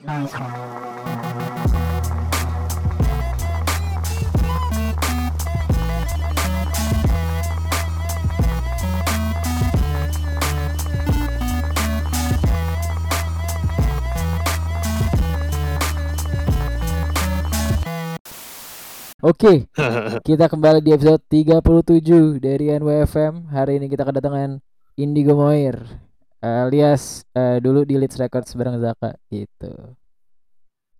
[0.00, 0.08] Oke,
[20.24, 23.52] kita kembali di episode 37 dari NWFM.
[23.52, 24.64] Hari ini kita kedatangan
[24.96, 26.08] Indigo Moir
[26.40, 29.72] alias eh, dulu di Leeds Records bareng Zaka gitu.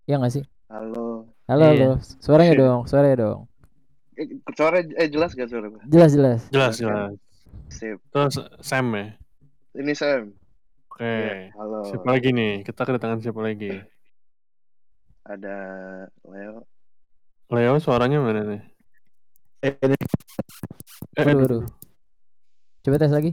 [0.04, 0.44] Ya nggak sih?
[0.68, 1.32] Halo.
[1.48, 1.96] Halo, Iya.
[1.96, 1.96] halo.
[2.20, 3.40] Suaranya dong, suaranya dong.
[4.20, 5.80] Eh, suara eh jelas gak suara gue?
[5.88, 6.40] Jelas, jelas.
[6.52, 7.16] Jelas jelas.
[7.72, 7.96] Sip.
[8.12, 9.16] Terus Sam ya.
[9.74, 10.36] Ini Sam.
[10.92, 11.02] Oke.
[11.08, 11.88] Iya, halo.
[11.88, 12.60] Siapa lagi nih?
[12.62, 13.72] Kita kedatangan siapa lagi?
[15.24, 15.56] Ada
[16.28, 16.68] Leo.
[17.50, 18.62] Leo suaranya mana nih?
[19.64, 19.76] Eh,
[21.16, 21.64] waduh.
[22.84, 23.32] Coba tes lagi.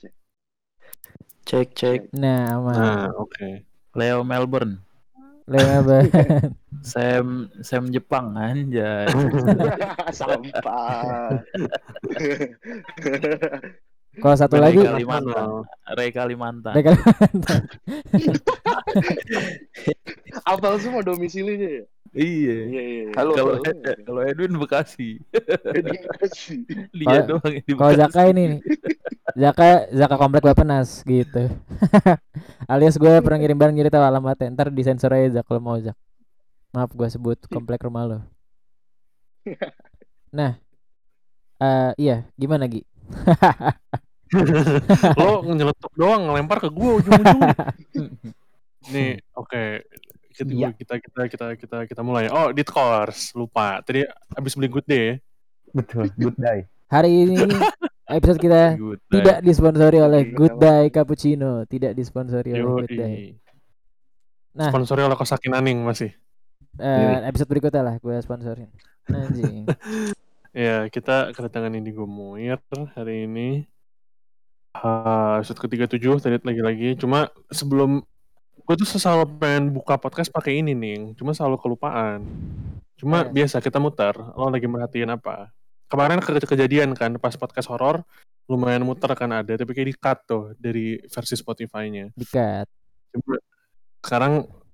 [0.00, 0.12] Cek
[1.46, 2.74] cek Nah, aman.
[2.74, 3.62] Nah, oke.
[3.96, 4.82] Leo Melbourne
[5.46, 6.10] Leo apa?
[6.82, 9.06] Sam Sam Jepang anjay
[10.18, 11.38] Sampah.
[14.16, 15.48] Kalau satu Ray lagi Kalimantan
[15.94, 16.92] Ray Kalimantan Mereka
[20.50, 21.84] Apal semua domisilinya ya?
[22.12, 22.82] Iya Iya, iya.
[22.84, 23.04] iya.
[23.10, 23.58] kalau Halo.
[23.60, 25.18] Ed- kalau Edwin Bekasi
[25.64, 26.56] Edukasi.
[26.66, 26.86] dia
[27.24, 28.44] Kalau- doang di kalau Bekasi Zaka ini.
[29.32, 31.50] Zaka Zaka komplek Bapenas gitu.
[32.70, 34.50] Alias gue pernah ngirim barang nyari tahu alamatnya.
[34.50, 35.96] Ntar disensor aja Zak kalau mau Zak.
[36.70, 38.18] Maaf gue sebut komplek rumah lo.
[40.28, 40.58] Nah,
[41.56, 42.82] eh iya gimana Gi?
[45.16, 47.40] Lo nyeletuk doang ngelempar ke gua ujung-ujung.
[48.90, 49.86] nih, oke.
[50.36, 50.68] Kita, Iya.
[50.76, 52.28] kita kita kita kita kita mulai.
[52.28, 53.32] Oh, di course.
[53.32, 53.80] Lupa.
[53.80, 54.04] Tadi
[54.36, 55.14] habis beli good day ya.
[55.72, 56.68] Betul, good day.
[56.92, 57.40] Hari ini
[58.06, 58.76] episode kita
[59.10, 63.18] tidak disponsori oleh Oke, Good Day Cappuccino, tidak disponsori oleh Good Day.
[64.54, 64.70] Nah.
[64.70, 66.14] Sponsori oleh Kosakin Aning masih.
[66.76, 68.68] Eh, episode berikutnya lah gue sponsorin.
[69.08, 69.64] Anjing.
[70.56, 72.56] Ya, kita kedatangan Indigo Moir
[72.96, 73.68] hari ini.
[74.72, 76.96] Ah, episode ke-37 tadi lagi-lagi.
[76.96, 78.00] Cuma sebelum
[78.66, 82.26] gue tuh selalu pengen buka podcast pakai ini nih, cuma selalu kelupaan.
[82.98, 83.30] Cuma Eh.
[83.30, 84.18] biasa kita muter.
[84.34, 85.54] Lo lagi merhatiin apa?
[85.86, 88.02] Kemarin ke kejadian kan pas podcast horor
[88.50, 92.10] lumayan muter kan ada, tapi kayak di-cut tuh dari versi Spotify-nya.
[92.18, 92.66] Dikat.
[93.14, 93.34] Coba
[94.02, 94.32] sekarang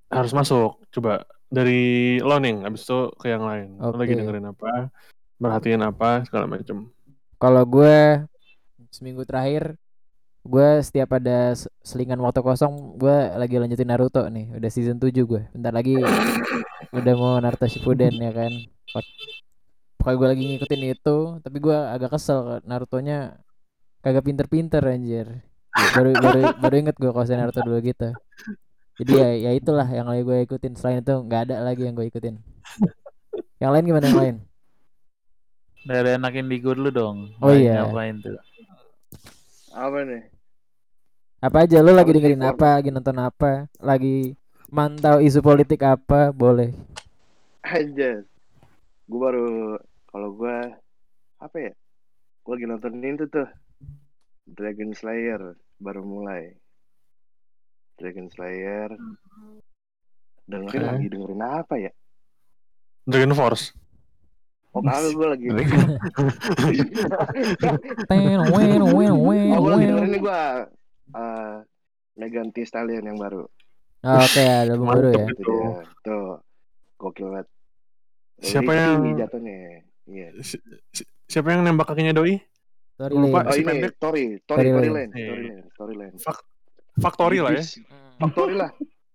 [0.09, 0.81] harus masuk.
[0.89, 3.77] Coba dari lo nih, abis itu ke yang lain.
[3.77, 4.89] Lo lagi dengerin apa?
[5.37, 6.89] Merhatiin apa segala macem.
[7.37, 8.25] Kalau gue
[8.89, 9.77] seminggu terakhir
[10.43, 11.55] gue setiap ada
[11.87, 14.51] selingan waktu kosong gue lagi lanjutin Naruto nih.
[14.59, 15.95] Udah season 7 gue bentar lagi
[16.99, 18.53] udah mau Naruto Shippuden ya kan?
[18.91, 19.17] Pok-
[20.03, 23.39] pokoknya gue lagi ngikutin itu tapi gue agak kesel Naruto-nya
[24.03, 25.47] kagak pinter-pinter anjir.
[25.73, 28.11] Baru baru baru inget gue kalau saya Naruto dulu gitu.
[28.99, 30.75] Jadi ya ya itulah yang lagi gue ikutin.
[30.75, 32.35] Selain itu nggak ada lagi yang gue ikutin.
[33.63, 34.37] Yang lain gimana yang lain?
[35.87, 37.17] Dari anak Indigo dulu dong.
[37.39, 37.87] Oh iya.
[37.87, 38.39] ngapain tuh?
[39.71, 40.32] Apa nih?
[41.43, 44.39] Apa aja lu lagi dengerin apa, lagi nonton apa, lagi
[44.71, 46.71] mantau isu politik apa, boleh.
[47.67, 48.23] Anjir.
[49.11, 49.47] Gue baru
[50.07, 50.57] kalau gue
[51.43, 51.75] apa ya?
[52.47, 53.51] Gue lagi nontonin itu tuh.
[54.47, 56.55] Dragon Slayer baru mulai.
[57.99, 58.95] Dragon Slayer.
[60.47, 60.91] Dengerin Oke.
[60.95, 61.91] lagi dengerin apa ya?
[63.11, 63.75] Dragon Force.
[64.79, 65.47] Oh kalau gue lagi
[68.07, 69.91] Ten, wen, wen, wen, Oh, gue lagi wen.
[69.91, 70.43] dengerin gue
[71.13, 71.65] uh,
[72.15, 73.45] Megan Thee Stallion yang baru.
[74.03, 75.25] Oh, Oke, ada album baru ya.
[75.25, 75.71] Itu dia.
[76.03, 76.43] Tuh.
[76.97, 77.49] Gokil banget.
[78.39, 79.55] Siapa yang- jatuhnya.
[80.05, 80.29] Iya.
[80.41, 82.43] Si- si- siapa yang nembak kakinya doi?
[82.93, 83.43] Sorry, Lupa.
[83.43, 83.93] Oh Si ini pendek.
[83.97, 84.71] Tori, Tori, Storyline.
[84.75, 85.27] Storyline, Iya.
[85.27, 86.15] Storyline, Storyline.
[86.19, 86.47] Fak-
[86.95, 87.63] Factory lah ya.
[88.19, 88.71] Factory lah.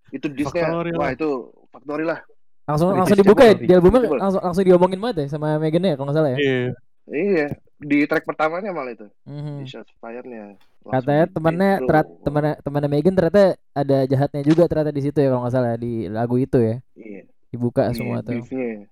[0.09, 0.27] Itu.
[0.41, 1.11] Factory Wah lah.
[1.13, 1.29] itu
[1.69, 2.19] Factory lah.
[2.65, 4.17] Langsung langsung dibuka ya di albumnya Coba.
[4.19, 6.37] langsung langsung diomongin banget ya sama Megan ya kalau nggak salah ya.
[6.39, 6.59] Iya.
[7.07, 7.45] Iya.
[7.77, 9.07] Di track pertamanya malah itu.
[9.23, 9.61] Mhm.
[9.61, 10.57] Di Shots Fire-nya.
[10.89, 11.87] Katanya bro.
[11.87, 15.73] terat temennya temennya Megan ternyata ada jahatnya juga ternyata di situ ya kalau nggak salah
[15.75, 16.75] di lagu itu ya.
[16.93, 17.21] Iya.
[17.47, 18.31] Dibuka Di semua tuh.
[18.35, 18.87] beefnya.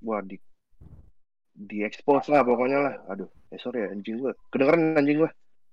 [0.00, 0.36] Wah di
[1.52, 2.94] di expose lah pokoknya lah.
[3.08, 4.32] Aduh, eh sorry ya anjing gua.
[4.48, 5.30] Kedengeran anjing gua.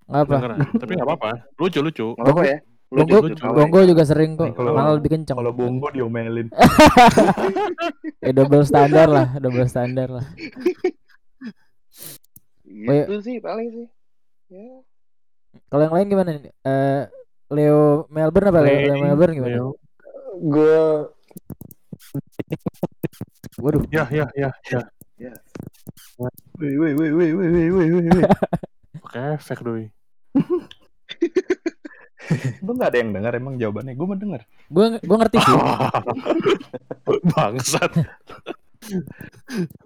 [0.08, 0.32] Nggak apa?
[0.32, 0.58] Kedengeran.
[0.76, 1.30] Tapi nggak apa-apa.
[1.56, 2.08] Lucu lucu.
[2.20, 2.60] Enggak apa ya?
[2.88, 3.44] Bongo, Lucu.
[3.44, 5.36] Bongo juga sering kok, kalau- malah lebih kenceng.
[5.36, 6.48] Kalau bongo diomelin.
[8.24, 10.26] Ya double standar lah, double standar lah.
[12.68, 12.92] Oh.
[12.96, 13.88] Itu sih paling sih.
[14.52, 14.84] Ya.
[15.68, 16.54] Kalau yang lain gimana nih?
[16.64, 17.04] Uh,
[17.52, 18.60] Leo Melbourne apa?
[18.64, 19.56] Leo, Leo Melbourne gimana?
[19.56, 19.68] Leo.
[20.38, 20.80] Gue
[23.58, 23.82] Waduh.
[23.90, 24.82] Ya ya ya ya.
[25.18, 25.34] Ya.
[26.62, 28.24] Wei, wei, wei, wei, wei, wei, wei.
[29.06, 29.90] Oke, efek doi.
[32.62, 33.94] Lu enggak ada yang dengar emang jawabannya.
[33.98, 34.42] Gue mau dengar.
[34.70, 35.58] Gue gue ngerti sih.
[37.34, 37.92] Bangsat.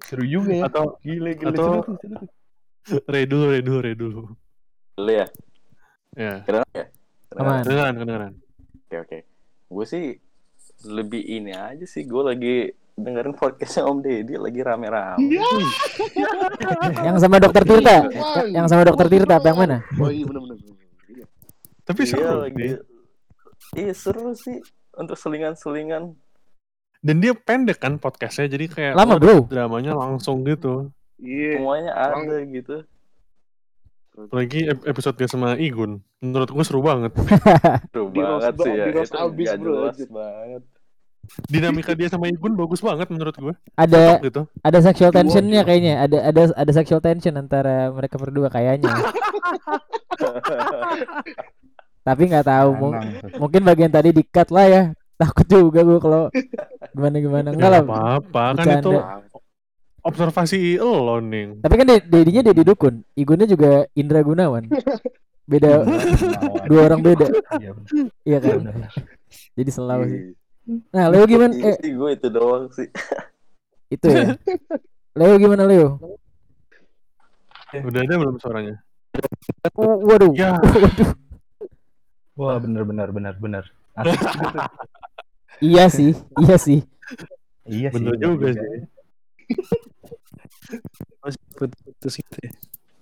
[0.03, 0.63] Seru juga ya.
[0.67, 1.71] Atau gile gile atau...
[1.79, 2.17] Seru, seru.
[3.07, 4.21] Re dulu, dulu, dulu.
[5.07, 5.31] Ya.
[6.11, 6.43] Ya.
[6.43, 6.85] Kedengeran ya?
[7.31, 7.61] Kedengeran?
[7.63, 8.33] Kedengeran, kedengeran.
[8.83, 9.17] Oke oke.
[9.71, 10.05] Gue sih
[10.83, 12.03] lebih ini aja sih.
[12.03, 12.55] Gue lagi
[12.91, 15.23] dengerin podcastnya Om Deddy lagi rame-rame.
[15.23, 15.47] Iya.
[17.07, 17.97] Yang sama dokter Tirta.
[18.43, 19.77] Yang sama dokter Tirta apa yang mana?
[19.95, 20.57] Oh iya benar-benar.
[21.07, 21.25] Iya.
[21.87, 22.59] Tapi Iya seru lagi.
[22.59, 22.77] sih.
[23.71, 24.57] Iya seru sih
[24.91, 26.03] untuk selingan-selingan.
[27.01, 29.49] Dan dia pendek kan podcastnya, jadi kayak Lama, Bro.
[29.49, 30.91] dramanya langsung gitu.
[31.17, 31.57] Iya.
[31.57, 32.85] Semuanya ada gitu.
[34.13, 36.03] Lagi ep- episode dia sama Igun.
[36.19, 37.15] Menurut gue seru banget.
[37.91, 38.85] Seru banget sih ya.
[38.89, 40.61] Itu abis, bro, jelas banget.
[41.47, 43.53] Dinamika dia sama Igun bagus banget menurut gue.
[43.73, 44.41] Ada Gitu.
[44.57, 46.01] ada sexual tensionnya kayaknya.
[46.01, 48.91] Ada ada ada sexual tension antara mereka berdua kayaknya.
[52.01, 53.39] Tapi nggak tahu mu- Anang tuh.
[53.39, 54.83] mungkin bagian tadi di cut lah ya.
[55.15, 56.33] Takut juga gue kalau
[56.91, 57.83] gimana gimana enggak Gak lah.
[57.85, 58.91] apa-apa kan itu
[60.01, 61.61] observasi lo nih.
[61.61, 64.65] Tapi kan de- dedinya Dedi Dukun, Igunnya juga Indra Gunawan.
[65.45, 65.83] Beda
[66.69, 67.27] dua orang beda,
[67.57, 67.71] Iya,
[68.23, 68.57] iya kan?
[68.61, 68.75] Bener.
[69.53, 70.19] Jadi selalu sih.
[70.21, 70.33] Iya.
[70.93, 71.51] Nah, Leo gimana?
[71.51, 72.87] Iya Eh, sih gue itu doang sih.
[73.95, 74.37] itu ya.
[75.11, 75.99] Leo gimana Leo?
[77.73, 78.75] Udah ada belum suaranya?
[79.75, 80.31] Oh, waduh.
[80.31, 80.55] Ya.
[80.61, 81.11] Waduh.
[82.35, 83.63] Wah, bener, bener, bener, bener.
[83.91, 84.65] Asik juga tuh.
[85.61, 86.79] Iya sih, iya sih.
[87.67, 87.99] Iya sih.
[87.99, 88.79] Bener bener juga sih.
[91.55, 92.51] Putus gitu ya.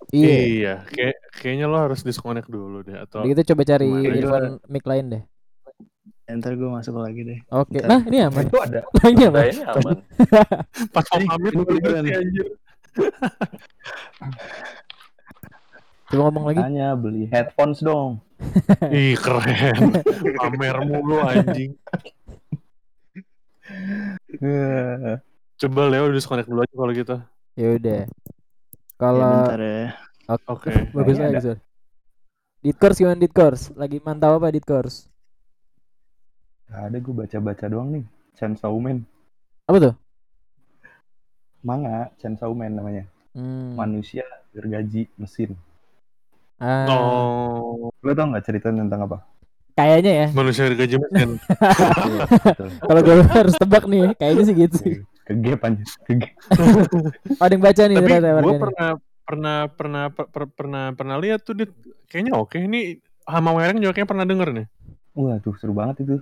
[0.09, 0.33] Iya.
[0.41, 5.05] Iya, kayak kayaknya lo harus disconnect dulu deh atau Begitu coba cari earphone mic lain
[5.13, 5.23] deh.
[6.25, 7.39] Ya, Ntar gue masuk lagi deh.
[7.53, 7.77] Oke.
[7.81, 7.89] Bentar.
[7.89, 8.45] Nah, ini aman.
[8.45, 8.81] Itu ada.
[8.97, 9.43] Nah, ini aman.
[9.49, 9.97] ini aman.
[10.93, 11.53] pas mau pamit
[11.93, 12.47] anjir.
[16.09, 16.57] Coba ngomong lagi.
[16.57, 18.17] Tanya beli headphones dong.
[18.89, 19.93] Ih, keren.
[20.41, 21.77] Pamer mulu anjing.
[25.61, 27.21] Coba Leo disconnect dulu aja kalau gitu.
[27.59, 27.99] Ya udah.
[27.99, 28.07] Ya,
[28.95, 29.83] Kalau bentar ya.
[30.47, 30.69] Oke.
[30.95, 31.57] bagus Kayaknya lagi, Sur.
[32.59, 33.63] Discourse gimana Discourse?
[33.75, 35.11] Lagi mantau apa Discourse?
[36.71, 38.05] Gak ada gue baca-baca doang nih.
[38.39, 39.03] Chainsaw Man.
[39.67, 39.93] Apa tuh?
[41.59, 43.03] Manga, Chainsaw Man namanya.
[43.35, 43.75] Hmm.
[43.75, 44.23] Manusia
[44.55, 45.59] gergaji mesin.
[46.59, 49.19] Ah, Oh, Lo tau gak cerita tentang apa?
[49.79, 50.27] kayaknya ya.
[50.35, 51.29] manusia gaji mesin.
[52.03, 52.67] Iya, betul.
[52.83, 54.95] Kalau gue harus tebak nih, kayaknya sih gitu sih.
[55.29, 55.83] Kegep aja.
[56.09, 56.31] Kegep.
[56.57, 56.81] Oh,
[57.45, 58.57] ada yang baca nih Tapi gue warganya.
[58.57, 58.89] pernah
[59.29, 61.69] pernah pernah per- per- pernah pernah lihat tuh Dit.
[62.09, 62.97] kayaknya oke ini
[63.29, 64.65] Hama Wereng juga kayaknya pernah denger nih.
[65.13, 66.17] Wah tuh seru banget itu.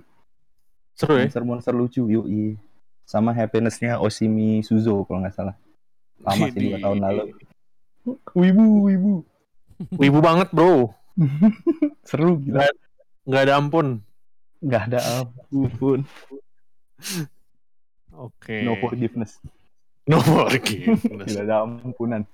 [0.92, 1.24] Seru ya?
[1.24, 2.04] Monster-monster lucu.
[2.04, 2.60] Yoi.
[3.08, 5.56] Sama happinessnya Oshimi Suzo kalau nggak salah.
[6.20, 7.22] Lama sih dua tahun lalu.
[8.36, 9.14] Wibu, wibu.
[9.96, 10.92] Wibu banget, Bro.
[12.08, 12.68] Seru gila.
[13.24, 14.04] Nggak ada ampun.
[14.60, 16.04] Nggak ada ampun.
[18.18, 18.66] Oke.
[18.66, 19.38] No forgiveness.
[20.10, 21.06] No forgiveness.
[21.30, 22.26] Tidak ada ampunan.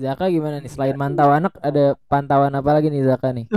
[0.00, 0.68] Zaka gimana nih?
[0.72, 3.44] Selain mantau anak, ada pantauan apa lagi nih Zaka nih?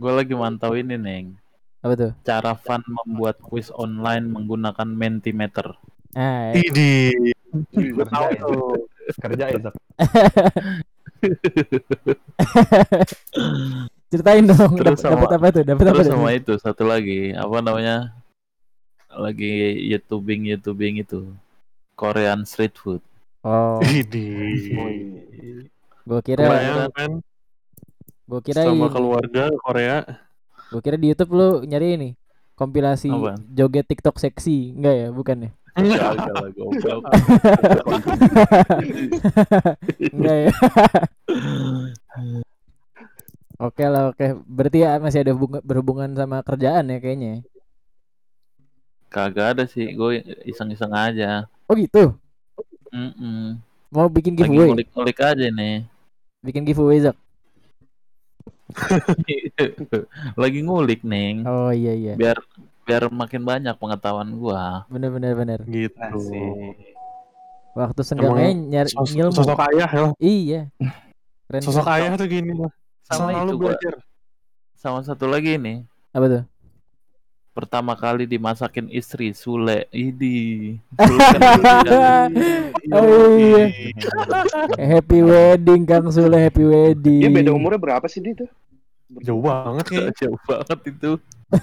[0.00, 1.34] Gue lagi mantau ini neng.
[1.82, 2.12] Apa tuh?
[2.22, 5.74] Cara fun membuat quiz online menggunakan Mentimeter.
[6.14, 6.62] Ah, ya.
[6.62, 7.10] Idi.
[7.74, 8.42] Kerja Tahu ya.
[8.42, 8.86] tuh.
[9.18, 9.74] Kerja ya, Zak.
[14.10, 14.74] Ceritain dong.
[14.74, 15.62] Terus Dapat dapat sama- apa tuh?
[15.62, 16.12] Dapat apa Terus tuh?
[16.12, 17.96] sama itu satu lagi apa namanya?
[19.08, 19.52] Lagi
[19.86, 21.30] youtubing youtubing itu
[21.94, 23.02] Korean street food.
[23.40, 24.70] Oh, Idi.
[26.02, 27.10] gua kira Kebayang kan
[28.24, 28.92] gua kira sama ini.
[28.92, 29.96] keluarga ke Korea.
[30.68, 32.10] Gua kira di YouTube lu nyari ini
[32.54, 33.40] kompilasi Apaan?
[33.48, 34.76] joget TikTok seksi.
[34.76, 35.50] Enggak ya, bukan ya?
[40.10, 40.50] Enggak ya.
[43.60, 44.24] Oke lah, oke.
[44.42, 47.30] Berarti ya masih ada hubungan- berhubungan sama kerjaan ya kayaknya.
[47.30, 47.38] ya?
[49.06, 50.10] Kagak ada sih, gue
[50.44, 51.44] iseng-iseng aja.
[51.66, 52.16] Oh gitu.
[52.88, 53.60] Mm-mm.
[53.90, 54.70] Mau bikin Lagi giveaway?
[54.72, 55.84] ngulik-ngulik aja nih.
[56.40, 57.16] Bikin giveaway Zak.
[60.40, 61.42] Lagi ngulik neng.
[61.42, 62.14] Oh iya iya.
[62.14, 62.38] Biar
[62.86, 64.86] biar makin banyak pengetahuan gua.
[64.86, 65.58] Bener bener bener.
[65.66, 65.98] Gitu.
[65.98, 66.78] Asik.
[67.70, 69.34] Waktu senggangnya nyari Sos- ngilmu.
[69.34, 70.06] sosok ayah ya.
[70.18, 70.60] Iya.
[71.46, 71.62] Keren.
[71.62, 72.70] Sosok ayah tuh gini lah.
[73.10, 73.74] Sama Selalu itu gua.
[74.78, 75.82] Sama satu lagi nih.
[76.14, 76.42] Apa tuh?
[77.50, 79.90] Pertama kali dimasakin istri Sule.
[79.90, 80.78] Idi.
[81.10, 81.26] Sule
[81.90, 82.30] kan
[82.96, 83.66] Oh iya.
[84.94, 87.26] Happy wedding Kang Sule, happy wedding.
[87.26, 88.50] Dia beda umurnya berapa sih dia tuh?
[89.26, 90.14] Jauh banget kayaknya.
[90.22, 91.10] jauh banget itu.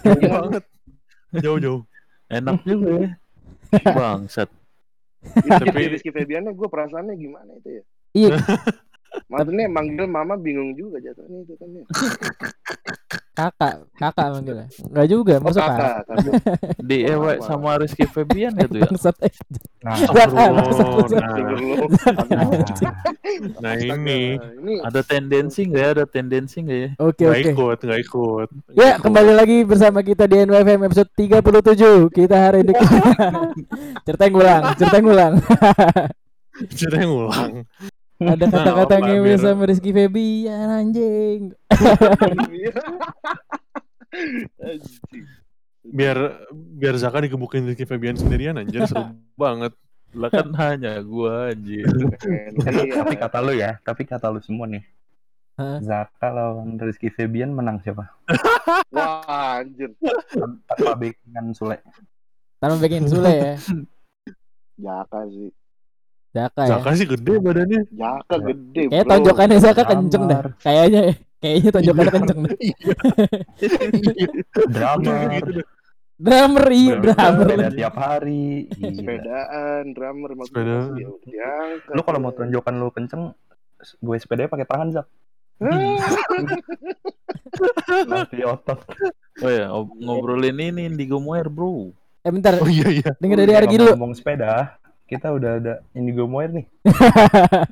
[0.03, 0.63] Jauh banget.
[1.31, 1.81] Jauh-jauh.
[2.27, 3.09] Enak juga ya.
[3.87, 4.51] Bangsat.
[5.23, 7.83] Tapi Tapi- Rizky Febiannya gue perasaannya gimana itu ya?
[8.11, 8.35] Iya.
[9.27, 11.83] Maksudnya manggil mama bingung juga jatuhnya itu kan ya.
[13.31, 14.65] Kakak, kakak manggilnya.
[14.81, 15.77] Enggak juga, Oh, masuk kakak.
[15.77, 16.33] kakak, kakak.
[16.81, 17.45] Di ewek wah.
[17.45, 18.85] sama Rizky Febian gitu ya.
[18.89, 19.15] Bangsat.
[19.21, 19.33] eh.
[19.77, 21.37] Nah, Oh, nah,
[23.61, 24.41] nah ini
[24.81, 25.89] Ada tendensi nggak ya?
[25.93, 26.89] Ada tendensi nggak ya?
[26.97, 27.51] Oke, oke.
[27.53, 28.47] ikut, nggak ikut.
[28.73, 32.09] Ya, kembali lagi bersama kita di NWFM episode 37.
[32.09, 32.73] Kita hari ini
[34.05, 35.33] cerita yang ngulang, cerita yang ngulang.
[36.73, 37.51] Cerita yang ngulang.
[38.17, 41.41] Ada Nah, kata-kata apa, ngewe biar- sama Rizky Febian anjing.
[44.57, 45.25] Anjing.
[45.87, 46.17] Biar
[46.51, 49.71] biar Zaka digebukin Rizky Febian sendirian anjir seru banget.
[50.11, 51.85] Lah kan hanya gua anjir.
[51.85, 52.95] Iya.
[52.97, 54.83] tapi kata lu ya, tapi kata lu semua nih.
[55.55, 55.77] Hah?
[55.79, 58.07] Zaka lawan Rizky Febian menang siapa?
[58.89, 59.93] Wah, anjir.
[60.33, 61.77] Tanpa backingan Sule.
[62.57, 63.53] Tanpa bikin Sule ya.
[64.77, 65.49] Jaka sih.
[66.37, 66.69] Zaka ya.
[66.77, 67.81] Zaka sih gede badannya.
[67.89, 70.39] Jaka gede, Kayak tonjokannya Zaka kenceng dah.
[70.61, 71.13] Kayaknya ya.
[71.37, 72.53] Kayaknya tonjokannya kenceng dah.
[74.69, 75.17] Drummer.
[75.33, 75.65] Gitu deh.
[76.17, 77.45] Drummer iya, drummer.
[77.45, 78.65] Sepeda tiap hari.
[78.73, 78.89] Gila.
[78.97, 81.93] Sepedaan, drummer, maksudnya ya diangkat.
[81.93, 83.37] Lu kalau mau tonjokan lu kenceng,
[83.77, 85.05] gue sepedanya pakai tangan Zak.
[88.09, 88.79] Latih otot.
[89.37, 91.93] Oh ya, ngob- ngobrolin ini Indigo Moir, bro.
[92.25, 93.09] Eh bentar, Oh iya iya.
[93.21, 93.93] denger dari Argi dulu.
[93.93, 94.73] Ngomong sepeda,
[95.07, 96.67] kita udah ada Indigo Moir nih.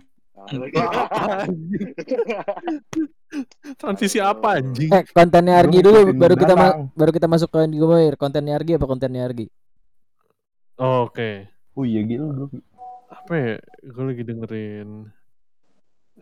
[3.81, 4.93] Transisi apa anjing?
[4.93, 6.53] Eh, kontennya Argi Lu dulu baru kita
[6.93, 8.15] baru kita masuk ke Indigo Moir.
[8.15, 9.51] Kontennya Argi apa kontennya Argi?
[10.79, 11.51] Oh, Oke.
[11.75, 12.47] Oh iya gitu bro.
[13.11, 13.59] Apa ya?
[13.83, 15.11] Gue lagi dengerin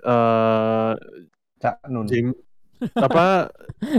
[0.01, 0.93] eh
[1.61, 2.09] Cak Nun.
[2.09, 2.33] James
[2.97, 3.47] apa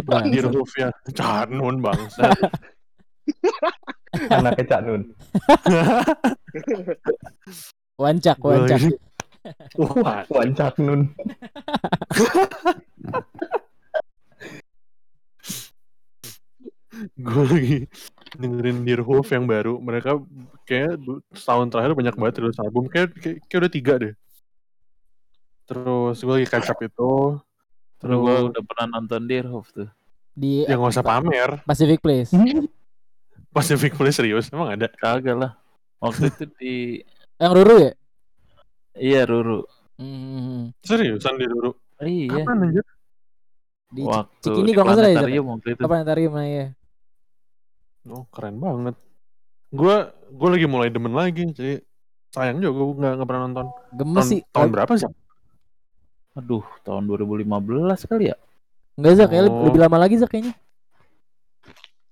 [0.04, 0.28] Bang.
[0.28, 2.36] Dirhoof ya Canun bangsa
[4.30, 5.02] Anaknya Cak Nun.
[7.94, 8.80] Wancak, wancak.
[8.82, 8.98] lagi-
[9.78, 11.14] Wah, Wan Cak Nun.
[17.18, 17.78] gue lagi
[18.38, 19.82] dengerin Dirhoof yang baru.
[19.82, 20.22] Mereka
[20.62, 20.94] kayak
[21.34, 22.86] setahun terakhir banyak banget rilis album.
[22.86, 24.14] Kayak, kayak, kayak udah tiga deh.
[25.66, 27.12] Terus gue lagi catch up itu.
[27.98, 29.88] Terus gua Terus udah pernah nonton Deerhoff tuh.
[30.34, 31.50] Di yang gak usah pamer.
[31.66, 32.30] Pacific Place.
[33.54, 34.90] Pacific Place serius emang ada.
[34.90, 35.52] Kagak lah.
[35.98, 36.74] Waktu itu di
[37.36, 37.92] Yang Ruru ya?
[38.94, 39.62] iya Ruru.
[39.94, 41.70] Hmm, Seriusan di dulu.
[41.98, 42.42] Iya.
[42.42, 42.84] Kapan anjir?
[43.88, 45.80] di Waktu Cikini kalau nggak salah ya, planetarium waktu itu.
[45.80, 46.66] apa planetarium nah ya.
[48.04, 48.94] Oh keren banget.
[49.70, 49.96] Gue
[50.28, 51.46] gue lagi mulai demen lagi.
[51.48, 51.78] Jadi
[52.28, 53.66] sayang juga gue nggak nggak pernah nonton.
[53.92, 54.40] Gemes Tahun, sih.
[54.50, 55.10] tahun berapa sih?
[56.34, 57.46] Aduh, tahun 2015
[58.04, 58.36] kali ya?
[58.94, 59.62] Enggak Zak, kayak Oh.
[59.64, 60.54] lebih lama lagi Zak kayaknya.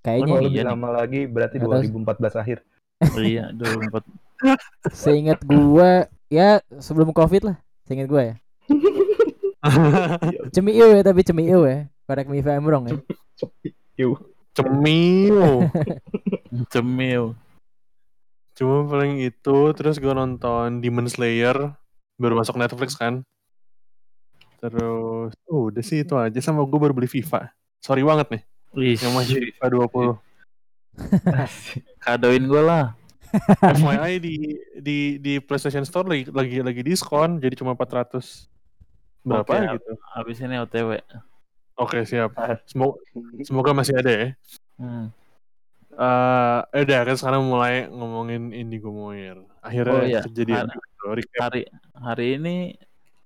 [0.03, 0.71] Kayaknya Oh, iya lebih nih.
[0.75, 1.71] lama lagi berarti tahu.
[1.79, 2.59] 2014 akhir.
[3.23, 4.03] iya, 2004.
[5.03, 7.57] seingat gua ya sebelum Covid lah.
[7.87, 8.35] Seingat gua ya.
[10.55, 11.87] Cemiu ya tapi cemiu ya.
[12.03, 12.99] Correct me if I'm wrong ya.
[13.39, 14.19] Cemil.
[16.67, 17.25] Cemil.
[18.59, 21.73] Cuma paling itu terus gue nonton Demon Slayer
[22.19, 23.23] baru masuk Netflix kan.
[24.59, 27.55] Terus oh, udah sih itu aja sama gue baru beli FIFA.
[27.79, 28.43] Sorry banget nih
[28.73, 30.17] Wih, yang masih FIFA 20.
[32.05, 32.85] kadoin gua lah.
[33.81, 34.35] FYI di
[34.77, 38.45] di di PlayStation Store lagi lagi lagi diskon jadi cuma 400
[39.25, 39.73] berapa Oke.
[39.81, 39.93] gitu.
[40.13, 41.01] Habis ini OTW.
[41.81, 42.37] Oke, siap.
[42.69, 43.01] Semoga
[43.41, 44.27] semoga masih ada ya.
[44.77, 45.09] Hmm.
[45.93, 49.41] Eh udah kan sekarang mulai ngomongin Indigo Moir.
[49.65, 50.21] Akhirnya Oh, iya.
[50.25, 51.05] kejadian Har- gitu.
[51.41, 51.63] Hari
[51.97, 52.57] hari ini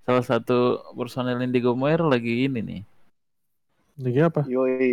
[0.07, 2.83] salah satu personel Indigo Moir lagi ini nih.
[3.97, 4.41] Lagi apa?
[4.45, 4.93] Yoi.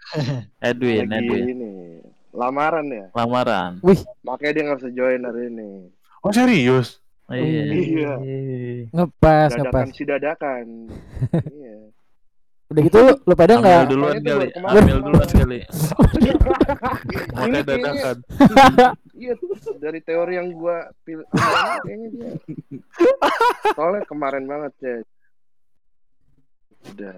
[0.70, 1.44] Edwin, Lagi Edwin.
[1.54, 1.72] ini.
[2.30, 3.06] Lamaran ya.
[3.14, 3.78] Lamaran.
[4.22, 5.70] Makanya dia nggak bisa join hari ini.
[6.22, 6.98] Oh serius?
[7.30, 7.62] Iya.
[7.70, 8.12] Iya.
[8.90, 9.86] Ngepas, ngepas.
[9.86, 10.66] Dadakan si dadakan.
[11.50, 11.78] iya.
[12.70, 14.48] Udah gitu lu, pada Ambil enggak duluan Makanya itu kali.
[14.62, 15.58] Ambil duluan kali.
[17.34, 18.16] Makanya dadakan.
[19.10, 19.34] Iya,
[19.78, 21.26] dari teori yang gua pilih
[21.82, 22.30] kayaknya dia.
[23.74, 24.96] Soalnya kemarin banget ya.
[26.94, 27.16] Udah.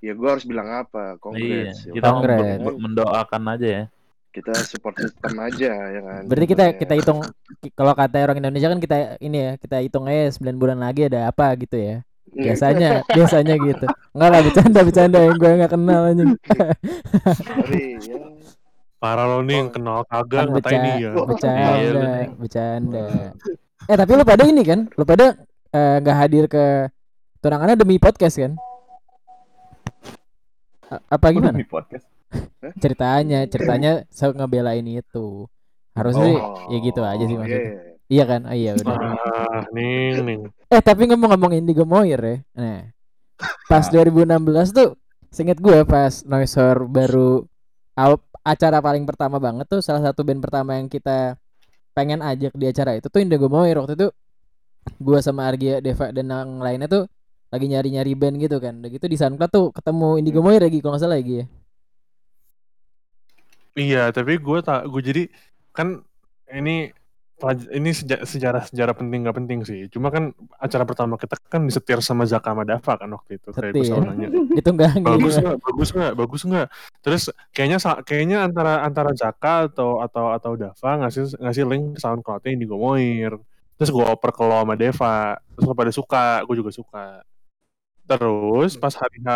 [0.00, 1.14] Ya gua harus bilang apa?
[1.14, 1.78] Iya, Congrats.
[1.84, 2.06] ya kita.
[2.08, 2.40] Congrats.
[2.42, 3.84] mem- mem- mendoakan aja ya.
[4.30, 6.22] kita support system aja ya kan.
[6.24, 6.80] Berarti kita Sebenarnya.
[6.80, 7.18] kita hitung
[7.74, 11.26] kalau kata orang Indonesia kan kita ini ya, kita hitung aja 9 bulan lagi ada
[11.26, 12.06] apa gitu ya.
[12.30, 12.38] Hmm.
[12.38, 13.86] Biasanya, biasanya gitu.
[14.14, 16.32] Enggak lah bercanda bercanda yang gue nggak kenal anjing.
[17.34, 18.18] Sorry, ya.
[18.96, 20.78] Parah lo nih yang kenal kagak Kan dia.
[20.94, 22.28] Iya, lu Bercanda, nih.
[22.38, 23.04] bercanda.
[23.88, 25.26] Eh tapi lu pada ini kan, lu pada
[25.74, 26.64] eh, nggak hadir ke
[27.40, 28.54] tunangannya demi podcast kan?
[30.90, 31.54] Apa gimana?
[31.54, 32.06] Demi podcast.
[32.78, 35.46] Ceritanya, ceritanya saya ngebelain itu.
[35.94, 37.62] Harusnya sih Oh, ya gitu aja sih iya, maksudnya.
[37.62, 37.82] iya.
[38.10, 38.40] Iya kan?
[38.46, 38.94] Oh iya udah.
[38.98, 40.40] Ah, ning ning.
[40.66, 42.36] Eh tapi ngomong-ngomong Indigo Moir ya.
[42.58, 42.90] Nah,
[43.70, 44.98] pas 2016 tuh
[45.30, 47.46] seinget gue pas Noisor baru
[48.42, 51.38] acara paling pertama banget tuh salah satu band pertama yang kita
[51.94, 54.08] pengen ajak di acara itu tuh Indigo Moir waktu itu
[54.98, 57.04] gue sama Argia Deva dan yang lainnya tuh
[57.50, 58.78] lagi nyari-nyari band gitu kan.
[58.78, 61.46] Udah gitu di SoundCloud tuh ketemu Indigo Moir lagi kalau nggak salah lagi ya.
[63.74, 65.22] Iya, tapi gue tak gue jadi
[65.70, 66.02] kan
[66.50, 66.90] ini
[67.72, 69.88] ini seja- sejarah-sejarah penting gak penting sih.
[69.88, 73.48] Cuma kan acara pertama kita kan disetir sama Zaka Madafa kan waktu itu.
[73.48, 73.88] Kayak gue Setir.
[73.88, 74.28] selalu nanya,
[74.60, 75.40] Ditunggangin bagus gitu.
[75.40, 76.66] nggak, bagus nggak, bagus nggak.
[77.00, 77.22] Terus
[77.56, 82.76] kayaknya kayaknya antara antara Zaka atau atau atau Dava ngasih ngasih link ke SoundCloud-nya Indigo
[82.76, 83.40] Moir.
[83.80, 85.40] Terus gue oper ke lo sama Deva.
[85.56, 87.24] Terus lo pada suka, gue juga suka.
[88.10, 89.28] Terus pas hari H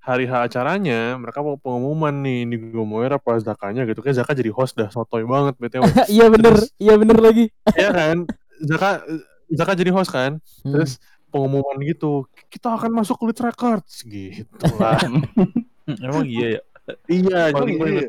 [0.00, 4.00] hari H acaranya mereka mau pengumuman nih Indigo Moir apa Zakanya gitu.
[4.00, 5.84] Kayak Zaka jadi host dah sotoy banget BTW.
[6.14, 7.52] Iya bener, iya bener lagi.
[7.80, 8.16] Iya kan?
[8.64, 9.04] Zaka
[9.52, 10.40] Zaka jadi host kan?
[10.64, 10.72] Hmm.
[10.72, 10.96] Terus
[11.28, 15.02] pengumuman gitu, kita akan masuk Lead Records gitu lah.
[16.04, 16.60] Emang iya ya.
[17.10, 18.08] iya, jadi iya.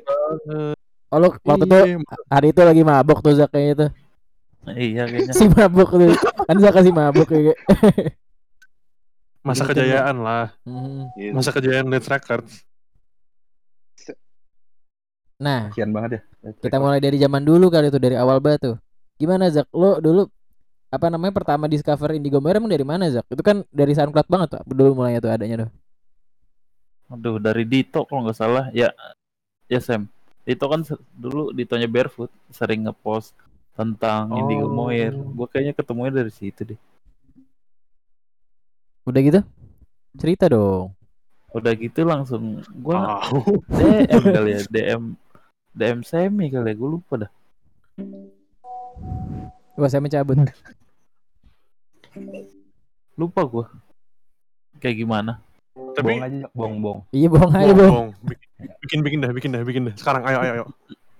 [1.09, 1.97] Oh lu waktu itu Iya,
[2.29, 3.87] hari itu lagi mabok tuh Zak kayaknya itu.
[4.95, 5.33] Iya kayaknya.
[5.33, 6.13] Si mabok tuh.
[6.45, 7.57] Kan Zak kasih mabok kayak.
[9.45, 11.05] Masa Ingetin kejayaan lah, Hmm.
[11.13, 11.31] Gitu.
[11.31, 12.65] masa kejayaan Lead Records.
[15.35, 16.21] Nah, Kasian banget ya.
[16.57, 18.75] kita mulai dari zaman dulu kali itu dari awal banget tuh.
[19.15, 19.67] Gimana Zak?
[19.69, 20.27] Lo dulu
[20.87, 23.27] apa namanya pertama discover Indigo Moir emang dari mana Zak?
[23.27, 25.71] Itu kan dari SoundCloud banget tuh dulu mulainya tuh adanya tuh.
[27.11, 28.95] Aduh dari Dito kalau nggak salah ya
[29.67, 30.07] ya Sam.
[30.41, 33.35] Dito kan dulu Ditonya Barefoot sering ngepost
[33.75, 34.87] tentang Indigo Oh.
[34.87, 35.11] Moir.
[35.11, 36.79] Gue kayaknya ketemunya dari situ deh.
[39.05, 39.39] Udah gitu?
[40.17, 40.91] Cerita dong.
[41.53, 43.63] Udah gitu langsung gue Tahu.
[43.71, 45.03] DM kali ya DM
[45.71, 47.31] DM Semi kali ya gue lupa dah.
[49.75, 50.35] Gua saya mencabut.
[53.15, 53.65] Lupa gue.
[54.79, 55.31] Kayak gimana?
[55.95, 57.01] Tapi Bohong aja, bohong, bohong.
[57.11, 57.91] iya bohong aja bohong, bohong.
[57.91, 58.09] bohong.
[58.23, 58.49] Bikin,
[58.83, 59.95] bikin bikin dah, bikin dah, bikin dah.
[59.95, 60.65] Sekarang ayo ayo ayo.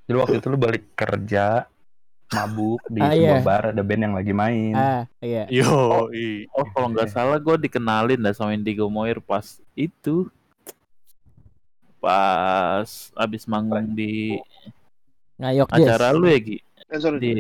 [0.08, 1.68] Jadi waktu itu lu balik kerja,
[2.36, 3.40] mabuk di Ah, sebuah iya.
[3.42, 4.76] bar ada band yang lagi main.
[4.76, 5.48] Ah, iya.
[5.48, 6.44] Yo, i.
[6.52, 10.28] Oh kalau nggak salah gue dikenalin dah sama Indigo Moir pas itu
[11.98, 14.38] pas abis manggung di
[15.36, 17.32] Ngayok acara lu ya Gi Eh, sorry, di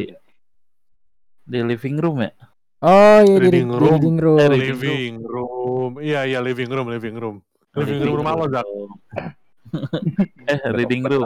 [1.46, 2.34] di living room ya
[2.82, 3.93] Oh iya di, Reading di room.
[3.93, 4.38] reading room.
[4.38, 5.91] Eh, Living room.
[5.98, 7.36] Iya iya living room, living room.
[7.74, 8.62] Living room rumah lo, Zak.
[10.52, 11.26] eh reading room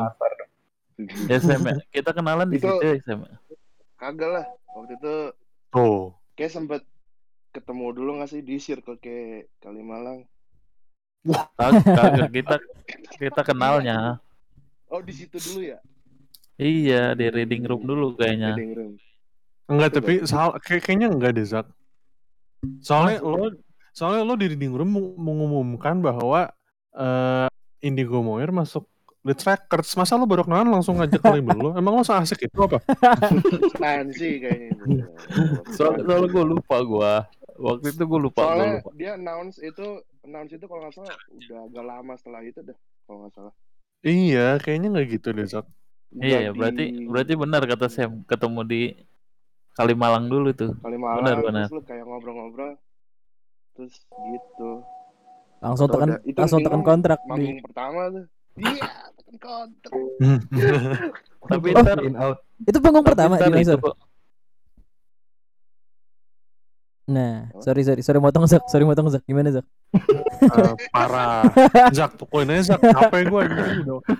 [1.28, 3.36] ya Sam kita kenalan di Itu- situ ya Sam ya?
[4.00, 4.46] Kagak lah.
[4.72, 5.16] Waktu itu
[5.70, 6.16] Tuh.
[6.34, 6.82] kayak sempet
[7.52, 9.08] ketemu dulu nggak sih di Circle K
[9.60, 10.24] Kalimalang.
[11.60, 12.56] Kag- kagak kita
[13.20, 14.24] kita kenalnya
[14.88, 15.78] Oh di situ dulu ya.
[16.56, 18.94] iya di reading room dulu kayaknya Reading room.
[19.70, 21.68] Enggak, tapi kayak- kayaknya enggak deh, Zak.
[22.82, 23.54] Soalnya lo
[23.94, 26.50] soalnya lo di reading room meng- mengumumkan bahwa
[26.96, 27.48] eh
[27.86, 28.88] Indigo Moir masuk
[29.28, 29.92] Lead Records.
[30.00, 31.70] Masa lo baru kenalan langsung ngajak ke label lo?
[31.76, 32.80] Emang lo asik itu apa?
[33.84, 34.72] Nancy kayaknya.
[35.76, 37.14] soalnya, soalnya gue lupa gue
[37.60, 39.88] waktu itu gue lupa Soalnya lupa dia announce itu
[40.24, 43.54] announce itu kalau nggak salah udah agak lama setelah itu dah kalau nggak salah.
[44.00, 45.68] Iya, kayaknya nggak gitu deh, Zak.
[46.10, 48.82] iya ya berarti di berarti benar kata Sam ketemu di
[49.78, 51.66] Kalimalang dulu tuh Kalimalang benar, benar.
[51.70, 52.74] terus lu kayak ngobrol-ngobrol
[53.78, 54.82] terus gitu.
[55.62, 58.26] Langsung tekan langsung tekan kontrak di Manggung pertama tuh.
[58.60, 59.68] Iya, tekan
[61.50, 61.82] tapi Oh.
[61.82, 62.44] ntar In out.
[62.68, 63.80] Itu panggung tapi pertama ntar di itu Noisor.
[63.80, 63.98] kok
[67.10, 69.26] Nah, sorry sorry sorry motong Zak, sorry motong Zak.
[69.26, 69.66] Gimana Zak?
[70.46, 71.42] Eh, parah.
[71.98, 72.78] Zak, pokoknya Zak.
[72.86, 73.66] Capek gue udah,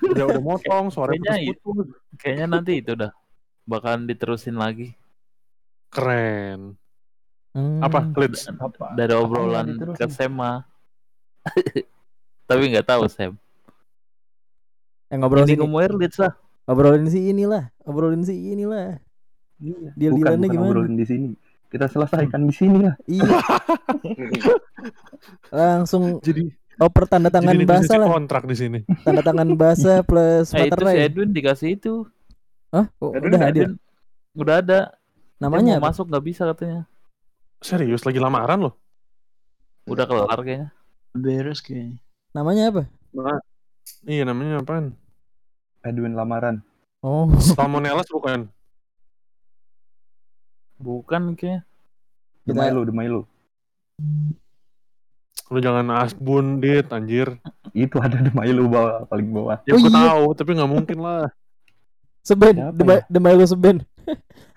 [0.02, 1.54] udah, udah motong, suara Kayaknya
[2.18, 3.14] kayaknya nanti itu dah
[3.70, 4.98] bakalan diterusin lagi
[5.94, 6.82] Keren.
[7.54, 7.78] Hmm.
[7.82, 8.10] Apa?
[8.10, 8.98] Apa?
[8.98, 10.66] dari obrolan ke Sema
[12.50, 13.38] tapi nggak tahu Sam
[15.10, 15.66] Yang ngobrol ini sini.
[15.66, 16.34] Moir lah
[16.70, 19.02] Ngobrolin si inilah, ngobrolin si inilah.
[19.58, 19.90] Iya.
[19.98, 20.62] Deal Bukan, bukan gimana?
[20.62, 21.30] ngobrolin di sini.
[21.70, 22.94] Kita selesaikan di sini lah.
[23.06, 23.26] Iya,
[25.54, 28.10] langsung Jadi, oper tanda tangan basah negosiasi lah.
[28.10, 28.80] kontrak di sini.
[29.02, 30.98] Tanda tangan basah plus eh itu si.
[30.98, 31.94] Edwin dikasih itu
[32.70, 32.86] Hah?
[33.02, 33.68] Oh, Edwin udah hadir.
[33.70, 33.78] Edwin
[34.38, 34.80] udah ada
[35.42, 36.86] Namanya mau masuk nggak bisa katanya
[37.60, 38.76] Serius lagi lamaran loh.
[39.90, 40.70] udah kelar kayaknya
[41.18, 41.98] Beres kayaknya.
[42.32, 42.84] Namanya apa?
[44.02, 44.96] Iya namanya apaan?
[45.82, 46.64] Edwin lamaran.
[47.00, 48.52] Oh, Salmonellas bukan?
[50.80, 51.68] bukan kayaknya
[52.48, 53.22] Kita- Milo, The Milo.
[55.50, 57.36] Lu jangan asbun dit anjir.
[57.74, 59.60] Itu ada The Milo bawah, paling bawah.
[59.68, 60.00] Ya Oh, gue iya.
[60.08, 61.28] tahu, tapi nggak mungkin lah.
[62.22, 63.00] seben, The, ya?
[63.08, 63.84] The Milo seben.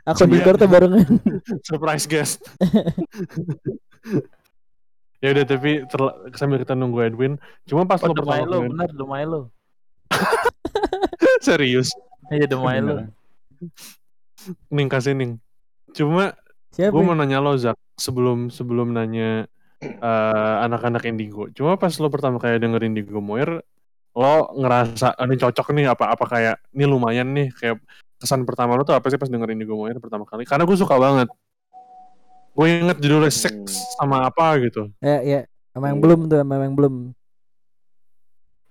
[0.02, 1.07] Akun Discord tuh barengan.
[1.66, 2.38] surprise guest.
[5.23, 8.69] ya udah tapi terla- sambil kita nunggu Edwin, cuma pas Oh, lo pertama Milo, kali
[8.69, 9.41] bener The Milo.
[11.41, 11.89] serius
[12.29, 13.07] Iya Milo.
[13.07, 13.09] Beneran.
[14.69, 15.39] ning kasih ning.
[15.93, 16.35] Cuma
[16.73, 16.91] Siapa?
[16.91, 19.45] gue mau nanya lo Zak sebelum sebelum nanya
[19.79, 21.47] eh, anak-anak Indigo.
[21.53, 23.61] Cuma pas lo pertama kali denger Indigo Moir,
[24.13, 27.79] lo ngerasa "Ah, ini cocok nih apa apa kayak ini lumayan nih kayak
[28.17, 30.43] kesan pertama lo tuh apa sih pas denger Indigo Moir pertama kali?
[30.43, 31.29] Karena gue suka banget.
[32.53, 33.55] Gue inget judulnya Sex
[33.97, 34.93] sama apa gitu.
[35.01, 35.41] Ya, ya.
[35.73, 36.05] Sama yang Hmm.
[36.05, 36.95] belum tuh, sama yang belum.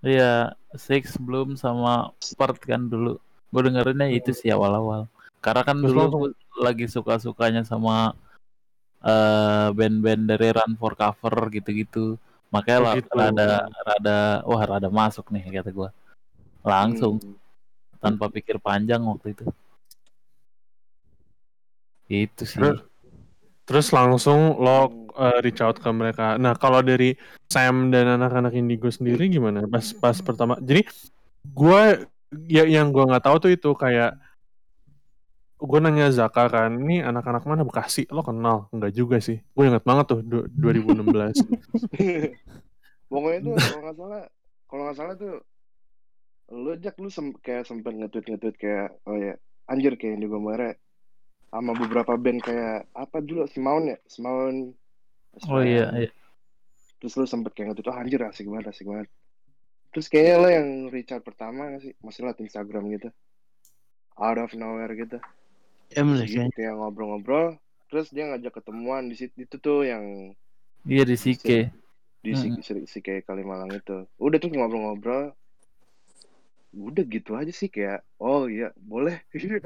[0.01, 3.17] Iya, Six belum sama Part kan dulu.
[3.49, 5.09] Gue dengerinnya itu sih awal-awal.
[5.41, 6.29] Karena kan Terus dulu langsung- gua
[6.61, 8.13] lagi suka-sukanya sama
[9.01, 12.21] eh band-band dari Run for Cover gitu-gitu.
[12.53, 13.09] Makanya Oh, lah gitu.
[13.17, 13.47] rada
[13.81, 15.89] rada wah rada masuk nih kata gua.
[16.61, 17.33] Langsung Hmm.
[17.97, 19.45] tanpa pikir panjang waktu itu.
[22.05, 22.61] Itu sih.
[22.61, 22.85] Terus,
[23.65, 26.35] terus langsung lo uh, reach out ke mereka.
[26.35, 27.15] Nah kalau dari
[27.47, 29.63] Sam dan anak-anak Indigo sendiri gimana?
[29.67, 30.87] Pas pas pertama, jadi
[31.45, 31.81] gue
[32.47, 34.15] ya yang gue nggak tahu tuh itu kayak
[35.61, 38.09] gue nanya Zaka kan, ini anak-anak mana Bekasi?
[38.09, 38.65] Lo kenal?
[38.73, 39.45] Enggak juga sih.
[39.53, 41.37] Gue inget banget tuh du- 2016.
[43.11, 44.23] Pokoknya tuh kalau nggak salah,
[44.65, 45.35] kalau nggak salah tuh
[46.51, 49.39] lu Jack lu sem kayak sempet nge-tweet nge-tweet kayak oh ya
[49.71, 50.75] anjir kayak Indigo Moira
[51.51, 53.43] sama beberapa band kayak apa dulu?
[53.51, 53.97] Simaun ya?
[54.07, 54.71] Simaun
[55.47, 56.11] Oh iya, iya.
[56.99, 59.07] terus lu sempet kayak nge-tweet oh anjir asik banget asik banget.
[59.91, 61.93] Terus kayaknya lo yang Richard pertama nggak sih?
[62.03, 63.09] Masih liat Instagram gitu.
[64.15, 65.17] Out of nowhere gitu.
[65.91, 66.55] Em Terus sih kayaknya.
[66.55, 67.47] kayak ngobrol-ngobrol.
[67.91, 70.03] Terus dia ngajak ketemuan di situ itu tuh yang
[70.85, 71.59] Iya di Sike.
[72.21, 72.61] di si, Mm-mm.
[72.61, 74.05] si, si kayak Kalimalang itu.
[74.21, 75.33] Udah tuh ngobrol-ngobrol
[76.71, 79.19] udah gitu aja sih kayak oh iya boleh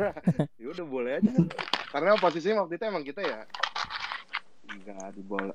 [0.62, 1.30] ya udah boleh aja
[1.94, 3.46] karena posisinya waktu itu emang kita ya
[4.66, 5.54] nggak dibawa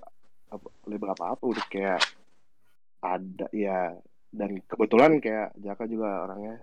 [0.50, 2.00] apa label apa apa udah kayak
[3.02, 3.98] ada ya
[4.30, 6.62] dan kebetulan kayak Jaka juga orangnya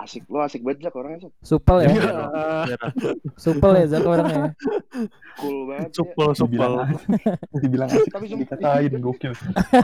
[0.00, 1.32] asik lo asik banget Jak orangnya Sok.
[1.44, 1.88] Supel ya.
[1.92, 2.76] Iya.
[3.38, 4.50] Supel ya Zak orangnya.
[5.38, 5.94] cool banget ya.
[5.94, 6.72] supel supel.
[7.60, 9.32] Dibilang asik, Tapi dikatain gokil.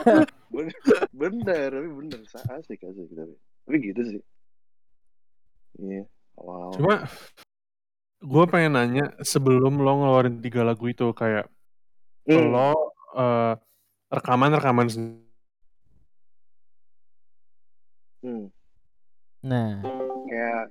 [0.54, 0.74] bener
[1.12, 3.34] bener tapi bener asik asik tapi
[3.68, 4.20] tapi gitu sih.
[5.78, 6.02] Iya
[6.34, 7.04] wow Cuma
[8.18, 11.46] gue pengen nanya sebelum lo ngeluarin tiga lagu itu kayak
[12.24, 12.48] Hmm.
[12.48, 12.72] lo
[13.14, 13.52] eh,
[14.10, 15.24] rekaman rekaman sendiri.
[18.18, 18.50] Hmm.
[19.40, 19.80] Nah,
[20.26, 20.62] kayak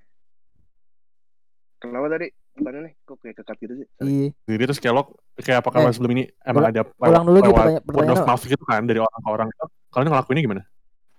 [1.80, 3.88] kenapa tadi pertanyaannya kok kayak kekat gitu sih?
[4.02, 4.28] Iya.
[4.44, 5.04] sendiri terus kayak lo
[5.36, 6.24] kayak apakah Eh, sebelum ini?
[6.44, 9.18] Emang ulang- ada ulang dulu Gi, lewat pertanya- word pertanyaan mouth gitu kan dari orang
[9.18, 9.48] ke orang
[9.88, 10.64] kalian ngelakuinnya gimana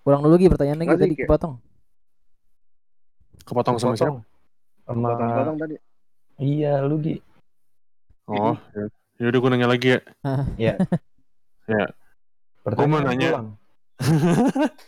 [0.08, 1.54] Ulang dulu lagi pertanyaannya sih, tadi kepotong.
[3.44, 4.20] kepotong sama siapa
[4.84, 5.08] Sama
[5.54, 5.76] tadi
[6.38, 7.16] iya lu Gi.
[8.26, 8.84] oh ya
[9.18, 10.00] ya udah gue nanya lagi ya
[10.56, 10.74] Iya.
[11.68, 11.84] Ya.
[12.64, 13.28] Pertanyaan nanya.
[13.30, 13.48] ulang.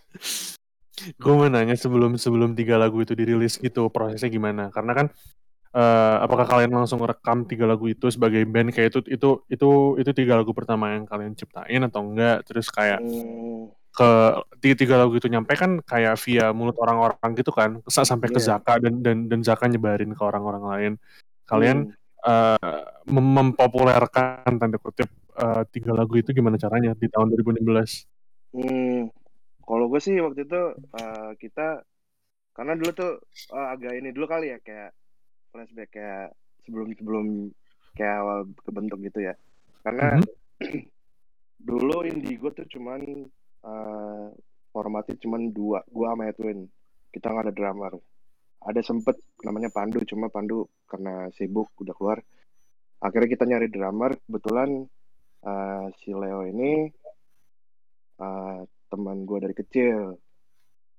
[1.16, 5.06] gue mau nanya sebelum sebelum tiga lagu itu dirilis gitu prosesnya gimana karena kan
[5.72, 10.10] eh, apakah kalian langsung rekam tiga lagu itu sebagai band kayak itu itu itu itu
[10.12, 14.10] tiga lagu pertama yang kalian ciptain atau enggak terus kayak Hmm, ke
[14.62, 18.38] tiga, tiga lagu itu nyampe kan kayak via mulut orang-orang gitu kan Sa- sampai ke
[18.38, 18.56] Iya.
[18.56, 20.92] Zaka dan dan dan Zaka nyebarin ke orang-orang lain
[21.50, 23.10] kalian hmm.
[23.10, 28.06] mem- mempopulerkan tanda kutip eh, tiga lagu itu gimana caranya di tahun 2016
[28.50, 29.06] Hmm,
[29.62, 31.86] kalau gue sih waktu itu eh, kita
[32.54, 33.12] karena dulu tuh
[33.54, 34.90] eh, agak ini dulu kali ya kayak
[35.50, 36.34] flashback kayak
[36.66, 37.26] sebelum sebelum
[37.98, 39.34] kayak awal kebentuk gitu ya.
[39.82, 40.22] Karena Mhm.
[41.68, 43.26] dulu Indigo tuh cuman
[43.64, 44.26] eh,
[44.70, 46.66] formatnya cuman dua, gua sama Edwin.
[47.10, 47.92] Kita nggak ada drummer.
[48.60, 52.18] Ada sempet namanya Pandu, cuma Pandu karena sibuk udah keluar.
[53.00, 54.84] Akhirnya kita nyari drummer, kebetulan
[55.44, 56.88] eh, si Leo ini
[58.20, 60.18] eh, teman gue dari kecil.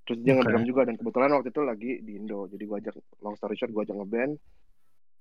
[0.01, 0.43] Terus dia Oke.
[0.43, 2.49] ngedrum juga dan kebetulan waktu itu lagi di Indo.
[2.49, 4.33] Jadi gue ajak long story short gue ajak ngeband.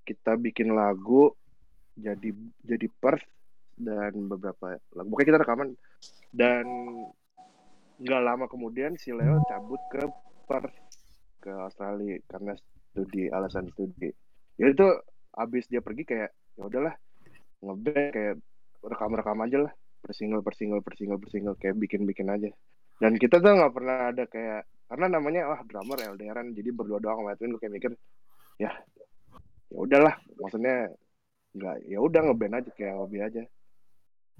[0.08, 1.28] Kita bikin lagu
[2.00, 2.32] jadi
[2.64, 3.26] jadi Perth
[3.76, 5.08] dan beberapa lagu.
[5.12, 5.68] Pokoknya kita rekaman
[6.32, 6.64] dan
[8.00, 10.02] nggak lama kemudian si Leo cabut ke
[10.48, 10.72] Perth
[11.40, 12.52] ke Australia karena
[12.92, 14.10] studi alasan studi.
[14.56, 14.88] Ya itu
[15.36, 16.94] abis dia pergi kayak ya udahlah
[17.60, 18.34] ngeband kayak
[18.82, 22.48] rekam-rekam aja lah per single per single per single per single kayak bikin-bikin aja
[23.00, 27.22] dan kita tuh nggak pernah ada kayak karena namanya wah drummer LDRan jadi berdua doang
[27.22, 27.92] sama Edwin gue kayak mikir
[28.58, 28.72] ya
[29.70, 30.90] ya udahlah maksudnya
[31.54, 33.42] nggak ya udah ngeband aja kayak hobi aja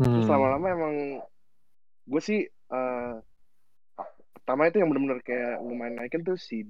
[0.01, 0.33] terus Hmm.
[0.33, 0.95] lama-lama emang
[2.09, 3.15] gue sih eh,
[4.51, 6.67] pertama itu yang benar-benar kayak lumayan naikin tuh si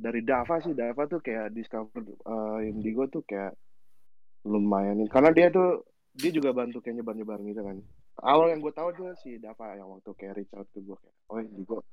[0.00, 3.52] dari Dava sih Dava tuh kayak discover eh, Indigo tuh kayak
[4.48, 5.04] lumayan.
[5.12, 5.84] Karena dia tuh
[6.16, 7.76] dia juga bantu kayak nyebar nyebar gitu kan.
[8.24, 11.16] Awal yang gue tahu tuh si Dava yang waktu kayak reach out ke gue kayak
[11.28, 11.84] oh Indigo.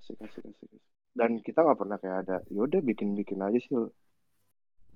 [0.00, 0.80] Asik asik asik
[1.12, 3.70] dan kita nggak pernah kayak ada yaudah bikin bikin aja sih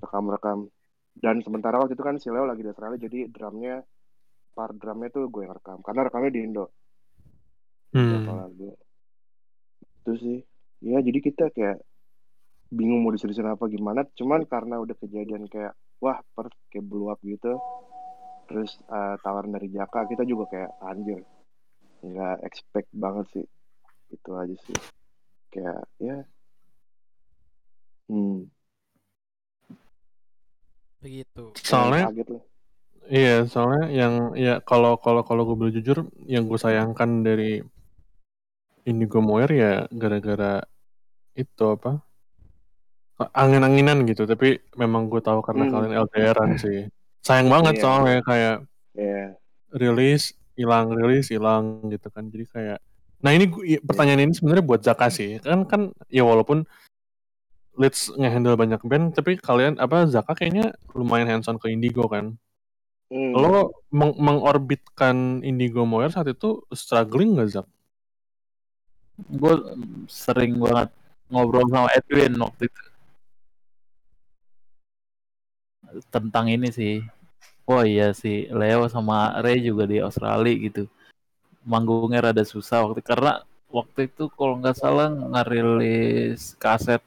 [0.03, 0.59] rekam rekam
[1.15, 3.85] dan sementara waktu itu kan si Leo lagi di Australia jadi drumnya
[4.57, 5.85] part drumnya tuh gue yang rekam.
[5.85, 6.88] Karena rekamnya di Indo
[7.93, 8.29] Hmm.
[8.29, 8.77] lagu.
[9.81, 10.39] Itu sih.
[10.85, 11.83] Ya jadi kita kayak
[12.69, 14.05] bingung mau diseriusin apa gimana.
[14.15, 17.57] Cuman karena udah kejadian kayak wah per kayak blow up gitu.
[18.49, 21.21] Terus eh, tawaran dari Jaka kita juga kayak anjir.
[22.05, 23.47] Nggak expect banget sih.
[24.13, 24.79] Itu aja sih.
[25.53, 26.19] Kayak ya.
[28.09, 28.49] Hmm.
[30.99, 31.43] Begitu.
[31.63, 32.45] Soalnya kaget lah.
[33.09, 37.65] Iya, soalnya yang ya kalau kalau kalau gue boleh jujur, yang gue sayangkan dari
[38.89, 40.65] Indigo Moir ya gara-gara
[41.37, 42.01] itu apa
[43.35, 44.25] angin-anginan gitu.
[44.25, 45.73] Tapi memang gue tahu karena Hmm.
[45.75, 46.89] kalian LDRan sih.
[47.21, 47.83] Sayang banget Iya.
[47.83, 48.57] soalnya kayak
[48.97, 49.23] ya
[49.75, 52.27] rilis hilang rilis hilang gitu kan.
[52.27, 52.79] Jadi kayak
[53.19, 55.43] nah ini gua- i- pertanyaan ini sebenarnya buat Zaka sih.
[55.43, 56.65] Kan kan ya walaupun
[57.79, 62.35] Leeds ngehandle banyak band, tapi kalian apa Zaka kayaknya lumayan hands on ke Indigo kan.
[63.09, 63.33] hmm.
[63.33, 67.67] Lo meng- mengorbitkan Indigo Moir saat itu struggling nggak Zak?
[69.19, 69.55] Gue
[70.07, 70.95] sering banget
[71.27, 72.83] ngobrol sama Edwin waktu itu.
[76.15, 77.03] Tentang ini sih.
[77.69, 80.89] Oh iya sih Leo sama Ray juga di Australia gitu.
[81.67, 87.03] Manggungnya rada susah waktu karena waktu itu kalau nggak salah ngerilis kaset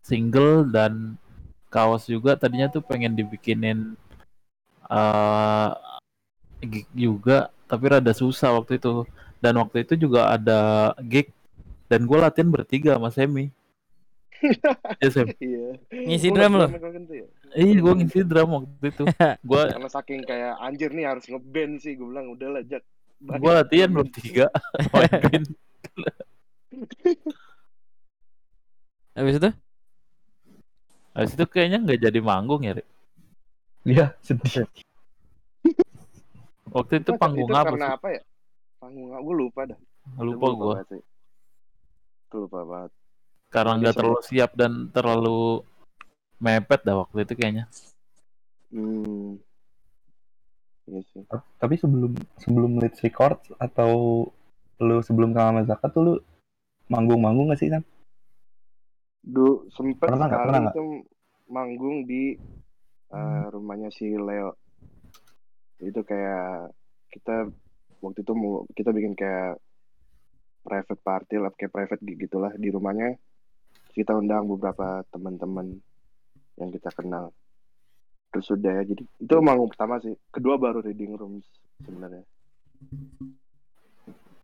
[0.00, 1.20] single dan
[1.68, 3.92] kaos juga tadinya tuh pengen dibikinin
[4.88, 5.70] eh
[6.64, 9.04] gig juga tapi rada susah waktu itu.
[9.38, 11.28] Dan waktu itu juga ada gig
[11.88, 13.48] dan gue latihan bertiga sama Semi.
[15.02, 15.26] Ya Sem.
[15.42, 15.82] Iya.
[15.90, 16.66] Ngisi Gua drum lo?
[16.70, 17.26] ya?
[17.58, 19.04] Iya gue ngisi drum waktu itu.
[19.50, 21.98] Gue karena saking kayak anjir nih harus ngeband sih.
[21.98, 22.86] Gue bilang udah lah Jack.
[23.18, 24.46] Gue latihan bertiga
[24.94, 25.46] main band.
[29.18, 29.50] Habis itu?
[31.18, 32.86] habis itu kayaknya nggak jadi manggung ya Rik.
[33.82, 34.70] Iya, sedih.
[36.70, 37.96] waktu itu panggung itu apa karena sih?
[37.98, 38.22] apa ya?
[38.78, 39.78] Panggung gue lupa dah.
[40.22, 40.74] Lupa gue
[42.36, 42.92] lupa banget
[43.48, 45.64] karena nggak terlalu siap dan terlalu
[46.38, 47.64] mepet dah waktu itu kayaknya.
[48.68, 49.40] Hmm.
[50.88, 51.24] Iya sih.
[51.32, 54.24] Tapi sebelum sebelum Leeds record atau
[54.78, 56.14] lu sebelum kenal sama Zaka tuh lu
[56.88, 57.82] manggung-manggung gak sih kan?
[59.20, 60.84] Du, sempet Pernah sekali Pernah itu
[61.50, 62.38] manggung di
[63.12, 64.56] eh, rumahnya si Leo.
[65.80, 66.72] Itu kayak
[67.12, 67.48] kita
[68.04, 69.58] waktu itu mau kita bikin kayak
[70.68, 73.16] private party lah, kayak private gig gitulah di rumahnya.
[73.96, 75.80] Kita undang beberapa teman-teman
[76.60, 77.32] yang kita kenal.
[78.28, 80.12] Terus sudah ya, jadi itu manggung pertama sih.
[80.28, 81.48] Kedua baru reading rooms
[81.80, 82.22] sebenarnya.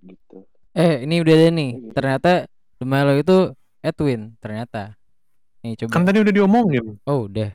[0.00, 0.38] Gitu.
[0.72, 1.70] Eh, ini udah ada nih.
[1.76, 1.92] Ini.
[1.92, 2.30] Ternyata
[2.80, 3.52] rumah lo itu
[3.84, 4.96] Edwin ternyata.
[5.60, 5.92] Nih coba.
[5.92, 6.96] Kan tadi udah diomongin.
[7.04, 7.52] Oh, udah.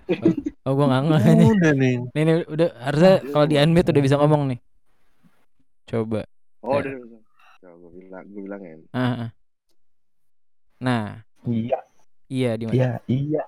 [0.63, 1.49] Oh, gua nggak ngerti nih.
[1.49, 1.95] udah nih.
[2.15, 4.59] Nih, udah harusnya kalau di unmute udah bisa ngomong nih.
[5.89, 6.21] Coba.
[6.61, 6.93] Oh, udah.
[7.59, 7.67] Udah.
[7.69, 8.79] Coba gue bilang, gue bilangin.
[8.95, 9.29] Ah, ah.
[10.79, 11.05] Nah,
[11.43, 11.79] Iya,
[12.27, 12.75] iya di mana?
[12.75, 13.43] iya, iya.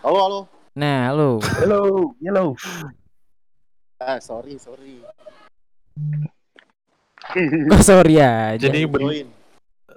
[0.00, 0.40] Halo, halo.
[0.74, 1.30] Nah, halo.
[1.58, 1.80] Hello,
[2.18, 2.44] hello.
[3.98, 5.02] Ah, sorry, sorry.
[7.70, 8.54] Oh, sorry ya.
[8.56, 9.28] Jadi ben- Join.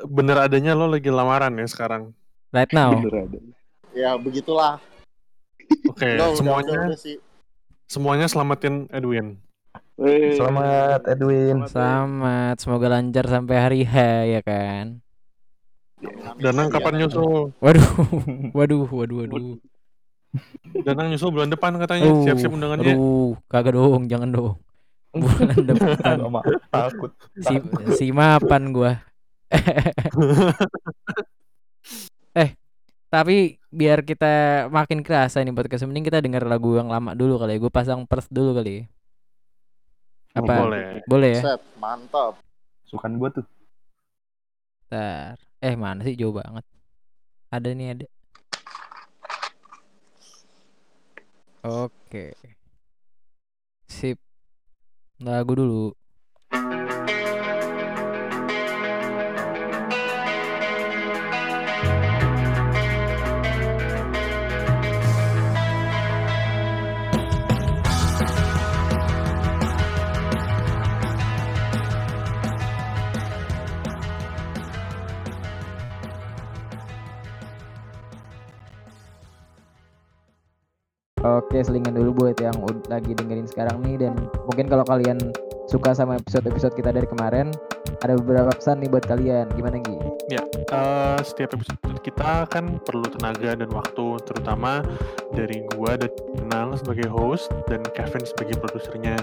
[0.04, 2.12] bener adanya lo lagi lamaran ya sekarang.
[2.52, 2.94] right now.
[2.94, 3.40] Bener ada.
[3.94, 4.78] Ya, begitulah.
[5.90, 7.18] Oke, Udah, udah, semuanya udah, udah sih.
[7.86, 9.38] semuanya selamatin Edwin.
[9.94, 10.34] Wey.
[10.34, 11.70] Selamat Edwin.
[11.70, 15.06] Selamat, semoga lancar sampai hari H ya kan.
[16.42, 16.74] Danang Iya.
[16.74, 17.54] kapan nyusul?
[17.64, 17.88] Waduh,
[18.52, 19.56] waduh, waduh, waduh.
[20.82, 22.10] Danang nyusul bulan depan katanya.
[22.26, 22.98] Siap-siap undangannya.
[22.98, 24.58] Aduh, kagak dong, jangan dong.
[25.14, 26.18] Bulan depan.
[26.74, 27.12] Takut.
[27.38, 27.54] si,
[27.94, 28.98] si mapan gua.
[32.34, 32.58] eh,
[33.14, 37.56] tapi biar kita makin kerasa nih podcast mending kita denger lagu yang lama dulu kali
[37.56, 37.62] ya.
[37.62, 38.84] Gue pasang first dulu kali ya.
[40.34, 40.54] Apa?
[40.66, 40.86] Boleh.
[41.06, 41.42] Boleh ya?
[41.46, 42.42] Set, mantap.
[42.90, 43.46] Sukan gua tuh.
[44.90, 45.38] Bentar.
[45.62, 46.66] Eh, mana sih jauh banget.
[47.54, 48.08] Ada nih ada.
[51.64, 52.34] Oke.
[53.86, 54.18] Sip.
[55.22, 55.94] Lagu dulu.
[81.24, 82.56] Oke, selingan dulu buat yang
[82.92, 85.16] lagi dengerin sekarang nih dan mungkin kalau kalian
[85.72, 87.48] suka sama episode-episode kita dari kemarin,
[88.04, 89.48] ada beberapa pesan nih buat kalian.
[89.56, 89.96] Gimana Gi?
[90.74, 94.84] Eh, setiap episode kita kan perlu tenaga dan waktu, terutama
[95.32, 96.12] dari gua dan
[96.52, 99.16] Nang sebagai host dan Kevin sebagai produsernya.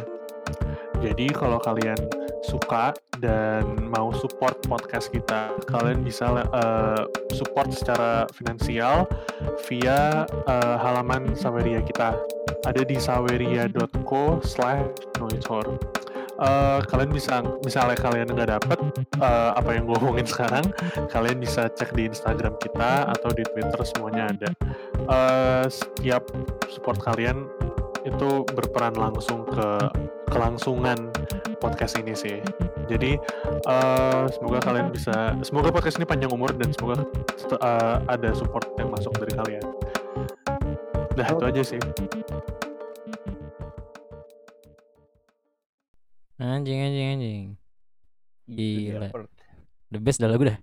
[1.05, 1.99] Jadi kalau kalian
[2.47, 7.05] suka dan mau support podcast kita, kalian bisa eh,
[7.37, 9.05] support secara finansial
[9.69, 12.17] via eh, halaman Saweria kita.
[12.65, 14.85] Ada di saweria.co slash.
[16.41, 18.79] Eh, kalian bisa misalnya kalian nggak dapet
[19.21, 20.65] eh, apa yang gue omongin sekarang
[21.13, 24.49] kalian bisa cek di Instagram kita atau di Twitter semuanya ada
[25.11, 26.23] Eh, setiap
[26.71, 27.51] support kalian
[28.07, 29.69] itu berperan langsung ke
[30.31, 31.11] kelangsungan
[31.61, 32.41] podcast ini sih
[32.89, 33.21] jadi
[33.69, 37.05] eh, semoga kalian bisa semoga podcast ini panjang umur dan semoga
[37.53, 39.65] eh, ada support yang masuk dari kalian
[41.11, 41.81] Dah itu aja sih
[46.41, 47.45] Anjing anjing anjing.
[48.49, 49.09] Jadi Gila.
[49.93, 50.57] The best dah lagu dah.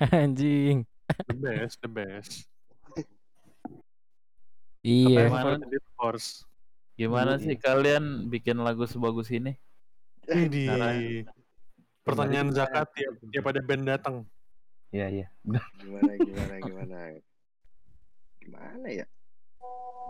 [0.26, 0.82] anjing.
[1.30, 2.50] the best the best
[4.80, 5.28] Iya.
[5.28, 5.60] Gimana?
[6.96, 7.44] Gimana Iya.
[7.44, 9.54] sih kalian bikin lagu sebagus ini?
[10.30, 11.32] Ini Caranya.
[12.06, 12.58] pertanyaan Gimana?
[12.58, 14.16] zakat tiap tiap ada band datang
[14.90, 15.26] Iya iya.
[15.78, 16.98] Gimana gimana gimana.
[18.42, 19.06] Gimana ya?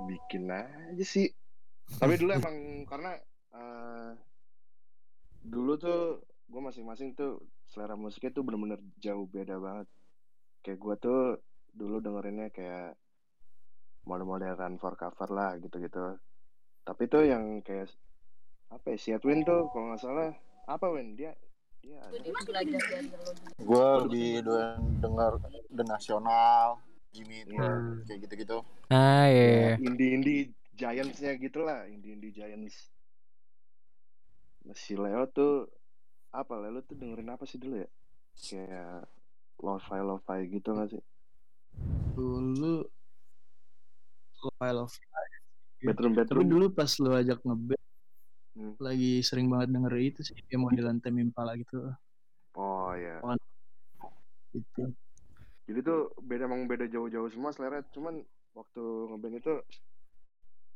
[0.09, 1.28] Bikin aja sih.
[2.00, 3.12] Tapi dulu emang karena
[3.52, 4.11] eh,
[5.44, 9.87] dulu tuh gue masing-masing tuh selera musiknya tuh bener-bener jauh beda banget.
[10.64, 11.20] Kayak gue tuh
[11.76, 12.96] dulu dengerinnya kayak
[14.09, 16.16] model-model run for cover lah gitu-gitu.
[16.88, 17.92] Tapi tuh yang kayak
[18.70, 18.96] apa ya?
[18.96, 20.30] Si Edwin tuh kalau nggak salah
[20.64, 21.35] apa Win dia
[21.80, 21.98] dia
[23.56, 25.33] Gue lebih doyan denger
[25.72, 26.76] The National,
[27.11, 27.56] Jimmy Iya.
[27.56, 28.59] World, kayak gitu-gitu.
[28.88, 29.46] Ah iya.
[29.48, 29.72] iya.
[29.80, 32.92] indie-indie giants-nya gitu lah, indie-indie giants.
[34.72, 35.66] Si Leo tuh
[36.30, 36.52] apa?
[36.54, 37.88] Leo tuh dengerin apa sih dulu ya?
[38.37, 39.09] Kayak
[39.59, 41.02] lo-fi lo-fi gitu gak sih?
[42.14, 42.85] Dulu
[44.56, 44.92] Wild of
[45.80, 46.48] Bedroom Tapi bedroom.
[46.48, 47.80] dulu pas lu ajak ngeband
[48.61, 48.77] Hmm.
[48.77, 51.88] lagi sering banget denger itu sih kayak modelan Tame Impala gitu
[52.53, 53.25] Oh ya.
[54.53, 54.92] gitu.
[55.64, 57.81] Jadi tuh beda emang beda jauh-jauh semua selera.
[57.94, 58.20] Cuman
[58.53, 59.53] waktu ngeband itu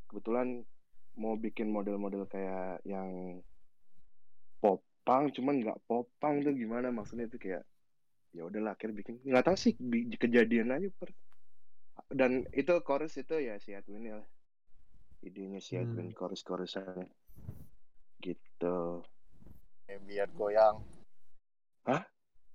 [0.09, 0.65] kebetulan
[1.21, 3.43] mau bikin model-model kayak yang
[4.65, 7.69] popang, cuman nggak popang tuh gimana maksudnya itu kayak
[8.35, 11.15] ya udahlah akhirnya bikin nggak tahu sih bi- kejadian aja per
[12.11, 14.29] dan itu chorus itu ya si Edwin ya lah
[15.23, 17.07] idenya si Edwin chorus chorusannya
[18.55, 19.03] gitu
[19.85, 20.77] Kayak biar goyang.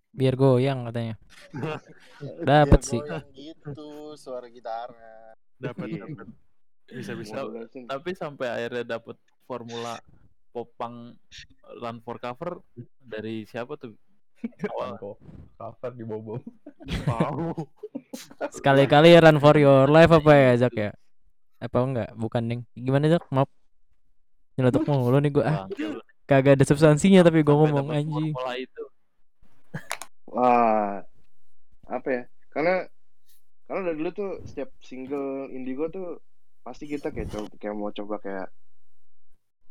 [0.09, 1.15] Biar goyang katanya.
[2.49, 2.97] Dapet sih.
[2.97, 5.37] goyang gitu suara gitarnya.
[5.59, 6.07] dapat Iya.
[6.07, 6.27] dapat
[6.89, 7.45] bisa bisa.
[7.85, 9.99] Tapi sampai akhirnya dapet formula
[10.49, 11.13] popang
[11.77, 12.63] run for cover
[12.97, 13.93] dari siapa tuh?
[14.73, 14.97] Awal.
[14.97, 15.17] Kok
[15.59, 16.41] cover di bobo.
[17.05, 17.53] tahu
[18.49, 20.91] Sekali-kali run for your life apa ya Zak ya?
[21.61, 22.09] Apa enggak?
[22.17, 22.61] Bukan Neng.
[22.73, 23.29] Gimana Zak?
[23.29, 23.51] Maaf.
[24.59, 25.45] Nyeletuk mulu nih gua.
[25.47, 25.65] Ah,
[26.27, 28.31] kagak ada substansinya tapi gua Sampai ngomong anjing.
[28.59, 28.83] Itu.
[30.35, 30.99] Wah,
[31.87, 32.23] apa ya?
[32.51, 32.83] Karena
[33.71, 36.19] karena dari dulu tuh setiap single Indigo tuh
[36.59, 38.47] pasti kita kayak coba, kayak mau coba kayak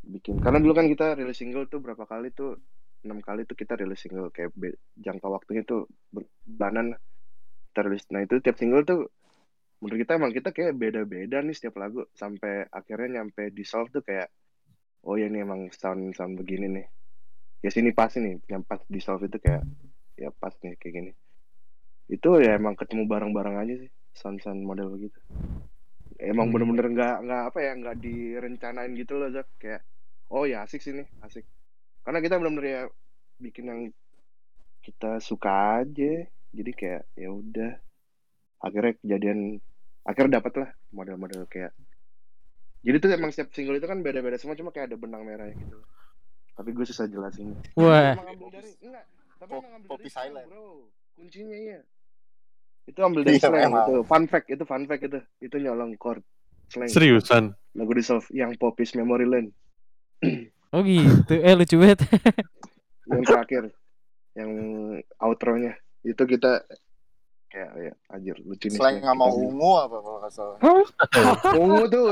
[0.09, 0.41] bikin.
[0.41, 2.57] Karena dulu kan kita rilis single tuh berapa kali tuh
[3.05, 6.97] enam kali tuh kita rilis single kayak be- jangka waktunya tuh bulanan
[7.77, 8.03] rilis.
[8.11, 9.07] Nah itu tiap single tuh
[9.79, 14.03] menurut kita emang kita kayak beda-beda nih setiap lagu sampai akhirnya nyampe di solve tuh
[14.03, 14.27] kayak
[15.05, 16.87] oh ya ini emang sound sound begini nih.
[17.59, 19.63] Ya sini pas nih yang pas di solve itu kayak
[20.15, 21.11] ya pas nih kayak gini.
[22.09, 25.19] Itu ya emang ketemu bareng-bareng aja sih sound-sound model begitu.
[26.19, 26.53] Emang Hmm.
[26.57, 29.47] bener-bener nggak nggak apa ya nggak direncanain gitu loh Zak.
[29.61, 29.85] Kayak
[30.33, 31.45] oh ya asik sih nih asik.
[32.03, 32.81] Karena kita bener-bener ya
[33.39, 33.81] bikin yang
[34.83, 36.27] kita suka aja.
[36.51, 37.71] Jadi kayak ya udah.
[38.59, 39.61] Akhirnya kejadian
[40.03, 41.71] akhirnya dapet lah model-model kayak
[42.79, 45.77] jadi tuh emang setiap single itu kan beda-beda semua cuma kayak ada benang merahnya gitu.
[46.53, 48.13] Tapi gue susah jelasin Wah.
[48.13, 49.05] Emang ambil dari enggak
[49.35, 50.45] tapi Pop- emang Poppy Silent.
[50.45, 50.87] bro.
[51.13, 51.79] Kuncinya iya.
[52.85, 55.19] Itu ambil dari Iya, slang itu fun fact itu fun fact itu.
[55.39, 56.23] Itu nyolong chord
[56.67, 56.87] slang.
[56.87, 57.43] Seriusan?
[57.71, 59.49] Lagu di solve yang Poppies Memory Lane.
[60.69, 61.33] Oh gitu.
[61.33, 62.05] Eh lucu banget.
[63.07, 63.73] yang terakhir.
[64.37, 64.51] Yang
[65.17, 65.73] outro-nya.
[66.01, 66.61] Itu kita
[67.49, 70.57] kayak ya anjir lucu nih Selain nggak mau ungu apa kalau nggak salah.
[71.65, 72.07] ungu tuh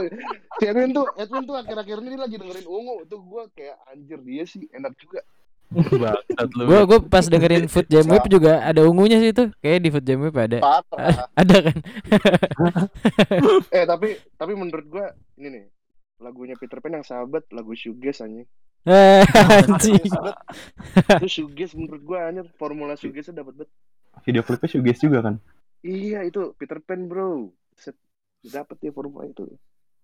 [0.58, 4.44] si Edwin tuh Edwin tuh akhir-akhir ini lagi dengerin ungu tuh gua kayak anjir dia
[4.50, 5.22] sih enak juga.
[5.68, 9.52] Gue gue pas dengerin Food Jam Sa- juga ada ungunya sih itu.
[9.60, 10.58] Kayak di Food Jam Whip ada.
[10.64, 11.28] Parah.
[11.44, 11.78] ada kan?
[13.76, 15.64] Eh tapi tapi menurut gua ini nih
[16.24, 18.48] lagunya Peter Pan yang sahabat lagu shoegaze anjing.
[18.88, 20.08] Eh, anjing.
[21.20, 23.72] Itu shoegaze menurut gua anjir formula shoegaze dapat banget.
[24.26, 25.36] Video klipnya shoegaze juga kan?
[25.86, 27.51] Iya itu Peter Pan bro.
[27.78, 27.97] Set
[28.41, 29.45] dapat ya formula itu.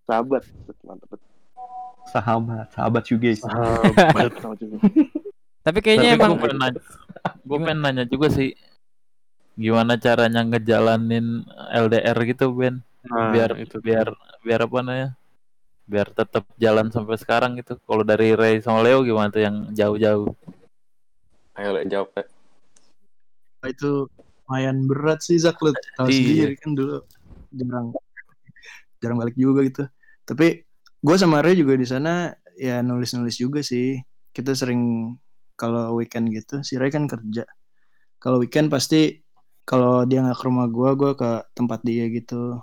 [0.03, 1.29] Sahabat, Set, mantap banget.
[2.11, 3.41] Sahabat, sahabat shoegaze.
[3.45, 4.33] Sahabat.
[5.63, 6.81] Tapi kayaknya Tapi emang gue pengen nanya,
[7.23, 8.51] gue pengen nanya juga sih
[9.55, 14.15] gimana caranya ngejalanin LDR gitu Ben Nah, biar itu biar
[14.47, 15.09] biar apa namanya
[15.83, 20.31] biar tetap jalan sampai sekarang gitu kalau dari Ray sama Leo gimana tuh yang jauh-jauh
[21.59, 22.23] Ayo Le, jawab Le.
[23.67, 24.11] Itu
[24.43, 26.17] lumayan berat sih Zak lu tahu Iya.
[26.19, 26.95] sendiri kan dulu
[27.55, 27.87] jarang
[28.99, 29.83] jarang balik juga gitu.
[30.27, 30.63] Tapi
[31.03, 33.99] gue sama Ray juga di sana ya nulis-nulis juga sih.
[34.33, 35.13] Kita sering
[35.59, 37.45] kalau weekend gitu, si Ray kan kerja.
[38.17, 39.21] Kalau weekend pasti
[39.63, 42.57] kalau dia nggak ke rumah gue, gue ke tempat dia gitu.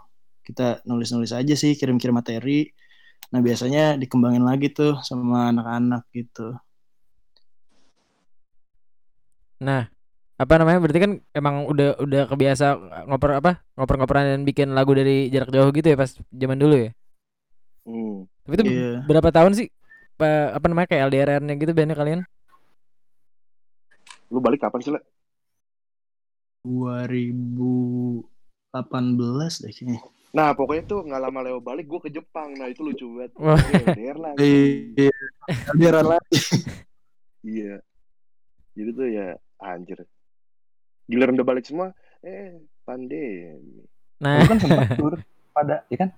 [0.45, 2.67] Kita nulis-nulis aja sih, kirim-kirim materi.
[3.31, 6.57] Nah biasanya dikembangin lagi tuh sama anak-anak gitu.
[9.61, 9.87] Nah,
[10.41, 10.81] apa namanya?
[10.81, 12.67] Berarti kan emang udah udah kebiasa
[13.05, 13.61] ngoper apa?
[13.77, 16.91] Ngoper-ngoperan dan bikin lagu dari jarak jauh gitu ya pas zaman dulu ya.
[17.85, 18.25] Hmm.
[18.49, 19.05] Tapi itu Iya.
[19.05, 19.69] berapa tahun sih?
[20.17, 22.21] Pa- apa namanya kayak LDR-nya gitu bandnya kalian?
[24.33, 25.01] Lu balik kapan sih, Le?
[26.65, 28.25] 2018
[29.65, 30.01] deh kayaknya.
[30.31, 32.55] Nah, pokoknya tuh nggak lama Leo balik, gue ke Jepang.
[32.55, 33.35] Nah, itu lucu banget.
[33.35, 34.33] Iya, LDR lah.
[34.39, 35.11] Iya,
[35.75, 36.39] LDR lagi.
[37.43, 37.75] Iya.
[38.79, 39.27] Jadi tuh ya
[39.59, 39.99] anjir.
[41.11, 41.91] Giliran udah balik semua,
[42.23, 43.83] eh pandemi.
[44.23, 45.15] Nah, Gue kan sempat tur
[45.51, 46.11] pada, ya kan?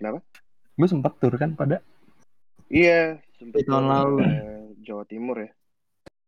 [0.00, 0.18] Kenapa?
[0.72, 1.84] Gue sempat tur kan pada.
[2.72, 4.16] Iya, sempet Di tahun lalu.
[4.80, 5.50] Jawa Timur ya.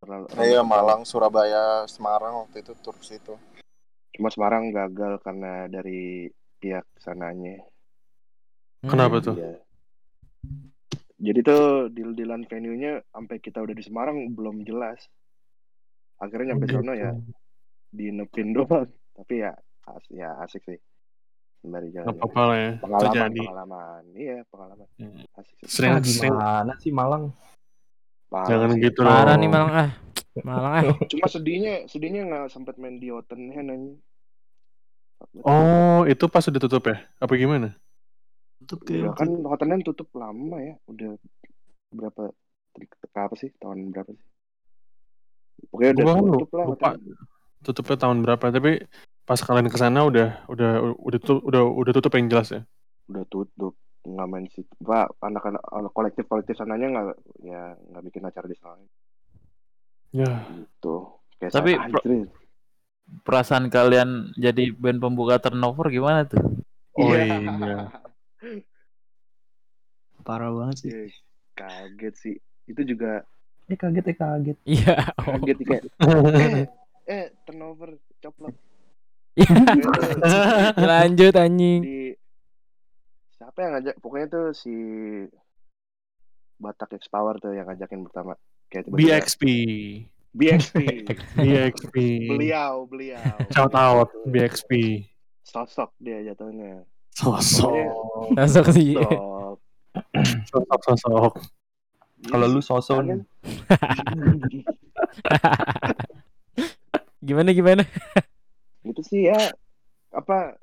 [0.03, 3.39] Terlalu- Iya Malang, Surabaya, Semarang waktu itu tur situ.
[4.13, 6.29] Cuma Semarang gagal karena dari
[6.61, 7.63] pihak sananya.
[8.83, 9.39] Kenapa tuh?
[9.39, 9.57] Iya.
[11.23, 15.07] Jadi tuh deal-dealan venue-nya sampai kita udah di Semarang belum jelas.
[16.23, 17.11] Akhirnya nyampe sono ya
[17.91, 18.87] dinepin doang.
[19.19, 19.53] Tapi ya
[19.85, 20.79] as ya asik sih.
[21.59, 22.11] Sembari jalan.
[22.11, 22.71] apa-apa lah ya.
[22.79, 23.41] Pengalaman, Terjadi.
[23.45, 24.03] pengalaman.
[24.15, 24.87] Iya, pengalaman.
[24.97, 25.19] Hmm.
[25.33, 25.67] Asik sih.
[25.69, 26.35] Sering, Ah, sering.
[26.35, 27.25] gimana sih Malang?
[28.27, 28.81] Parah Jangan sih.
[28.81, 29.39] gitu parah loh.
[29.39, 29.91] nih Malang ah.
[30.41, 30.83] Malang ah.
[31.13, 33.99] Cuma sedihnya, sedihnya nggak sempet main di Otenhen anjing.
[35.43, 36.99] Oh, itu pas udah tutup ya?
[37.19, 37.79] Apa gimana?
[38.59, 41.15] Tutup kayak kan Hotenhen tutup lama ya, udah
[41.95, 42.35] berapa
[43.13, 44.25] apa sih tahun berapa sih?
[45.69, 46.67] Pokoknya udah Gua kan tutup lah.
[46.67, 47.17] lupa Hotenhen.
[47.63, 48.73] tutupnya tahun berapa, tapi
[49.23, 52.63] pas kalian ke sana udah udah udah tutup, udah udah tutup yang jelas ya.
[53.07, 54.73] Udah tutup nggak main situ.
[54.79, 57.07] Pak anak-anak kolektif kolektif sananya nggak
[57.41, 58.83] ya nggak bikin acara di sana
[60.11, 61.09] Ya, gitu.
[61.39, 62.29] Kayak Tapi anjir.
[63.23, 66.43] perasaan kalian jadi band pembuka turnover gimana tuh
[66.93, 67.41] oh Iya.
[67.41, 67.79] iya.
[70.23, 70.91] parah banget sih.
[71.53, 72.37] Kaget sih.
[72.65, 73.27] Itu juga
[73.71, 74.59] Eh kaget, eh kaget.
[74.67, 74.95] Iya.
[75.23, 75.39] oh.
[75.39, 76.67] kaget kayak eh,
[77.07, 78.55] eh turnover coplok.
[80.91, 81.81] Lanjut anjing.
[81.81, 82.01] di
[83.33, 84.75] siapa yang ngajak pokoknya tuh si
[86.61, 88.37] Batak X Power tuh yang ngajakin pertama
[88.69, 89.43] kayak tiba-tiba BXP.
[90.33, 90.77] BXP
[91.45, 91.97] BXP.
[92.33, 93.21] beliau beliau
[93.53, 95.05] Shout out BXP.
[95.45, 97.73] sosok dia jatuhnya Sosok.
[98.33, 98.97] Masuk sih.
[98.97, 99.61] sosok
[100.49, 101.33] Sosok sosok.
[102.31, 102.67] Kalau lu Kan?
[102.67, 103.05] soson,
[107.27, 107.83] Gimana gimana?
[108.83, 109.55] itu sih ya
[110.11, 110.59] apa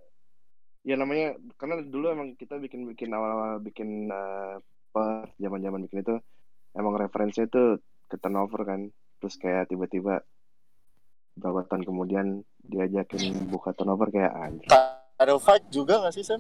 [0.83, 4.59] ya namanya karena dulu emang kita bikin bikin awal-awal bikin eh,
[4.91, 6.15] per zaman-zaman bikin itu
[6.75, 7.63] emang referensinya itu
[8.11, 8.91] ke turnover kan
[9.23, 10.19] terus kayak tiba-tiba
[11.39, 14.67] beberapa tahun kemudian diajakin buka turnover kayak anjir
[15.19, 16.39] Title fight juga gak sih Sam?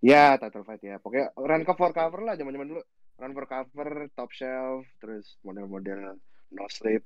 [0.00, 0.96] Ya, title fight ya.
[0.96, 2.80] Pokoknya run cover cover lah zaman-zaman dulu.
[3.20, 6.16] Run for cover, top shelf, terus model-model
[6.56, 7.04] no sleep,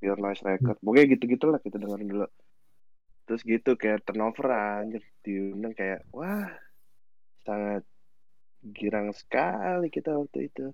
[0.00, 0.80] pure noise record.
[0.80, 2.28] Pokoknya gitu-gitu lah kita dengerin dulu.
[3.28, 6.48] Terus gitu kayak turnover anjir diundang kayak wah
[7.44, 7.84] sangat
[8.72, 10.72] girang sekali kita waktu itu.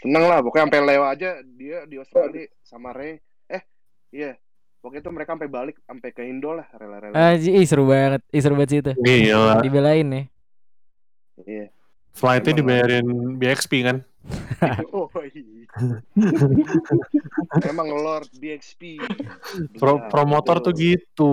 [0.00, 3.20] Seneng lah, pokoknya sampai Leo aja dia di Australia sama Ray.
[3.52, 3.62] Eh,
[4.16, 4.32] iya.
[4.80, 7.36] Pokoknya tuh mereka sampai balik sampai ke Indo lah rela-rela.
[7.36, 8.24] Ih seru banget.
[8.32, 8.92] Ih seru banget sih itu.
[8.96, 9.60] Gila.
[9.60, 10.22] Dibelain ya.
[11.44, 11.66] Iya.
[12.16, 13.06] Flightnya dibayarin
[13.36, 13.98] BXP kan?
[14.90, 15.68] Oh iya.
[17.62, 18.98] Emang Lord BXP.
[19.76, 21.32] Pro Benar, promotor tuh gitu.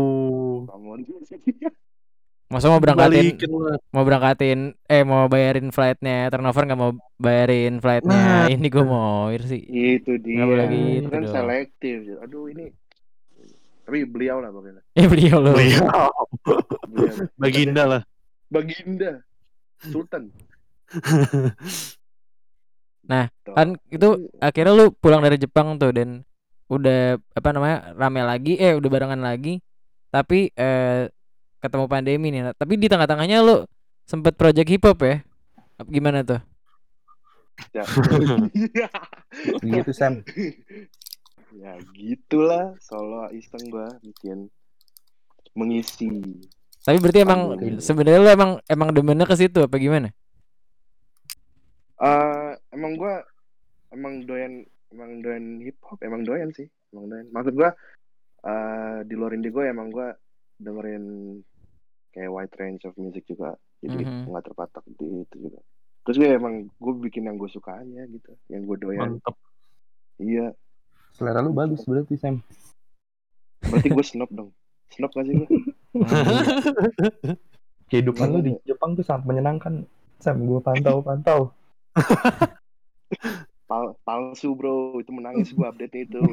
[2.52, 3.50] Masa mau berangkatin Balikin
[3.90, 8.46] mau berangkatin eh mau bayarin flightnya turnover nggak mau bayarin flightnya Nah.
[8.46, 10.38] ini gue mau sih Itu dia.
[10.38, 11.34] Nggak boleh itu gitu kan dong.
[11.34, 11.98] selektif.
[12.22, 12.70] Aduh ini.
[13.84, 14.84] Tapi beliau lah pokoknya.
[15.02, 15.82] eh beliau loh Beliau.
[16.86, 17.26] Beliau.
[17.42, 18.02] Baginda lah.
[18.54, 19.26] Baginda.
[19.82, 20.30] Sultan.
[23.04, 23.52] Nah, Tuh.
[23.52, 26.24] kan itu akhirnya lu pulang dari Jepang tuh dan
[26.72, 29.60] udah apa namanya rame lagi eh udah barengan lagi
[30.08, 31.12] tapi eh
[31.60, 32.42] ketemu pandemi nih.
[32.48, 33.68] Nah, tapi di tengah-tengahnya lu
[34.08, 35.20] sempet project hip hop ya?
[35.76, 36.40] Apa- gimana tuh?
[37.76, 37.84] Ya.
[39.68, 40.24] Gitu Sam.
[41.54, 42.76] ya gitulah.
[42.80, 44.48] Solo iseng gua bikin
[45.60, 46.10] mengisi.
[46.84, 47.42] Tapi berarti emang
[47.80, 50.12] sebenarnya lu emang emang demennya ke situ apa gimana
[52.04, 53.24] eh emang gua
[53.90, 57.72] emang doyan emang doyan hip hop emang doyan sih emang doyan maksud gua
[58.44, 60.12] eh di luar Indigo emang gua
[60.58, 61.40] dengerin
[62.12, 64.30] kayak wide range of music juga jadi Mhm.
[64.30, 65.60] nggak terpatok di itu juga
[66.04, 69.40] terus gue emang gue bikin yang gue suka aja gitu yang gue doyan Mantap.
[70.20, 70.52] iya
[71.12, 72.44] Selera lu bagus berarti Sam.
[73.64, 74.52] berarti gue snob dong
[74.92, 75.48] snob gak sih gue
[77.88, 79.86] Kehidupan lu di Jepang tuh sangat menyenangkan.
[80.18, 81.54] Sam, gue pantau-pantau.
[83.70, 85.00] Pal- palsu bro.
[85.00, 86.20] Itu menangis gue update itu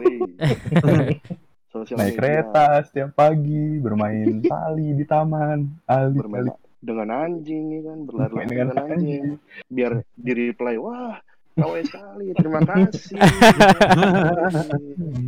[1.70, 2.18] Naik media.
[2.18, 6.50] kereta setiap pagi, bermain tali di taman, alih bermain
[6.82, 7.98] dengan anjing ya kan?
[8.08, 9.24] Berlari Bermain dengan, dengan anjing.
[9.70, 11.14] biar di reply wah
[11.54, 13.20] kawai sekali terima kasih.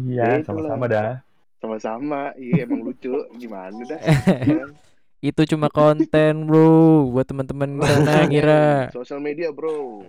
[0.09, 1.22] Iya, sama-sama dah.
[1.62, 2.35] sama-sama.
[2.35, 3.14] Iya emang lucu.
[3.39, 4.01] Gimana dah?
[4.43, 4.66] Ya
[5.22, 10.03] itu cuma konten bro buat teman-teman sana ngira sosial media bro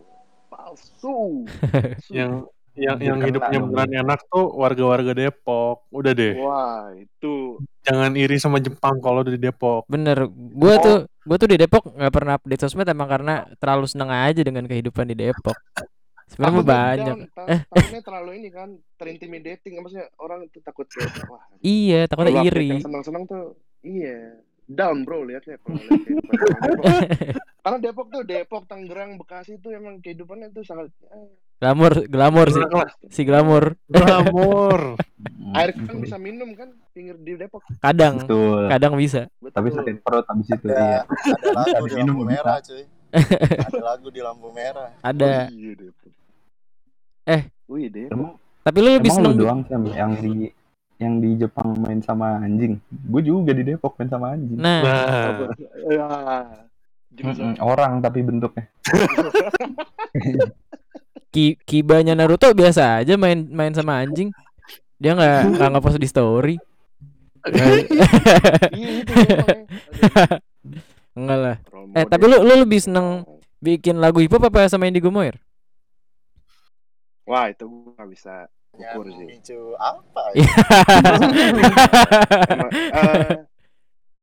[0.54, 1.50] palsu.
[2.14, 5.86] Yang yang yang hidupnya beneran enak tuh warga-warga Depok.
[5.94, 6.34] Udah deh.
[6.42, 7.62] wah itu.
[7.86, 9.86] Jangan iri sama Jepang kalau udah di Depok.
[9.86, 10.26] bener.
[10.34, 14.42] Gua tuh gua tuh di Depok nggak pernah update sosmed emang karena terlalu seneng aja
[14.42, 15.54] dengan kehidupan di Depok.
[16.34, 17.16] Sebenarnya banyak.
[17.30, 22.74] ta- takutnya terlalu ini kan terintimidating maksudnya orang tuh takut kayak wah iya takutnya iri.
[22.74, 23.54] yang senang-senang tuh
[23.86, 24.42] iya.
[24.66, 27.38] Down bro liatnya kalau lihat.
[27.64, 32.60] karena Depok tuh Depok Tangerang Bekasi tuh emang kehidupannya tuh sangat eh, glamor glamor sih
[33.08, 35.00] si glamor Glamor.
[35.58, 38.68] air kan bisa minum kan pinggir di Depok kadang Betul.
[38.68, 40.66] kadang bisa betul Tapi sakit perut habis itu.
[40.68, 41.06] Iya.
[41.06, 42.84] Ada, lagu di minum lampu merah cuy.
[43.70, 44.90] ada lagu di lampu merah.
[45.00, 46.12] ada Oh, iya Depok
[47.24, 47.42] Eh.
[47.72, 50.52] wih Depok Emang, tapi lu lebih seneng doang Sam yang di
[51.00, 52.76] yang di Jepang main sama anjing.
[52.90, 54.60] Gue juga di Depok main sama anjing.
[54.60, 56.44] nah Nah,
[57.22, 58.66] Mm-mm, orang tapi bentuknya.
[61.34, 64.34] ki kibanya Naruto biasa aja main main sama anjing.
[64.98, 66.58] Dia nggak nggak ngepost di story.
[71.14, 71.58] Enggak lah.
[71.94, 73.22] Eh tapi lu lu lebih seneng
[73.62, 75.38] bikin lagu hip hop apa sama Indigo Moir?
[77.24, 79.28] Wah itu gue gak bisa ukur sih.
[79.80, 80.44] apa ya?
[80.44, 80.52] Iya.
[82.52, 83.48] Emang, eh,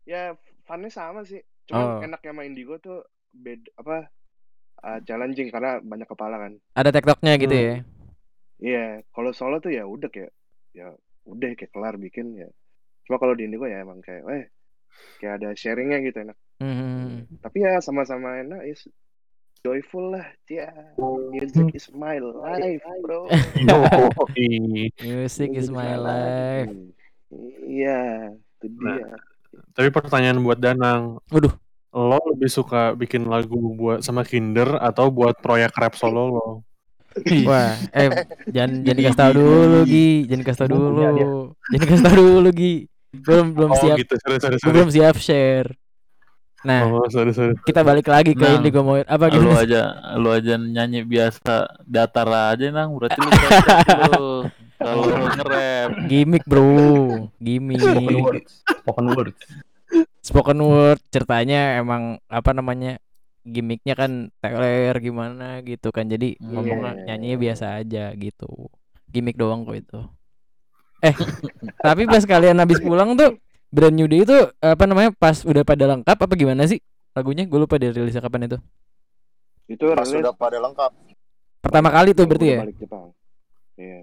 [0.05, 0.37] ya
[0.69, 1.99] funnya sama sih Oh.
[1.99, 3.97] cuman enaknya main Indigo tuh beda apa
[4.81, 6.53] eh, challenging karena banyak kepala kan.
[6.75, 7.75] Ada tiktoknya gitu ya?
[8.59, 10.33] Iya kalau solo tuh ya udah kayak
[10.73, 10.91] ya
[11.25, 12.49] udah kayak kelar bikin ya.
[13.07, 14.45] Cuma kalau di Indigo ya emang kayak eh
[15.19, 16.37] kayak ada sharingnya gitu enak.
[16.61, 17.25] Hmm.
[17.41, 18.85] tapi ya sama-sama enak is
[19.65, 20.69] joyful lah ya
[21.33, 23.25] music is my life bro.
[25.01, 26.69] Music is my life.
[27.65, 28.29] iya
[28.61, 28.93] itu Nah.
[28.99, 29.09] dia
[29.71, 31.19] Tapi pertanyaan buat Danang.
[31.29, 31.53] Waduh.
[31.91, 36.47] Lo lebih suka bikin lagu buat sama Kinder atau buat proyek rap solo lo?
[37.43, 38.07] wah eh
[38.47, 40.09] jangan jangan dikasih tahu dulu Gi.
[40.25, 41.01] jangan dikasih tahu dulu.
[41.67, 42.75] jangan dikasih tahu dulu Gi.
[43.19, 43.97] Belum belum Oh siap.
[43.99, 44.71] gitu, sorry, sorry, sorry.
[44.71, 45.69] belum siap share.
[46.61, 47.59] Nah Oh, sorry, sorry.
[47.65, 49.59] kita balik lagi ke Nah, Indigo Moir apa lu gimana?
[49.59, 49.83] aja
[50.15, 52.95] lu aja nyanyi biasa datar aja nang.
[52.95, 53.31] Berarti lu
[54.07, 54.29] lu
[54.81, 55.91] kalau nge-rap.
[56.07, 56.65] Gimmick bro.
[56.65, 57.81] Spoken gimmick
[58.19, 58.53] words.
[58.81, 59.39] Spoken words.
[60.21, 62.97] spoken word ceritanya emang apa namanya
[63.43, 66.07] gimmicknya kan teler gimana gitu kan.
[66.07, 66.55] Jadi Hmm.
[66.55, 67.05] ngomongnya Iya.
[67.09, 68.71] nyanyinya biasa aja gitu.
[69.07, 70.01] Gimmick doang kok itu.
[71.01, 71.13] Eh
[71.85, 73.37] tapi pas kalian habis pulang tuh
[73.69, 76.79] brand new day itu apa namanya pas udah pada lengkap apa gimana sih
[77.11, 77.43] lagunya?
[77.45, 78.59] Gue lupa dirilis kapan itu.
[79.67, 80.21] Itu Pas rilis.
[80.21, 80.93] sudah pada lengkap.
[81.61, 82.61] pertama kali tuh berarti udah ya?
[82.63, 83.07] balik Jepang.
[83.77, 84.01] Iya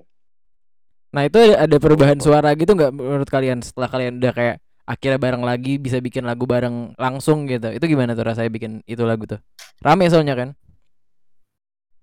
[1.08, 4.55] nah itu ada, ada perubahan suara gitu nggak menurut kalian setelah kalian udah kayak
[4.88, 7.68] akhirnya bareng lagi bisa bikin lagu bareng langsung gitu?
[7.76, 9.39] Itu gimana tuh rasanya bikin itu lagu tuh?
[9.84, 10.49] Rame soalnya kan?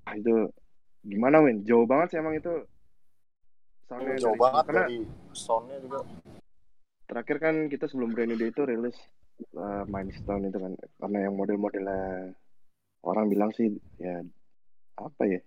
[0.05, 0.53] Ah, itu
[1.01, 1.65] gimana Win?
[1.65, 2.53] Jauh banget sih emang itu
[3.89, 4.99] soundnya Jauh dari- banget karena dari
[5.33, 5.99] soundnya juga.
[7.05, 8.97] terakhir kan kita sebelum brand new day itu rilis
[9.41, 10.73] eh, milestone itu kan.
[11.01, 12.33] Karena yang model-modelnya
[13.05, 14.21] orang bilang sih ya
[15.01, 15.41] apa ya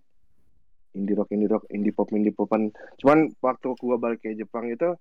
[0.95, 2.71] indie rock indie rock indie pop indie popan.
[3.01, 4.95] Cuman waktu gua balik ke Jepang itu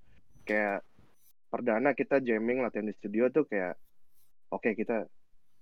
[0.47, 0.82] kayak
[1.51, 3.78] perdana kita jamming latihan di studio tuh kayak
[4.51, 5.07] oke kita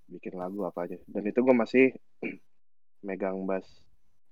[0.08, 0.96] bikin lagu apa aja.
[1.08, 1.92] Dan itu gua masih
[3.06, 3.66] megang bass.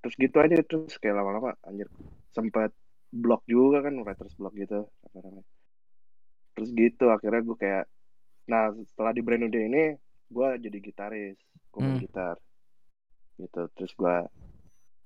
[0.03, 1.86] Terus gitu aja terus kayak lama-lama anjir
[2.32, 2.72] sempat
[3.12, 5.45] block juga kan writers block gitu namanya.
[6.57, 7.84] Terus gitu akhirnya gue kayak
[8.49, 9.84] nah setelah di Brand New Day ini
[10.32, 11.38] gue jadi gitaris
[11.70, 12.03] gue main Hmm.
[12.03, 12.36] gitar.
[13.36, 14.16] Gitu terus gue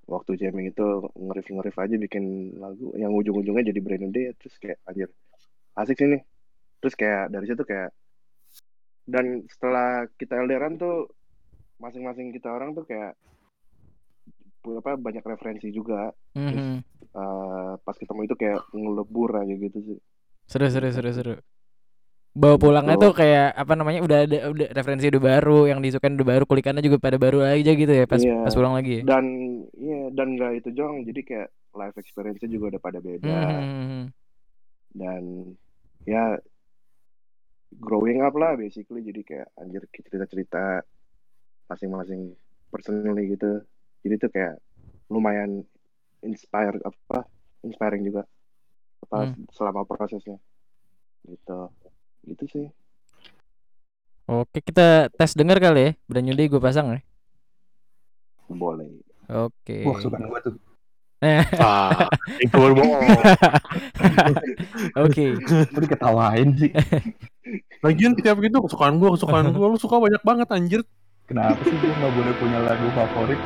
[0.06, 0.86] waktu jamming itu
[1.18, 5.10] ngerif ngerif aja bikin lagu yang ujung-ujungnya jadi Brand New Day terus kayak anjir
[5.74, 6.22] asik sih nih
[6.78, 7.90] terus kayak dari situ kayak
[9.06, 11.10] dan setelah kita LDRan tuh
[11.78, 13.14] masing-masing kita orang tuh kayak
[14.66, 16.80] apa banyak referensi juga terus Mhm.
[17.06, 19.98] eh, pas ketemu itu kayak ngelebur aja gitu sih
[20.46, 21.34] Seru seru seru seru.
[22.36, 23.04] Bawa pulangnya Gitu.
[23.08, 26.84] tuh kayak apa namanya udah ada udah referensi udah baru yang disukain udah baru kulikannya
[26.84, 28.44] juga pada baru aja gitu ya pas Iya.
[28.44, 29.00] pas pulang lagi.
[29.00, 29.04] ya?
[29.08, 29.24] dan
[29.72, 34.02] iya dan nggak itu doang jadi kayak life experience-nya juga udah pada beda Mhm.
[34.94, 35.22] dan
[36.04, 36.36] ya
[37.76, 40.84] growing up lah basically jadi kayak anjir cerita-cerita
[41.66, 42.36] masing-masing
[42.68, 43.64] personally gitu
[44.00, 44.54] jadi tuh kayak
[45.08, 45.64] lumayan
[46.20, 47.24] inspire apa
[47.62, 48.28] inspiring juga
[49.02, 49.44] apa Hmm.
[49.50, 50.36] selama prosesnya
[51.24, 51.68] gitu
[52.26, 52.66] gitu sih
[54.26, 55.90] Oke kita tes denger kali ya.
[56.10, 57.00] Brand New Day gue pasang ya.
[58.50, 58.90] boleh
[59.26, 59.82] Oke.
[59.82, 60.54] Wah, kesukaan gua tuh.
[61.58, 62.06] Ah,
[62.38, 63.02] itu baru bohong.
[65.08, 65.34] Oke.
[65.72, 66.70] Kok diketawain sih?
[67.84, 70.80] Lagian tiap gitu kesukaan gua, kesukaan gua lu suka banyak banget anjir.
[71.26, 73.38] Kenapa sih gua nggak boleh punya lagu favorit?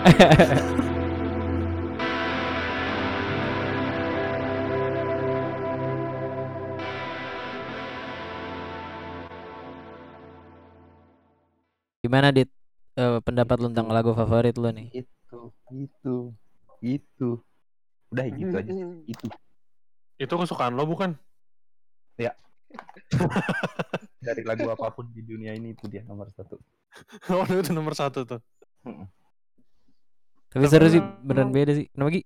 [12.11, 12.51] Gimana dit
[12.99, 14.91] Eh, pendapat lu tentang lagu favorit lu nih?
[15.07, 16.35] Itu, itu,
[16.83, 17.39] itu.
[18.11, 18.71] Udah gitu aja.
[19.07, 19.27] Itu.
[20.19, 21.15] Itu kesukaan lo bukan?
[24.27, 26.55] Dari lagu apa pun di dunia ini itu dia nomor satu.
[27.35, 28.39] Oh, itu nomor satu tuh.
[30.51, 31.87] Tapi seru sih beneran beda sih.
[31.91, 32.23] Kenapa Gi?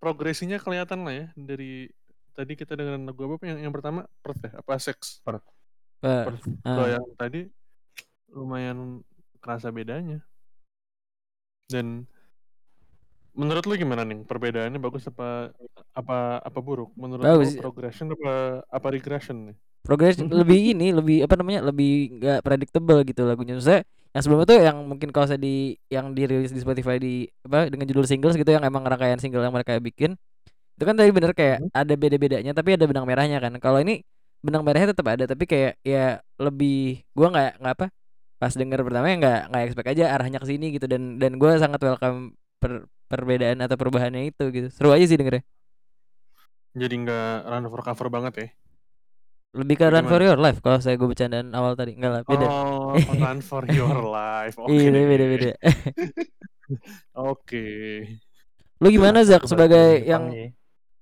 [0.00, 1.92] Progresinya kelihatan lah ya dari
[2.32, 4.52] tadi kita dengerin lagu apa yang yang pertama Perth ya?
[4.60, 5.20] Apa Sex?
[5.24, 6.44] Eh, Perth.
[6.64, 7.48] Kalau yang tadi
[8.34, 9.04] lumayan
[9.42, 10.22] kerasa bedanya.
[11.70, 12.06] Dan
[13.34, 14.26] menurut lu gimana nih?
[14.26, 15.54] Perbedaannya bagus apa
[15.94, 16.90] apa apa buruk?
[16.98, 17.54] Menurut Bagus.
[17.54, 19.56] lu progression apa apa regression nih?
[19.84, 24.58] progres lebih ini lebih apa namanya lebih nggak predictable gitu lagunya saya yang sebelumnya tuh
[24.58, 28.50] yang mungkin kalau saya di yang dirilis di Spotify di apa dengan judul singles gitu
[28.50, 30.18] yang emang rangkaian single yang mereka bikin
[30.74, 34.02] itu kan tadi bener kayak ada beda-bedanya tapi ada benang merahnya kan kalau ini
[34.40, 37.86] benang merahnya tetap ada tapi kayak ya lebih gua nggak nggak apa
[38.40, 41.60] pas denger pertama ya nggak nggak expect aja arahnya ke sini gitu dan dan gua
[41.60, 45.44] sangat welcome per, perbedaan atau perubahannya itu gitu seru aja sih dengernya
[46.70, 48.48] Jadi nggak run for cover banget ya?
[49.50, 50.10] lebih ke Run Gimana?
[50.14, 53.66] for Your Life kalau saya gue bercandaan awal tadi enggak lah beda Oh, run for
[53.66, 54.54] your life.
[54.54, 54.70] Oke.
[54.78, 55.50] Iya beda beda.
[57.18, 57.64] Oke.
[58.78, 60.46] Lu gimana Zak sebagai Jepang yang ya.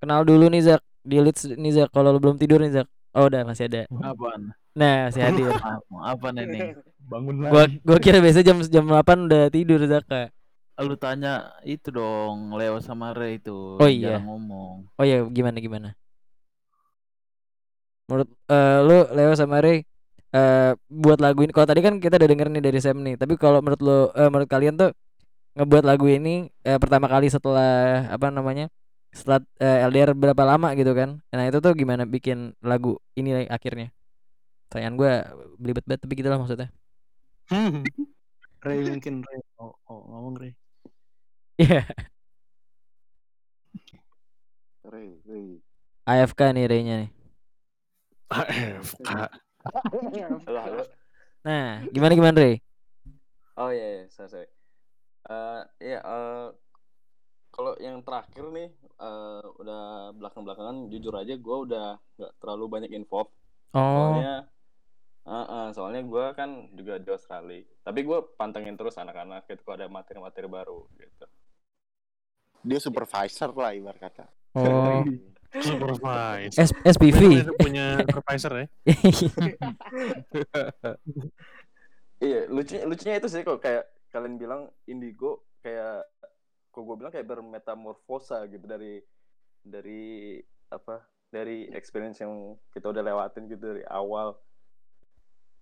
[0.01, 2.89] kenal dulu nih Zak di Leeds nih Zak kalau lu belum tidur nih Zak.
[3.12, 3.84] Oh udah masih ada.
[4.01, 4.57] Apaan?
[4.72, 5.53] Nah masih hadir.
[6.01, 6.62] Apa nih nih?
[7.09, 7.80] Bangun gua lagi.
[7.80, 10.04] gua kira biasa jam jam 8 udah tidur Zak.
[10.04, 10.30] Kak.
[10.78, 13.80] Lu tanya itu dong, Leo sama Ray itu.
[13.80, 14.20] Oh iya.
[14.20, 14.76] Jarang ngomong.
[14.94, 15.88] Oh ya gimana gimana?
[18.06, 19.82] Menurut eh, lu Leo sama Ray
[20.28, 23.40] eh buat lagu ini kalau tadi kan kita udah denger nih dari Sam nih tapi
[23.40, 24.92] kalau menurut lu eh, menurut kalian tuh
[25.56, 28.68] ngebuat lagu ini eh, pertama kali setelah apa namanya
[29.09, 33.88] setelah eh, LDR berapa lama gitu kan nah itu tuh gimana bikin lagu ini akhirnya
[34.68, 35.12] pertanyaan gue
[35.56, 36.68] belibet banget tapi gitu lah maksudnya
[37.49, 37.80] Hmm.
[38.66, 40.53] Ray mungkin Ray oh, oh, ngomong Ray
[41.59, 41.82] Iya
[44.88, 45.61] Ray, Ray.
[46.09, 47.11] AFK nih Ray-nya nih
[48.28, 49.09] AFK.
[50.49, 50.84] Halo, halo.
[51.44, 52.57] nah gimana gimana Ray
[53.59, 54.49] Oh iya, iya, sorry, sorry.
[55.26, 56.49] Eh, iya, eh,
[57.51, 58.70] kalau yang terakhir nih,
[59.03, 63.26] eh, udah belakang-belakangan, jujur aja gue udah nggak terlalu banyak info.
[63.74, 64.46] oh Soalnya,
[65.28, 67.60] eh, eh, soalnya gue kan juga di Australia.
[67.80, 71.24] Tapi gue pantengin terus anak-anak gitu kalau ada materi-materi baru gitu.
[72.64, 74.24] Dia supervisor lah ibarat kata.
[74.56, 75.02] oh
[75.48, 76.56] Supervise.
[76.56, 78.66] S SPV Punya- Punya supervisor ya.
[82.18, 86.02] Iya, lucunya, lucunya itu sih kok kayak kalian bilang indigo kayak
[86.68, 88.98] kok gue bilang kayak bermetamorfosa gitu dari
[89.62, 90.98] dari apa
[91.30, 94.34] dari experience yang kita udah lewatin gitu dari awal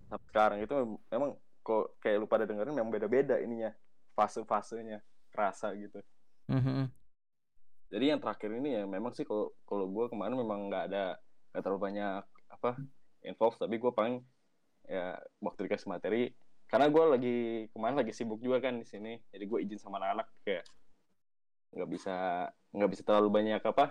[0.07, 0.75] sampai sekarang itu
[1.11, 1.31] memang
[1.61, 3.75] kok kayak lu pada dengerin memang beda-beda ininya
[4.15, 5.99] fase-fasenya kerasa gitu
[6.47, 6.87] Mhm.
[7.91, 11.19] jadi yang terakhir ini ya memang sih kalau kalau gue kemarin memang nggak ada
[11.51, 12.71] nggak terlalu banyak apa
[13.27, 14.23] involve tapi gue paling
[14.87, 16.31] ya waktu dikasih materi
[16.71, 17.37] karena gue lagi
[17.75, 20.65] kemarin lagi sibuk juga kan di sini jadi gue izin sama anak-anak kayak
[21.75, 22.15] nggak bisa
[22.71, 23.85] nggak bisa terlalu banyak apa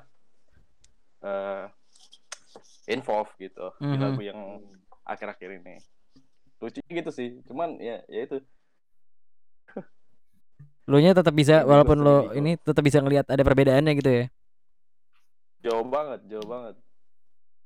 [1.28, 1.66] eh
[2.88, 4.04] involve gitu di Mhm.
[4.04, 4.40] lagu yang
[5.04, 5.76] akhir-akhir ini
[6.66, 8.42] lucu gitu sih cuman ya ya itu.
[10.86, 14.26] Lu nya tetap bisa Indigo walaupun lo ini tetap bisa ngelihat ada perbedaannya gitu ya.
[15.66, 16.76] jauh banget jauh banget.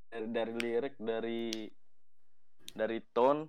[0.09, 1.41] Dari, dari lirik dari
[2.71, 3.47] dari tone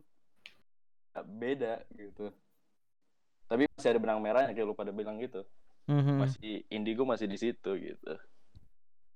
[1.15, 2.35] beda gitu.
[3.47, 5.43] Tapi masih ada benang merahnya kayak lu pada bilang gitu.
[5.91, 6.23] Mhm.
[6.23, 8.15] masih indigo masih di situ gitu.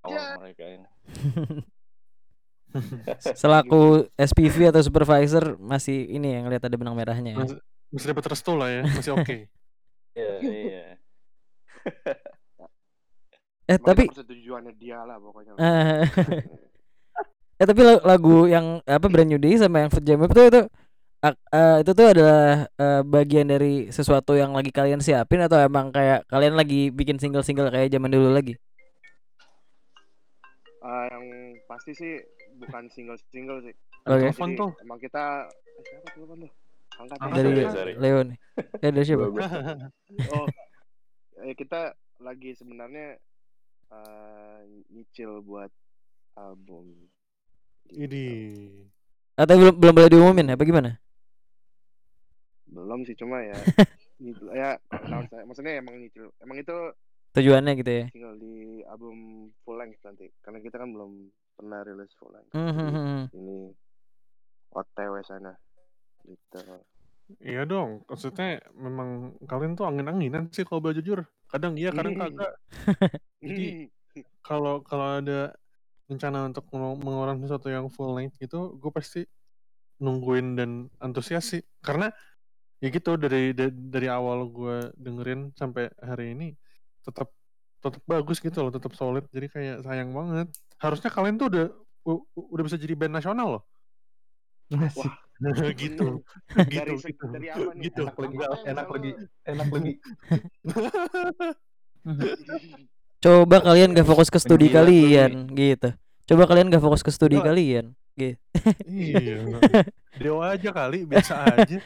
[0.03, 0.89] Awal mereka ini
[3.21, 7.39] Selaku SPV atau supervisor masih ini yang lihat ada benang merahnya ya.
[7.43, 7.57] Masih,
[7.91, 9.37] masih dapat restu lah ya, masih oke.
[10.19, 10.85] iya iya
[13.65, 15.57] Eh tapi persetujuannya dia lah pokoknya.
[17.55, 20.61] eh tapi la- lagu yang apa Brand New Day sama yang Food Jam tuh itu
[21.23, 25.89] ak- eh, itu tuh adalah eh, bagian dari sesuatu yang lagi kalian siapin atau emang
[25.89, 28.53] kayak kalian lagi bikin single-single kayak zaman dulu lagi?
[30.85, 31.25] Ah, yang
[31.65, 32.13] pasti sih
[32.57, 33.75] bukan single-single sih.
[34.05, 34.31] Oke.
[34.31, 34.71] Telepon Jadi tuh.
[34.81, 36.51] emang kita eh, siapa telepon tuh?
[36.95, 37.17] Angkat.
[37.35, 37.93] Dari.
[37.99, 38.37] Leo nih.
[38.79, 39.25] Ya dari siapa?
[40.31, 40.47] Oh,
[41.43, 43.19] eh, kita lagi sebenarnya
[43.91, 45.67] eh, nyicil buat
[46.35, 46.95] album.
[47.91, 48.27] Ini.
[49.35, 50.95] Atau belum belum boleh diumumin apa gimana?
[52.65, 53.55] Belum sih cuma ya.
[54.23, 56.31] nyicil- ya tahun saya maksudnya emang nyicil.
[56.39, 56.75] Emang itu
[57.35, 58.05] Tujuannya gitu ya.
[58.15, 59.15] tinggal di album
[59.67, 60.31] full length nanti.
[60.39, 62.51] Karena kita kan belum pernah rilis full length.
[62.51, 63.19] Jadi Mhm.
[63.33, 63.57] ini
[64.69, 65.53] OTW sana.
[66.21, 66.59] Gitu.
[67.41, 71.25] Iya dong, maksudnya memang kalian tuh angin-anginan sih kalau boleh jujur.
[71.49, 72.53] Kadang iya, kadang kagak.
[73.41, 73.89] Jadi
[74.45, 75.55] kalau kalau ada
[76.05, 79.25] rencana untuk meng- mengeluarkan sesuatu yang full length gitu, gue pasti
[79.97, 80.69] nungguin dan
[81.01, 81.65] antusias sih.
[81.81, 82.13] Karena
[82.77, 86.53] ya gitu dari da- dari awal gue dengerin sampai hari ini
[87.01, 87.33] tetap
[87.81, 89.25] tetap bagus gitu loh, tetap solid.
[89.33, 90.49] Jadi kayak sayang banget.
[90.85, 91.65] Harusnya kalian tuh udah
[92.37, 93.63] udah bisa jadi band nasional loh.
[94.69, 95.09] Gitu.
[95.43, 96.23] dari gitu
[97.03, 97.23] gitu.
[97.27, 97.83] dari apa nih?
[97.89, 98.01] Gitu.
[98.05, 98.37] Enak lagi,
[98.69, 99.11] enak lagi,
[99.43, 99.93] enak lagi.
[103.25, 105.89] Coba kalian gak fokus ke studi kalian gitu.
[106.29, 107.51] Coba kalian gak fokus ke studi Coba.
[107.51, 107.97] kalian.
[108.15, 108.39] Gitu.
[108.87, 109.59] Iya.
[110.21, 111.79] Dewa aja kali, biasa aja.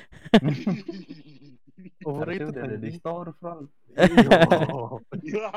[2.05, 3.65] Overrated udah ada di storefront.
[5.23, 5.49] Iya.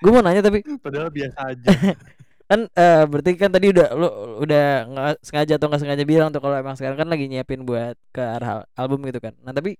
[0.00, 1.66] Gue mau nanya tapi Padahal biasa aja.
[2.50, 4.08] kan eh, berarti kan tadi udah lu
[4.42, 7.94] udah nggak sengaja atau nggak sengaja bilang tuh kalau emang sekarang kan lagi nyiapin buat
[8.10, 9.38] ke arah al- album gitu kan.
[9.46, 9.78] Nah tapi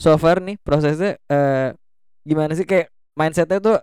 [0.00, 1.70] so far nih prosesnya eh
[2.26, 3.76] gimana sih kayak mindsetnya tuh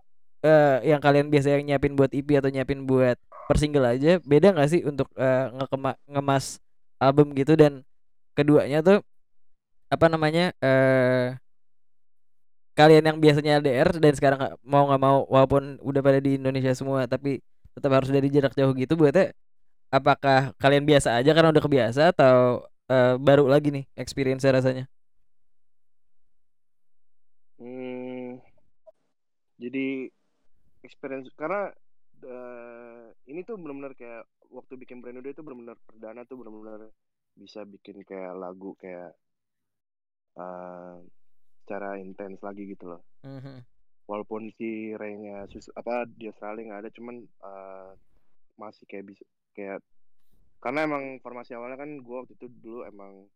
[0.43, 3.15] eh yang kalian biasa yang nyiapin buat EP atau nyiapin buat
[3.47, 6.59] per single aja beda nggak sih untuk eh, ngekema- ngemas
[6.99, 7.85] album gitu dan
[8.35, 8.99] keduanya tuh
[9.87, 11.31] apa namanya eh
[12.77, 14.39] kalian yang biasanya LDR dan sekarang
[14.73, 17.41] mau nggak mau walaupun udah pada di Indonesia semua tapi
[17.75, 19.33] tetap harus dari jarak jauh gitu berarti
[19.93, 24.85] apakah kalian biasa aja karena udah kebiasa atau eh, baru lagi nih experience rasanya?
[27.59, 28.39] Hmm,
[29.61, 30.09] jadi
[30.85, 31.73] experience karena
[32.25, 34.23] eh, ini tuh benar-benar kayak
[34.53, 36.81] waktu bikin brand itu benar-benar perdana tuh benar-benar
[37.37, 39.13] bisa bikin kayak lagu kayak
[40.37, 41.16] eh
[41.67, 43.03] secara intens lagi gitu loh.
[44.07, 47.89] Walaupun si Ray-nya apa di Australia nggak ada, cuman eh,
[48.55, 49.83] masih kayak bisa kayak
[50.63, 53.27] karena emang formasi awalnya kan gua waktu itu dulu emang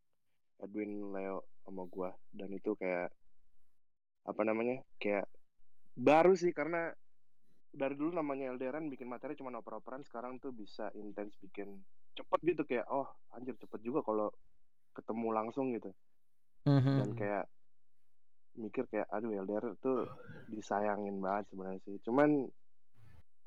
[0.64, 2.16] Edwin Leo sama gua.
[2.32, 3.12] Dan itu kayak
[4.24, 5.28] apa namanya kayak
[6.00, 6.96] baru sih karena
[7.72, 11.84] dari dulu namanya LDRan bikin materi cuma oper-operan sekarang tuh bisa intens bikin
[12.16, 14.32] cepet gitu kayak oh anjir cepet juga kalau
[14.96, 15.92] ketemu langsung gitu.
[17.04, 17.46] Dan kayak
[18.54, 20.08] mikir kayak aduh LDR tuh
[20.48, 21.96] disayangin banget sebenarnya sih.
[22.04, 22.48] Cuman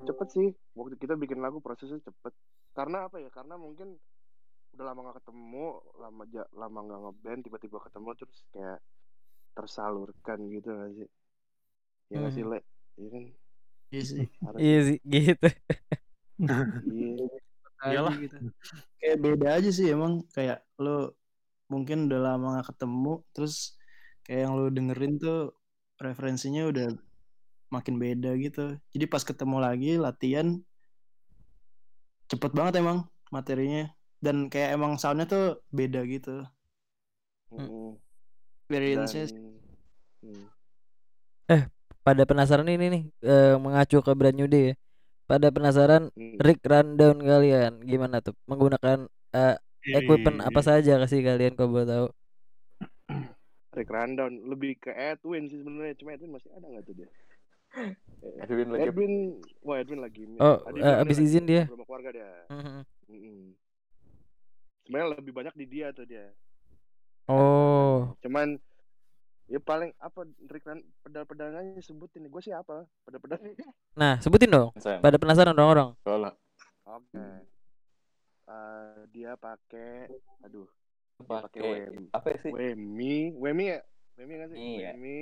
[0.01, 0.47] cepet sih.
[0.73, 2.33] Waktu kita bikin lagu prosesnya cepet.
[2.73, 3.29] Karena apa ya?
[3.29, 3.95] Karena mungkin
[4.75, 8.79] udah lama gak ketemu lama ja- lama nggak ngeband tiba-tiba ketemu terus kayak
[9.55, 11.07] tersalurkan gitu gak sih?
[12.11, 12.51] Ya nggak sih Mhm.
[12.51, 12.59] le?
[12.95, 13.23] Iya kan?
[13.87, 14.25] Iya sih.
[14.59, 15.47] iya sih gitu.
[16.83, 17.27] Iya.
[17.85, 18.11] Iyalah.
[18.11, 18.37] Aja gitu.
[18.99, 20.25] Kayak beda aja sih emang.
[20.33, 21.15] Kayak lo
[21.71, 23.79] mungkin udah lama gak ketemu terus
[24.25, 25.53] kayak yang lo dengerin tuh
[26.01, 26.87] referensinya udah
[27.71, 28.75] makin beda gitu.
[28.93, 30.59] Jadi pas ketemu lagi latihan
[32.29, 33.85] cepet banget emang materinya
[34.19, 36.45] dan kayak emang soundnya tuh beda gitu
[37.53, 37.95] Mm.
[38.65, 39.37] experience-nya Dan
[40.25, 40.45] hmm.
[42.05, 44.75] Pada penasaran ini nih eh, mengacu ke brand new day ya.
[45.29, 46.37] Pada penasaran Hmm.
[46.41, 49.55] Rick rundown kalian gimana tuh menggunakan eh,
[49.93, 50.67] equipment apa Iya.
[50.69, 52.07] saja kasih kalian kalau boleh tahu.
[53.75, 57.09] Rick Rundown lebih ke Edwin sih sebenarnya cuma Edwin masih ada nggak tuh dia
[58.41, 59.13] Edwin lagi Edwin
[59.59, 60.37] wah Edwin lagi ini.
[60.37, 61.63] Oh, Tadi eh, abis lagi izin dia.
[61.65, 62.81] sama keluarga dia Mhm.
[63.05, 63.41] Mm-mm.
[64.81, 66.31] sebenarnya lebih banyak di dia tuh dia
[67.25, 68.53] Oh, cuman
[69.45, 73.41] ya paling apa Rick Run pedal-pedalannya sebutin gue sih apa pedal-pedal
[73.99, 74.69] nah sebutin dong.
[74.77, 75.01] Sam.
[75.01, 75.89] Pada penasaran dong orang.
[75.99, 76.33] Kalau
[76.85, 77.25] oke
[78.45, 80.05] Eh, dia pakai
[80.39, 80.69] aduh
[81.17, 82.51] pakai apa sih?
[82.51, 83.31] Wemi.
[83.33, 83.79] Wemi ya?
[84.15, 84.57] Wemi nggak sih?
[84.59, 84.91] Iya.
[84.93, 85.19] Wemi.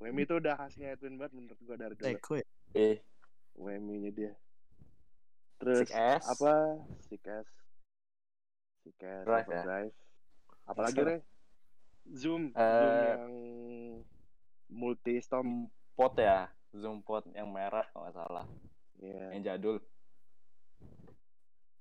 [0.00, 2.08] Wemi itu udah khasnya Edwin banget menurut gue dari dulu.
[2.08, 2.46] Eko ya?
[2.72, 2.96] Eh,
[3.54, 4.32] Wemi-nya dia.
[5.60, 6.24] Terus ass.
[6.26, 6.80] apa?
[7.06, 7.46] Sikas
[8.82, 9.62] Sikas Drive ya?
[9.62, 9.94] Drive
[10.64, 10.98] apalagi.
[10.98, 11.16] Re?
[12.08, 12.50] Zoom.
[12.50, 13.34] Zoom Eh, yang
[14.68, 15.70] multi stomp.
[15.92, 18.46] Pot ya, zoom pot yang merah kalau nggak salah,
[18.96, 19.76] ya yang jadul.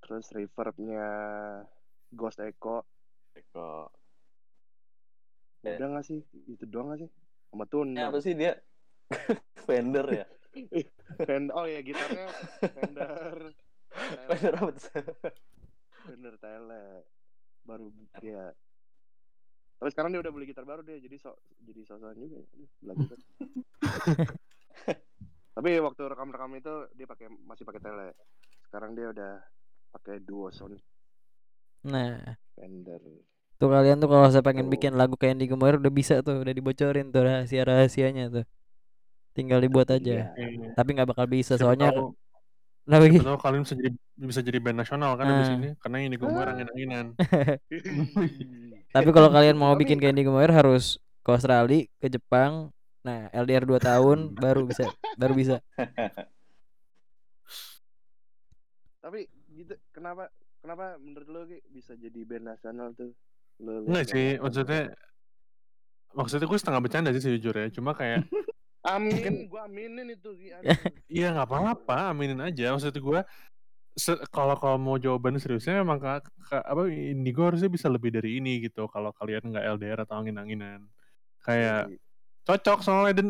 [0.04, 1.08] terus reverbnya
[2.12, 2.84] Ghost Echo
[3.38, 3.90] Eko.
[5.62, 6.20] udah nggak sih?
[6.50, 7.10] Itu doang nggak sih?
[7.52, 8.54] Sama Tuna Ini apa sih dia?
[9.68, 10.26] Fender ya?
[11.22, 11.54] Fender.
[11.54, 12.28] Oh ya gitarnya
[12.76, 13.54] Fender.
[14.28, 15.04] Fender apa tuh?
[16.08, 17.06] Fender Tele.
[17.62, 17.94] Baru
[18.26, 18.50] ya
[19.82, 21.34] tapi sekarang dia udah beli gitar baru dia jadi so
[21.66, 22.94] jadi sosokan juga ya.
[22.94, 23.18] Kan
[25.58, 28.14] tapi waktu rekam-rekam itu dia pakai masih pakai tele.
[28.70, 29.42] Sekarang dia udah
[29.90, 30.78] pakai duo sound
[31.82, 33.02] Nah, Fender
[33.58, 34.74] tuh kalian tuh kalau saya pengen Tuh.
[34.74, 38.46] bikin lagu kayak Indigo Moir udah bisa tuh, udah dibocorin tuh rahasia-rahasianya tuh.
[39.38, 40.34] Tinggal dibuat aja.
[40.34, 40.34] Iya.
[40.34, 40.74] Iya.
[40.74, 42.14] Tapi nggak bakal bisa Siapa soalnya tahu-
[43.14, 43.22] gitu?
[43.22, 45.56] tahu kalian bisa jadi bisa jadi band nasional kan abis Ah.
[45.56, 47.06] ini karena ini gue angin-anginan.
[48.98, 52.74] Tapi kalau kalian mau bikin kayak Moir harus ke Australia, ke Jepang.
[53.06, 55.56] Nah, LDR 2 tahun baru bisa baru bisa.
[59.02, 60.30] tapi gitu kenapa
[60.62, 63.12] kenapa menurut lo Ki, bisa jadi band nasional tuh
[63.60, 64.94] lo Enggak sih, maksudnya
[66.12, 67.72] maksudnya gue setengah bercanda sih sejujurnya.
[67.74, 68.26] Cuma kayak
[68.94, 70.32] amin gua aminin itu.
[71.12, 72.72] Iya nggak apa-apa, aminin aja.
[72.72, 73.20] Maksud gue
[73.96, 78.40] se- kalau kalau mau jawaban seriusnya emang ka, ka- apa Indigo harusnya bisa lebih dari
[78.40, 78.88] ini gitu.
[78.88, 80.88] Kalau kalian nggak LDR atau angin-anginan,
[81.44, 81.98] kayak Iya,
[82.48, 83.28] cocok soalnya dan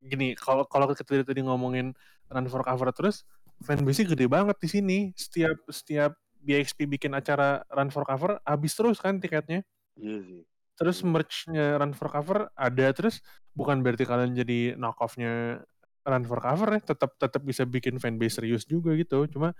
[0.00, 0.32] gini.
[0.38, 1.92] Kalau kalau kita tadi, tadi ngomongin
[2.28, 3.24] run for cover terus,
[3.64, 4.98] fanbase gede banget di sini.
[5.12, 6.16] Setiap setiap
[6.48, 9.60] BXP bikin acara run for cover, habis terus kan tiketnya.
[10.00, 10.40] iya sih
[10.78, 11.10] Terus Hmm.
[11.10, 13.18] merch-nya Run for Cover ada terus
[13.50, 15.58] bukan berarti kalian jadi knock off-nya
[16.06, 19.26] Run for Cover ya, tetap tetap bisa bikin fanbase serius juga gitu.
[19.26, 19.58] Cuma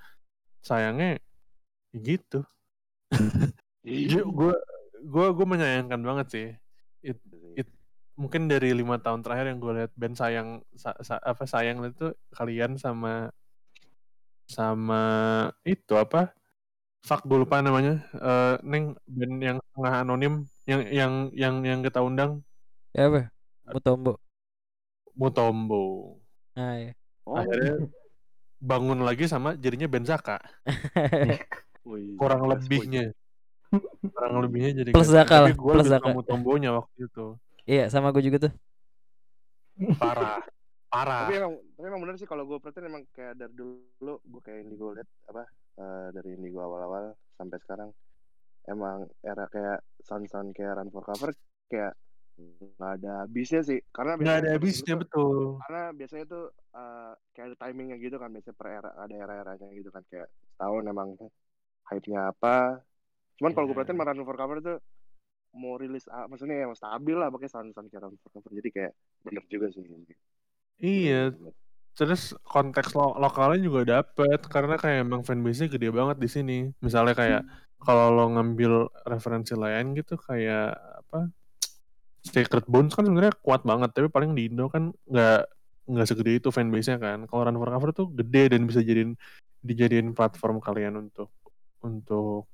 [0.62, 2.47] sayangnya ya gitu.
[3.82, 4.55] Iya Gue
[5.03, 6.47] gue gue menyayangkan banget sih.
[7.03, 7.66] It- sih.
[7.66, 7.76] it-
[8.14, 12.14] mungkin dari lima tahun terakhir yang gue lihat band sayang sa- sa- apa sayang itu
[12.30, 13.34] kalian sama
[14.47, 15.03] sama
[15.62, 16.30] itu apa
[17.03, 20.34] fuck gue lupa namanya Eh neng band yang setengah anonim
[20.68, 22.42] yang yang yang yang kita undang
[22.92, 23.28] Ya apa?
[23.68, 24.16] Mutombo.
[25.12, 26.16] Mutombo
[26.57, 26.92] Nah, ya.
[27.22, 27.86] Oh, akhirnya
[28.59, 30.42] bangun lagi sama jadinya Benzaka
[31.88, 33.14] wih, kurang lebihnya
[34.11, 35.07] kurang lebihnya jadi Plus.
[35.12, 36.09] Zaka lah, tapi gue plus lebih Zaka.
[36.16, 37.26] Mutombonya waktu itu
[37.68, 38.53] Iya, sama gue juga tuh.
[40.01, 40.51] parah Tapi
[40.90, 44.59] parah emang, tapi emang bener sih kalau gue perhatiin emang kayak dari dulu gue kayak
[44.66, 45.44] Indigo liat apa
[45.79, 47.91] eh, dari Indigo awal-awal sampai sekarang.
[48.68, 51.33] Emang era kayak sound-sound kayak Run for Cover
[51.70, 51.97] kayak
[52.39, 53.81] nggak ada habisnya sih.
[53.91, 55.59] Karena nggak ada habisnya betul.
[55.64, 59.89] karena biasanya tuh eh, kayak ada timingnya gitu kan biasanya per era ada era-eranya gitu
[59.89, 60.03] kan.
[60.11, 60.29] Kayak
[60.61, 61.09] tahun emang
[61.89, 62.83] hype-nya apa.
[63.41, 63.87] Cuman kalau gue Iya.
[63.87, 64.79] perhatiin Run for Cover tuh
[65.57, 68.53] mau rilis ah, maksudnya yang stabil lah pakai sound-sound kayak Run for Cover.
[68.53, 68.93] Jadi kayak
[69.24, 69.83] bener juga sih.
[70.79, 71.33] Iya.
[71.33, 71.55] Bener.
[71.99, 76.59] Terus konteks lo lokalnya juga dapet karena kayak emang fanbase-nya gede banget di sini.
[76.78, 77.42] Misalnya kayak
[77.82, 81.26] kalau lo ngambil referensi lain gitu kayak apa
[82.22, 85.42] Sacred Bones kan sebenarnya kuat banget tapi paling di Indo kan nggak
[85.90, 87.18] nggak segede itu fanbase-nya kan.
[87.26, 89.18] Kalau Run for Cover tuh gede dan bisa jadiin
[89.66, 91.34] dijadiin platform kalian untuk
[91.82, 92.46] untuk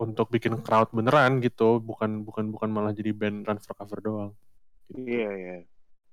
[0.00, 1.76] untuk bikin crowd beneran gitu.
[1.84, 4.32] Bukan bukan bukan malah jadi band Run for Cover doang.
[4.88, 5.04] Gitu.
[5.04, 5.56] Iya iya,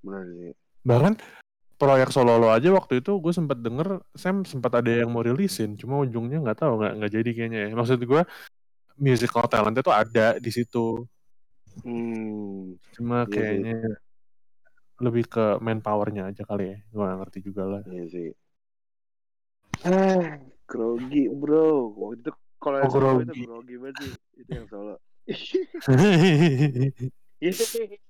[0.04, 0.52] benar sih.
[0.86, 1.18] bahkan
[1.76, 5.76] proyek solo lo aja waktu itu gue sempat denger Sam sempat ada yang mau rilisin
[5.76, 8.22] cuma ujungnya nggak tahu nggak nggak jadi kayaknya ya maksud gue
[8.96, 11.04] musical talent itu ada di situ
[11.84, 13.32] Hmm, cuma Iya sih.
[13.36, 13.76] kayaknya
[14.96, 18.28] lebih ke manpowernya aja kali ya gue ngerti juga lah iya sih.
[19.84, 21.92] Ah, grogi bro.
[21.94, 23.44] Waktu itu kalau Oh, yang solo itu grogi.
[23.44, 24.12] grogi banget sih.
[24.40, 24.94] Itu yang solo.
[25.84, 27.10] Hihihi.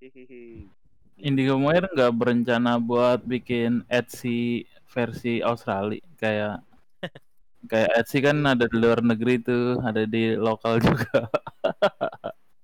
[1.18, 6.62] Indigo Moir nggak berencana buat bikin Etsy versi Australia kayak
[7.70, 11.26] kayak Etsy kan ada di luar negeri tuh, ada di lokal juga.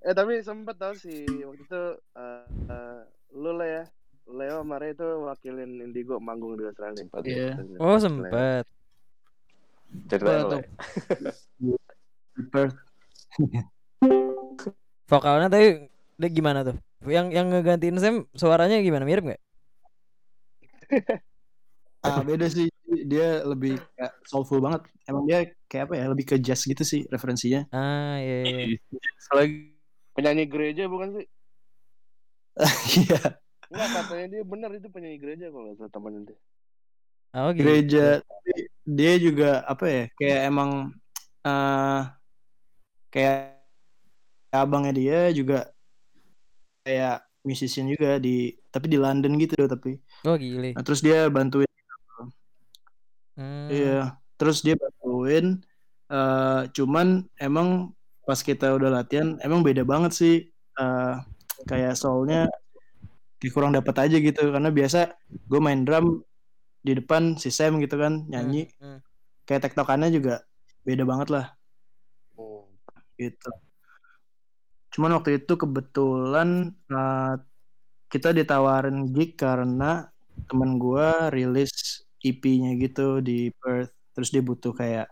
[0.05, 1.83] Eh tapi sempet tau sih waktu itu
[2.15, 3.01] eh eh,
[3.35, 3.85] lu lah ya
[4.25, 7.05] Leo Ray itu wakilin Indigo manggung di Australia.
[7.27, 7.53] Iya.
[7.83, 8.65] Oh sempet.
[10.09, 11.31] Ceritain Apa Le.
[12.35, 12.79] Di Perth.
[15.05, 15.87] Vokalnya tadi
[16.17, 16.77] dia gimana tuh?
[17.05, 19.05] Yang yang ngegantiin Sam suaranya gimana?
[19.05, 19.43] Mirip nggak?
[22.05, 22.69] Ah, beda sih.
[22.85, 24.85] Dia lebih kayak soulful banget.
[25.09, 26.05] Emang dia kayak apa ya?
[26.13, 27.65] Lebih ke jazz gitu sih referensinya.
[27.73, 28.77] Ah iya iya.
[29.33, 29.73] Lagi
[30.15, 31.27] Penyanyi gereja bukan sih?
[32.95, 33.41] Iya.
[33.67, 36.35] Enggak katanya dia bener itu penyanyi gereja kalau nggak salah teman itu.
[37.35, 37.67] Oh gitu.
[37.67, 38.07] Gereja.
[38.23, 38.55] Tapi
[38.87, 40.05] dia juga apa ya?
[40.15, 40.71] Kayak emang
[41.43, 42.03] eh
[43.11, 43.59] kayak
[44.55, 45.74] abangnya dia juga
[46.85, 50.73] kayak musician juga di tapi di London gitu tapi Oh gile.
[50.73, 51.69] nah, terus dia bantuin
[53.35, 53.67] Hmm.
[53.67, 55.59] Iya, terus dia bantuin.
[56.07, 57.91] eh cuman emang
[58.23, 60.35] pas kita udah latihan, emang beda banget sih.
[60.79, 61.15] eh
[61.67, 62.47] kayak soalnya
[63.43, 64.55] kayak kurang dapat aja gitu.
[64.55, 65.19] Karena biasa
[65.51, 66.23] gue main drum
[66.87, 68.71] di depan si Sam gitu kan nyanyi.
[68.79, 68.99] Hmm, hmm.
[69.51, 70.47] Kayak tektokannya juga
[70.87, 71.47] beda banget lah
[72.39, 72.71] Oh.
[73.19, 73.51] gitu.
[74.95, 77.35] Cuman waktu itu kebetulan eh,
[78.07, 80.07] kita ditawarin gig karena
[80.47, 83.91] temen gue rilis EP-nya gitu di Perth.
[84.15, 85.11] Terus dia butuh kayak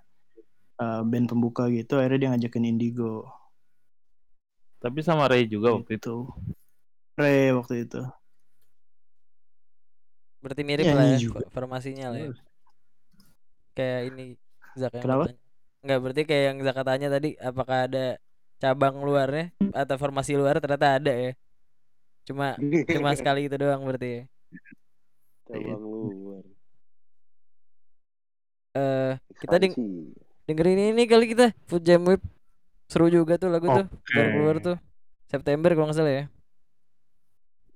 [0.78, 1.98] eh, band pembuka gitu.
[1.98, 3.26] Akhirnya dia ngajakin Indigo.
[4.82, 6.26] tapi sama Ray juga waktu itu.
[6.26, 6.50] Gitu.
[7.14, 8.02] Ray waktu itu.
[10.42, 11.38] Berarti mirip Nyanyi lah ya juga.
[11.46, 12.30] fo- formasinya lah ya.
[13.78, 14.24] Kayak ini
[14.74, 15.22] Zak yang Kenapa?
[15.30, 15.40] bertanya.
[15.82, 18.06] Enggak berarti kayak yang Zaka tanya tadi apakah ada
[18.62, 21.32] cabang luarnya atau formasi luar ternyata ada ya.
[22.22, 22.54] Cuma
[22.86, 24.22] cuma sekali itu doang berarti ya.
[25.50, 26.44] Cabang luar.
[28.78, 29.74] Eh kita deng
[30.46, 32.22] dengerin ini kali kita Food Jam Whip.
[32.86, 33.90] Seru juga tuh lagu tuh.
[33.90, 34.14] Oke.
[34.14, 34.76] Baru keluar tuh.
[35.26, 36.24] September kalau nggak salah ya.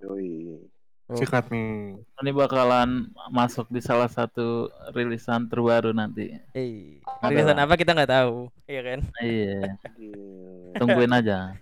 [0.07, 0.63] Yoi.
[1.07, 2.03] Sikat nih.
[2.03, 6.35] Ini bakalan masuk di salah satu rilisan terbaru nanti.
[6.51, 9.01] Eh, rilisan apa kita nggak tahu, iya kan?
[9.23, 10.56] Iya, Gila.
[10.75, 11.55] Tungguin aja.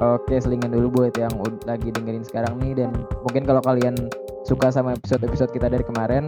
[0.00, 1.28] Oke, selingan dulu buat yang
[1.68, 3.92] lagi dengerin sekarang nih dan mungkin kalau kalian
[4.48, 6.24] suka sama episode-episode kita dari kemarin,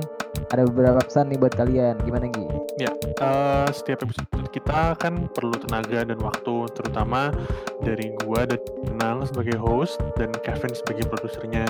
[0.52, 1.96] ada beberapa pesan nih buat kalian.
[2.04, 2.44] Gimana Gi?
[2.84, 7.32] Eh, setiap episode kita kan perlu tenaga dan waktu, terutama
[7.80, 8.60] dari gua dan
[9.00, 11.66] Nang sebagai host dan Kevin sebagai produsernya.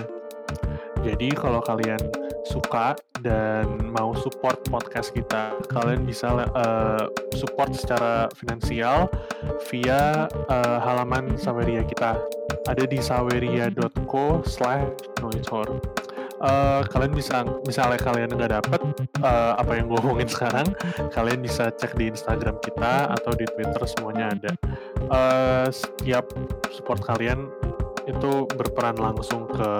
[1.02, 1.98] Jadi kalau kalian
[2.46, 7.06] suka dan mau support podcast kita, kalian bisa eh,
[7.38, 9.10] support secara finansial
[9.70, 12.18] via eh, halaman Saweria kita.
[12.70, 14.86] Ada di saweria.co slash
[15.18, 15.82] noitor.
[16.42, 18.82] Eh, kalian bisa misalnya kalian nggak dapet
[19.22, 20.66] eh, apa yang gue omongin sekarang
[21.14, 24.52] kalian bisa cek di Instagram kita atau di Twitter semuanya ada.
[25.06, 26.26] Eh, setiap
[26.74, 27.46] support kalian
[28.10, 29.70] itu berperan langsung ke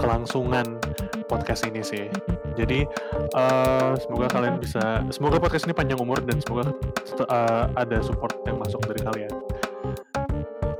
[0.00, 0.80] kelangsungan
[1.28, 2.08] podcast ini sih.
[2.56, 2.88] Jadi
[3.36, 6.72] eh, semoga kalian bisa semoga podcast ini panjang umur dan semoga
[7.20, 9.32] eh, ada support yang masuk dari kalian.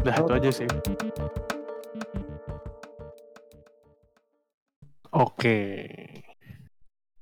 [0.08, 0.68] Dah itu aja sih
[5.08, 5.56] Oke,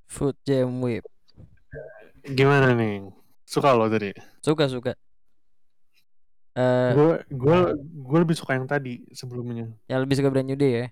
[0.04, 1.06] Food Jam Whip.
[2.26, 3.06] gimana nih?
[3.46, 4.10] Suka lo tadi?
[4.42, 4.92] Suka suka.
[6.56, 9.70] Eh, Gue gue gue lebih suka yang tadi sebelumnya.
[9.86, 10.86] yang lebih suka Brand New Day ya.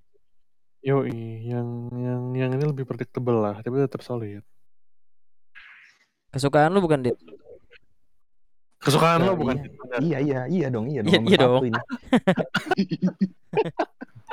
[0.85, 4.45] Yoi, yang yang yang ini lebih predictable lah, tapi tetap solid.
[6.31, 7.17] Kesukaan lu bukan Dit?
[8.79, 9.57] Kesukaan Ya, lo bukan?
[9.57, 9.99] iya.
[9.99, 11.11] Iya iya iya dong iya dong.
[11.11, 11.63] Iya, iya dong.
[11.65, 11.81] ini.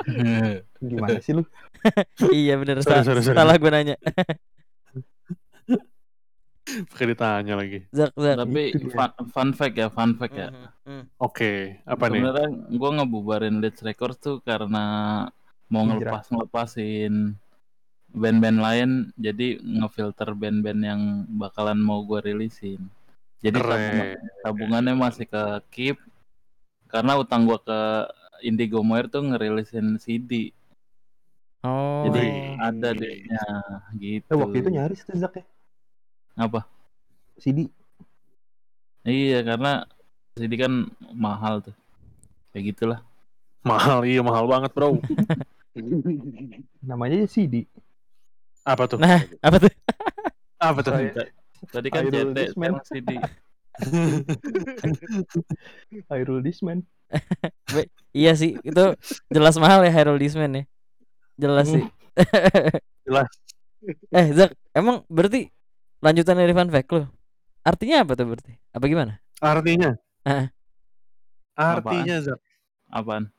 [0.84, 1.42] Gimana sih lu?
[2.34, 3.36] iya bener Sorry, sorry, sorry.
[3.36, 3.96] salah gue nanya.
[6.62, 7.84] Pakai ditanya lagi.
[7.90, 8.38] Zak Zak.
[8.38, 8.62] Tapi
[8.94, 10.48] fun, fun fact ya, fun fact ya.
[10.48, 11.04] Mhm, mhm.
[11.18, 12.22] Oke, apa nih?
[12.22, 14.84] Sebenarnya gue ngebubarin Leeds Records tuh karena
[15.66, 17.34] mau ngelepas ngelepasin
[18.12, 21.00] band-band lain, jadi ngefilter band-band yang
[21.34, 22.78] bakalan mau gue rilisin.
[23.42, 24.06] Jadi tabungan,
[24.46, 25.42] tabungannya masih ke
[25.74, 25.98] Keep
[26.86, 27.80] karena utang gue ke
[28.46, 30.54] Indigo Moir tuh ngerilisin CD.
[31.62, 32.10] Oh.
[32.10, 32.58] Jadi Wih.
[32.58, 33.44] ada duitnya
[33.94, 34.30] gitu.
[34.34, 35.44] Eh, waktu itu nyaris tuh Zak ya.
[36.34, 36.66] apa?
[37.38, 37.70] CD
[39.02, 39.86] Iya, karena
[40.34, 41.74] CD kan mahal tuh.
[42.50, 43.00] Kayak gitulah.
[43.62, 44.98] Mahal, iya mahal banget bro.
[46.88, 47.66] Namanya aja CD.
[48.66, 48.98] Apa tuh?
[48.98, 49.72] Nah, apa tuh?
[50.62, 50.94] Apa tuh?
[51.74, 52.78] Tadi kan CT, Disman.
[52.78, 53.10] sekarang CD.
[56.06, 56.86] Hyrule Disman.
[58.14, 58.84] Iya sih, itu
[59.26, 60.64] jelas mahal ya Harold Disman ya.
[61.34, 61.84] Jelas sih.
[63.06, 63.28] Jelas.
[64.10, 65.50] eh, Zak, emang berarti
[65.98, 67.02] lanjutan dari fun fact lu?
[67.62, 68.52] Artinya apa tuh berarti?
[68.70, 69.18] Apa gimana?
[69.38, 69.96] Artinya?
[70.22, 70.46] Heeh.
[71.54, 72.38] Artinya Zak.
[72.88, 73.32] Apaan?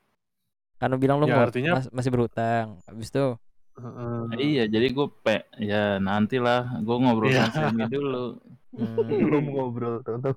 [0.76, 2.82] Karena bilang lu Ya, mau artinya- mas- masih berhutang.
[2.84, 3.38] Habis itu
[3.74, 4.22] Heeh.
[4.38, 7.50] Iya, jadi gue pe ya nantilah gue ngobrol Iya.
[7.50, 8.38] sama dulu.
[8.70, 10.34] hmm, Belum ngobrol tahu-tahu.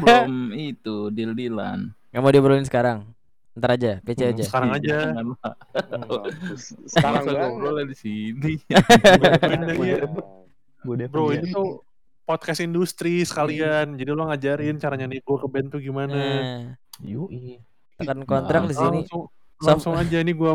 [0.00, 1.96] Belum itu deal-dealan.
[2.10, 3.08] nggak mau diobrolin sekarang.
[3.52, 4.42] Ntar aja, PC Hmm, aja.
[4.44, 4.96] Sekarang aja.
[6.92, 7.40] Sekarang banget.
[7.46, 8.52] ngobrolnya di sini.
[9.82, 10.08] Iya.
[10.82, 11.06] Gue.
[11.06, 11.84] Bro, ini tuh
[12.22, 13.94] podcast industri sekalian.
[13.94, 16.10] Jadi lo ngajarin caranya nih gue ke band tuh gimana.
[16.10, 17.60] Nah, Yui.
[17.94, 19.00] tekan kontrak di sini.
[19.62, 20.52] Langsung, aja nih gue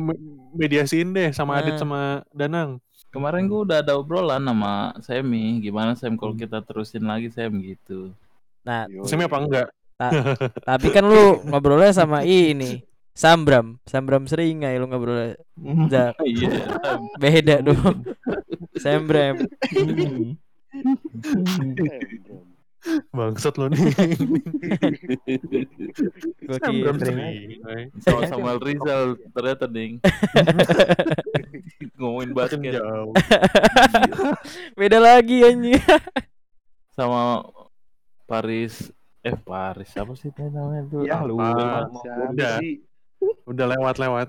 [0.52, 1.80] mediasiin deh sama Adit Nah.
[1.80, 2.84] sama Danang.
[3.08, 6.44] Kemarin gue udah ada obrolan sama Semi, gimana Sem kalau Hmm.
[6.44, 8.12] kita terusin lagi Sem gitu.
[8.66, 8.84] Nah.
[9.06, 9.68] Semi apa enggak?
[10.62, 12.84] tapi kan lu ngobrolnya sama ini.
[13.18, 15.34] Sambram, Sambram Seringai lu ngobrolnya.
[15.90, 17.02] Zak, Iya, Sem.
[17.18, 17.98] beda dong.
[18.78, 19.36] Sambram.
[23.10, 23.84] Bangsat lo nih.
[26.56, 27.10] Sambram kira.
[27.10, 27.90] Seringai.
[28.00, 29.04] sama Samuel Rizal
[29.34, 29.98] ternyata ding
[31.98, 33.12] ngomongin basket jauh.
[34.80, 35.82] Beda lagi anjing.
[36.94, 37.46] sama
[38.26, 38.90] Paris
[39.22, 41.36] eh Paris apa sih namanya tuh Ya, Ah, lu.
[41.36, 41.90] lupa.
[42.32, 42.58] Udah.
[43.30, 43.36] Sih?
[43.46, 44.28] Udah lewat-lewat.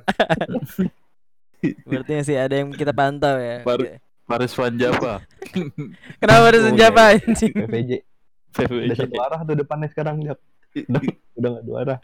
[1.84, 3.62] Berarti masih ada yang kita pantau ya.
[3.62, 5.24] Baru- Paris Van Java
[6.20, 7.48] Kenapa ada Oh, senjata anjing?
[7.50, 7.92] PVJ.
[8.60, 10.36] Udah satu arah tuh depannya sekarang Jak.
[10.84, 11.00] Udah
[11.34, 11.98] udah nggak dua arah.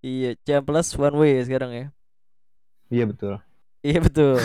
[0.00, 1.86] Iya, C plus one way sekarang ya.
[2.88, 3.36] Iya betul.
[3.80, 4.40] Iya betul.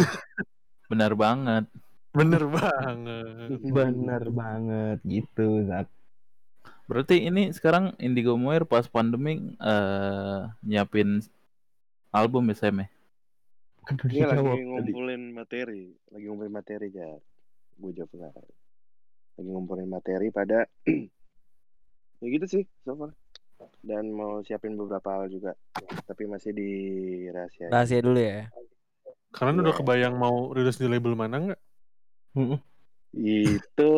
[0.87, 1.63] benar banget
[2.11, 3.59] Bener banget.
[3.63, 5.87] Bener banget gitu Zak.
[6.87, 11.21] Berarti ini sekarang Indigo Moir pas pandemi eh nyiapin
[12.15, 12.87] album ya Sem ya?
[13.87, 17.07] Ini lagi ngumpulin materi, lagi ngumpulin materi ya.
[17.79, 18.47] Gue jawab sekarang.
[19.39, 20.67] Lagi ngumpulin materi pada
[22.19, 23.11] ya gitu sih so far.
[23.81, 25.57] Dan mau siapin beberapa hal juga,
[26.05, 26.69] tapi masih di
[27.31, 27.73] rahasia.
[27.73, 28.51] Rahasia dulu ya.
[29.33, 31.61] Kalian udah kebayang mau rilis di label mana nggak?
[33.17, 33.93] Itu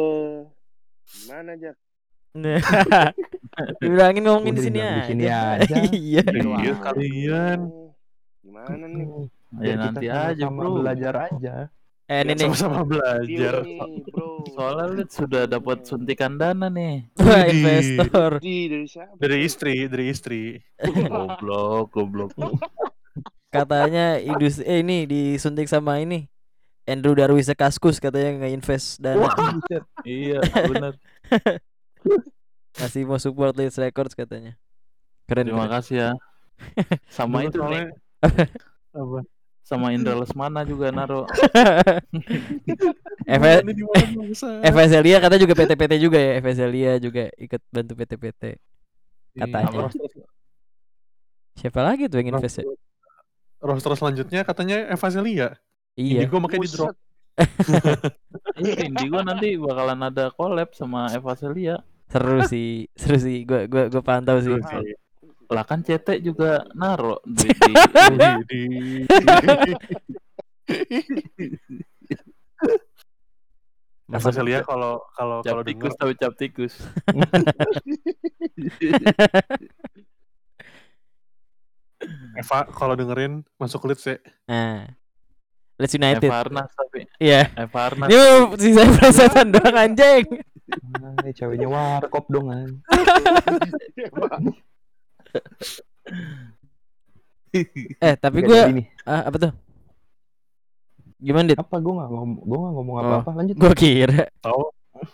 [1.10, 1.74] gimana aja?
[3.82, 5.60] Dibilangin ngomongin di sini bilang di sini aja.
[5.60, 5.76] aja.
[5.92, 6.24] Iya.
[6.32, 7.60] Iya kalian.
[8.46, 9.08] Gimana nih?
[9.60, 10.80] Ya nanti aja bro.
[10.80, 11.56] belajar aja.
[12.10, 12.50] Eh ini nih.
[12.50, 13.66] Sama-sama belajar.
[14.56, 17.06] Soalnya lu sudah dapat suntikan dana nih.
[17.20, 18.32] Wah, investor.
[18.42, 19.14] Di dari siapa?
[19.20, 20.42] Dari istri, dari istri.
[20.80, 22.32] Goblok, goblok.
[23.50, 26.30] Katanya industri eh ini disuntik sama ini.
[26.90, 29.30] Andrew Darwis Kaskus katanya nge-invest dana.
[29.30, 29.86] Buset.
[30.10, 30.98] iya, benar.
[32.80, 34.56] Masih mau support Leeds Records katanya.
[35.28, 35.46] Keren.
[35.50, 35.74] Terima keren.
[35.80, 36.10] kasih ya.
[37.16, 37.88] Sama itu nih,
[38.92, 39.24] apa?
[39.70, 41.30] sama Indra Lesmana juga naro.
[43.22, 44.50] FS Ini di mana, bangsa?
[44.66, 46.32] FSLIA katanya juga PT-PT juga ya.
[46.42, 48.44] FSLIA juga ikut bantu PT-PT.
[49.38, 49.70] Katanya.
[49.70, 50.10] Iya, roster,
[51.54, 52.66] Siapa lagi tuh yang invest?
[53.62, 55.48] roster selanjutnya katanya Eva Celia.
[55.94, 56.26] Iya.
[56.26, 56.96] Indigo makanya di drop.
[58.60, 61.80] Iya, Indigo nanti bakalan ada collab sama Eva Celia.
[62.12, 63.48] Seru sih, seru sih.
[63.48, 64.52] Gua gua gua pantau sih.
[65.50, 67.74] Lah kan CT juga naro duit di
[68.46, 68.62] Di,
[74.10, 76.76] Eva Celia kalau kalau kalau tikus tapi cap tikus.
[82.40, 84.18] Eva kalau dengerin masuk leads ya.
[84.50, 84.99] Nah.
[85.80, 86.28] Leeds United.
[86.28, 87.42] Eva Arnas tapi Iya.
[87.56, 88.08] Eva Arnas.
[88.08, 88.22] Ini
[88.60, 90.26] sisa perasaan doang anjing.
[91.00, 92.70] Nah, ini ceweknya warkop dong kan.
[97.98, 98.86] Eh, tapi nih.
[99.04, 99.52] ah, apa tuh?
[101.20, 101.58] Gimana, Dit?
[101.60, 103.04] Apa gue nggak ngomong gue nggak ngomong Oh.
[103.04, 103.56] apa-apa lanjut.
[103.58, 104.64] Gua kira Tahu?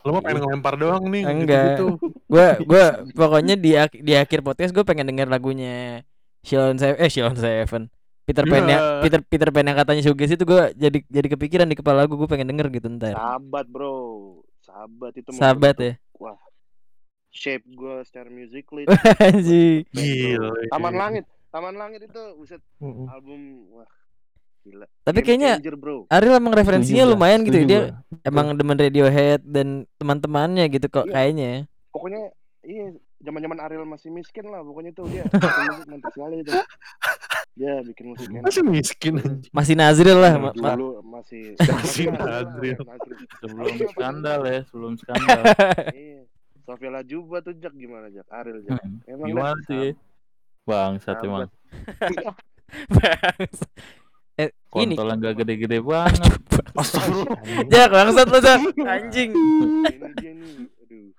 [0.02, 1.24] Lo mah pengen ngelempar doang nih.
[1.24, 1.78] Enggak.
[1.78, 1.88] Gitu.
[2.26, 2.86] gua gua
[3.16, 6.02] pokoknya di ak- di akhir podcast gue pengen denger lagunya
[6.42, 7.84] Shilon Seven eh Shilon Seven
[8.26, 9.02] Peter Pan yang Ya.
[9.02, 12.26] Peter Peter Pan yang katanya Suges itu gue jadi jadi kepikiran di kepala gue gue
[12.26, 13.94] pengen denger gitu ntar Sahabat, bro.
[14.60, 16.38] Sahabat itu sahabat ya Wah.
[17.30, 18.88] Shape gue secara musically.
[19.22, 20.56] anjing Gila.
[20.70, 21.26] Taman Langit.
[21.48, 23.06] Taman Langit itu buset Mm-mm.
[23.08, 23.40] album
[23.72, 23.88] wah
[24.62, 24.90] gila.
[25.02, 25.98] tapi Game kayaknya changer, bro.
[26.10, 27.94] Ariel emang referensinya gua, lumayan gitu ya dia gua.
[28.24, 31.14] emang demen Radiohead dan teman-temannya gitu kok Iya.
[31.14, 31.60] kayaknya ya.
[31.92, 32.22] pokoknya
[32.64, 32.86] iya
[33.26, 35.26] zaman-zaman Ariel masih miskin lah pokoknya tuh dia
[35.90, 36.54] mantap sekali itu.
[37.56, 38.44] Dia bikin musik enak.
[38.44, 39.50] Masih miskin anjing.
[39.50, 40.34] Masih Nazril lah.
[40.36, 42.78] ma- ma- Dulu masih Masih Nazril.
[43.40, 45.42] Sebelum Iya, skandal ya, sebelum skandal.
[45.90, 46.22] Iya.
[46.62, 48.26] Sofia Lajuba tuh Jak gimana Jak?
[48.28, 48.78] Ariel Jak.
[48.78, 49.94] Hmm, Emang Gimana sih?
[50.64, 51.26] Bangsat Sahabat.
[51.26, 51.42] emang.
[52.88, 53.66] Bangsa.
[54.36, 56.34] eh, ini Kontol gak gede-gede banget.
[56.74, 57.40] Astagfirullah.
[57.70, 59.32] Jak bangsat lu Jak anjing.
[59.32, 60.56] Ini dia nih.
[60.96, 61.12] Aduh.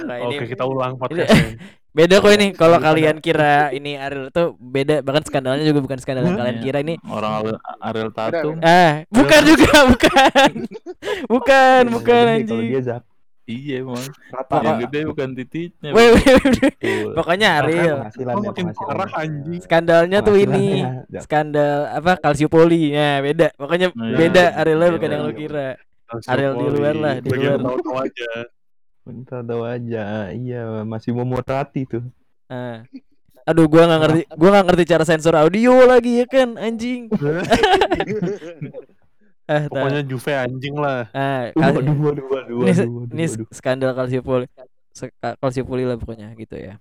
[0.00, 1.56] Nah, ini Oke, kita ulang podcastnya.
[1.94, 6.24] beda kok ini kalau kalian kira ini Ariel tuh beda bahkan skandalnya juga bukan skandal
[6.24, 6.64] yang kalian Iya.
[6.64, 8.54] kira ini Orang Ariel, Ariel Tatum.
[8.60, 10.50] ah bukan juga bukan
[11.32, 13.02] bukan bukan anjing dia Zak.
[13.44, 14.00] Iya emang.
[14.26, 14.56] Rata.
[14.58, 15.90] Yang gede bukan titiknya.
[15.92, 16.52] Weh, weh, weh.
[16.74, 17.10] Betul.
[17.14, 18.88] pokoknya Ariel Oh, ya, makin penghasilan.
[18.88, 19.60] parah anjing.
[19.60, 20.66] skandalnya tuh ini
[21.16, 24.16] skandal apa kalsiopoli ya beda pokoknya Nah, iya.
[24.18, 25.38] beda Iya, bukan yang iya, lu iya.
[25.38, 25.66] kira
[26.26, 27.60] Ariel di luar lah, di Bagian luar.
[27.70, 28.30] tahu-tahu aja.
[29.04, 30.32] Bentar tahu aja.
[30.32, 32.04] Iya, masih mau Morati tuh.
[32.46, 32.84] Ah.
[33.44, 37.12] aduh gua nggak ngerti gua nggak ngerti cara sensor audio lagi ya kan anjing
[39.44, 39.68] ah tak.
[39.68, 41.12] Pokoknya Juve anjing lah.
[41.12, 44.48] ah, kal- Waduh, waduh, waduh, ini, waduh, waduh, ini skandal kalsiopoli
[44.96, 46.80] Seka- kalsiopoli lah pokoknya gitu ya.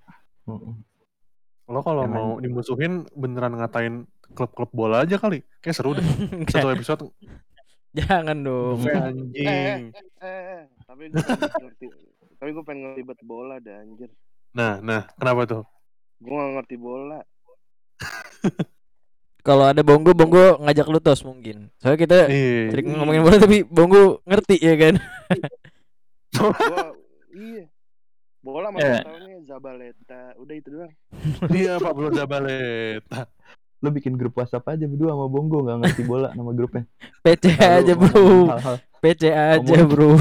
[1.67, 5.43] Lo kalau mau dimusuhin beneran ngatain klub-klub bola aja kali.
[5.59, 6.05] Kayak seru deh.
[6.47, 7.03] Satu episode
[7.91, 9.35] jangan dong Juve anjing.
[9.35, 9.91] Eh,
[10.23, 11.87] eh, tapi gue pengen ngerti.
[12.44, 14.11] Tapi gue pengen ngeribet bola dah anjir.
[14.52, 15.64] Nah, nah, kenapa tuh?
[16.20, 17.24] Gue gak ngerti bola.
[19.48, 22.72] kalau ada bongo bongo ngajak lu tos mungkin soalnya kita Iya.
[22.72, 24.95] sering ngomongin bola tapi bongo ngerti ya kan
[26.36, 26.95] Gua
[27.32, 27.64] iya.
[28.44, 30.36] Bola masih tahunya Zabaleta.
[30.36, 30.91] Udah itu doang.
[31.56, 33.32] Iya, Pablo Zabaleta.
[33.80, 36.84] Lo bikin grup WhatsApp aja berdua sama Bongo nggak ngerti bola nama grupnya.
[37.24, 38.52] PC aja bro
[38.99, 40.20] PC aja bro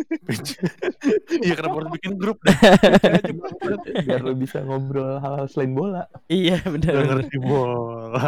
[1.44, 2.38] Iya, kenapa harus bikin grup?
[2.44, 3.80] bangsat.
[4.04, 6.04] biar lo bisa ngobrol hal-hal selain bola.
[6.26, 8.26] iya Gak benar ngerti bola.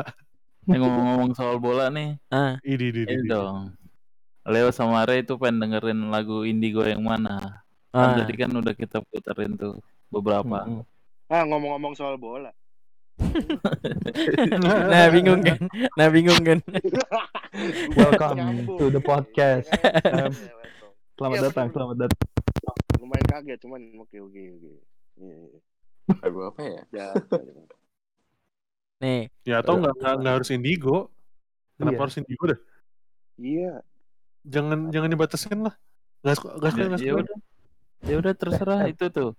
[0.62, 3.28] Ini ngomong-ngomong soal bola nih, ah Ini, ini, ini ini.
[3.28, 3.74] dong.
[4.42, 7.62] Leo sama Ray itu pengen dengerin lagu Indigo yang mana?
[7.92, 9.78] ah Kan tadi kan udah kita puterin tuh
[10.08, 10.64] beberapa.
[10.64, 10.82] Mm-mm.
[11.26, 12.50] Ah ngomong-ngomong soal bola.
[14.90, 15.60] nah bingung kan
[15.94, 16.58] nah bingung kan
[17.92, 19.68] Welcome to the podcast.
[20.08, 20.32] Um.
[21.22, 22.18] Selamat Iya, datang, selamat datang.
[22.98, 24.72] Lumayan kaget cuman oke oke oke.
[25.22, 25.58] Iya, iya.
[26.18, 26.82] Lagu apa ya?
[26.90, 27.06] Ya,
[29.06, 31.14] nih Ya atau nggak nggak nggak harus indigo.
[31.78, 32.02] Kenapa Iya.
[32.02, 32.58] harus indigo dah?
[33.38, 33.72] iya.
[34.42, 35.78] Jangan jangan dibatasin lah.
[36.26, 37.36] Nggak suka nggak suka Ya, ya udah.
[38.02, 39.30] Ya udah terserah itu tuh.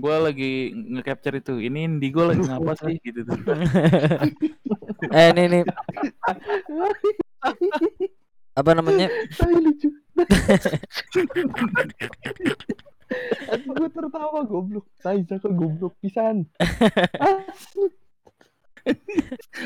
[0.00, 1.60] Gua lagi nge-capture itu.
[1.60, 3.36] Ini Indigo lagi ngapa sih gitu tuh.
[5.12, 5.62] eh nih nih
[8.60, 9.12] apa namanya
[9.60, 9.92] lucu.
[13.52, 14.86] Aku gue tertawa goblok.
[14.98, 16.48] Saya kok goblok pisan.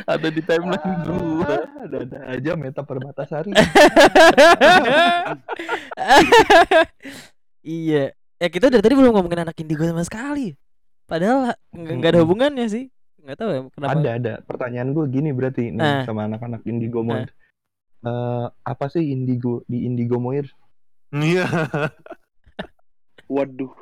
[0.05, 1.49] Ada di timeline gua.
[1.49, 3.49] Ah, Ada-ada aja meta permatasari.
[7.66, 10.55] iya ya kita dari tadi belum ngomongin anak indigo sama sekali
[11.09, 12.24] padahal nggak ada Mm-mm.
[12.28, 12.85] hubungannya sih
[13.24, 14.33] nggak tahu ya kenapa Ada ada.
[14.45, 16.05] Pertanyaan gue gini berarti nih Ah.
[16.07, 17.33] sama anak-anak Indigo Moir.
[18.05, 20.51] Eh, apa sih Indigo di Indigo Moir?
[21.10, 21.47] Iya.
[23.27, 23.73] Waduh.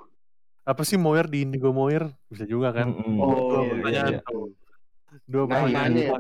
[0.64, 2.08] Apa sih Moir di Indigo Moir?
[2.28, 2.88] Bisa juga kan.
[2.88, 3.18] Mm-mm.
[3.20, 4.20] Oh, Dua iya, pertanyaan iya.
[4.24, 4.48] tuh.
[5.24, 5.90] Dua Nah, pertanyaan.
[5.92, 6.14] nanya ya.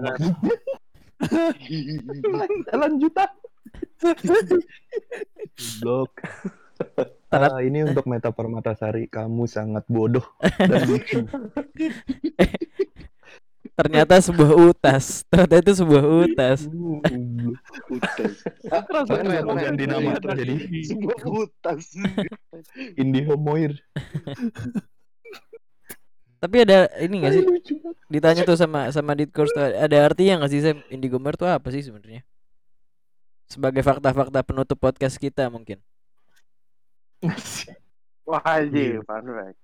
[2.80, 3.30] Lanjutan.
[5.80, 6.12] Goblok.
[7.30, 10.22] Ah, ini untuk Meta Permatasari, kamu sangat bodoh
[10.70, 11.24] dan lucu.
[13.74, 16.58] ternyata sebuah utas ternyata itu sebuah utas.
[17.90, 18.34] Utas.
[19.10, 20.36] Keren, ganti nama keren.
[20.38, 20.54] jadi
[20.94, 21.82] Sebuah utas.
[22.94, 23.78] Indigo Moir.
[26.38, 27.44] tapi ada ini nggak sih
[28.12, 31.72] ditanya tuh sama sama Ditcourse tuh ada artinya nggak sih Sam Indigo Mer tuh apa
[31.72, 32.20] sih sebenarnya
[33.48, 35.80] sebagai fakta-fakta penutup podcast kita mungkin
[38.24, 39.56] Wah anjir, fun fact.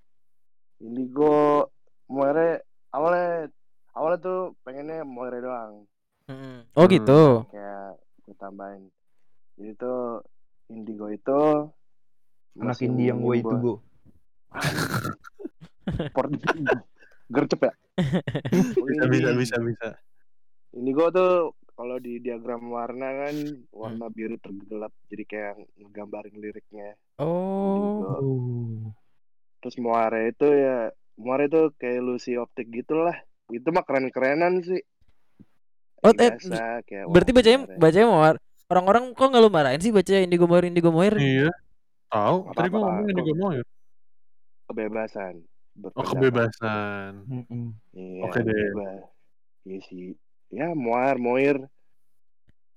[0.80, 1.68] Indigo
[2.08, 3.52] Moire awalnya
[4.00, 5.84] awalnya tuh pengennya Moire doang.
[6.24, 6.64] Mm.
[6.72, 8.88] oh gitu Kayak gue tambahin.
[9.60, 10.24] Jadi tuh
[10.70, 11.40] Indigo itu
[12.56, 13.74] Anak indie yang way to menyimpan- go.
[16.14, 16.30] Port
[17.30, 17.72] gercep ya.
[18.80, 19.88] Bisa bisa bisa bisa.
[20.72, 21.32] Indigo tuh
[21.74, 23.34] kalau di diagram warna kan
[23.70, 26.94] warna biru tergelap jadi kayak ngegambarin liriknya.
[27.18, 28.16] oh Indigo.
[29.60, 30.88] Terus Moire itu ya
[31.20, 33.14] Moire itu kayak Lucy Optik gitulah.
[33.50, 34.80] Itu mah keren-kerenan sih.
[36.00, 37.76] Oh, eh, biasa, kayak berarti wah, bacanya Moire.
[37.76, 38.20] bacanya mau
[38.70, 41.52] orang-orang kok nggak lu marahin sih baca Indigo Moir Indigo Moir Iya.
[42.08, 43.64] Tahu, Apa tadi gua ngomong Indigo Moir.
[44.66, 45.34] kebebasan
[45.92, 47.24] Oh, kebebasan.
[47.24, 47.72] Mm-mm.
[47.94, 48.52] Iya, Oke deh.
[48.52, 49.00] bebas.
[49.64, 50.12] Iya sih.
[50.48, 51.56] Ya, Moir, Moir.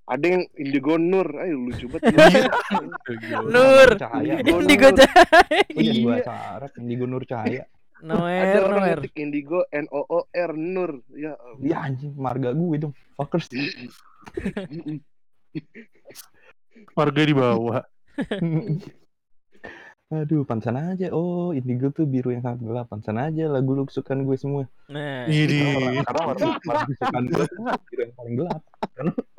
[0.03, 1.25] Ada yang Indigo Nur.
[1.35, 2.13] Ayo lucu banget.
[3.53, 3.89] Nur.
[3.97, 4.39] Cahaya.
[4.39, 4.99] Indigo Indigo Nur.
[4.99, 5.63] Cahaya.
[5.65, 6.03] Oh, Iya.
[6.05, 7.63] bahasa Arab Indigo Nur Cahaya.
[8.03, 8.97] Ada Noer, orang Noer.
[8.99, 10.99] ngetik Indigo N O O R Nur.
[11.15, 11.39] Ya.
[11.39, 11.63] ampun.
[11.63, 12.93] Iya anjing, marga gue dong.
[13.15, 13.47] Fuckers.
[16.99, 17.80] Warga di bawah.
[20.13, 21.09] Aduh, pantesan aja.
[21.15, 22.85] Oh, Indigo tuh biru yang sangat gelap.
[22.91, 24.67] Pantesan aja lagu lu kesukaan gue semua.
[24.91, 26.03] Nah, Ini.
[26.03, 27.45] Karena warna warna kesukaan gue
[27.88, 28.61] biru yang paling gelap.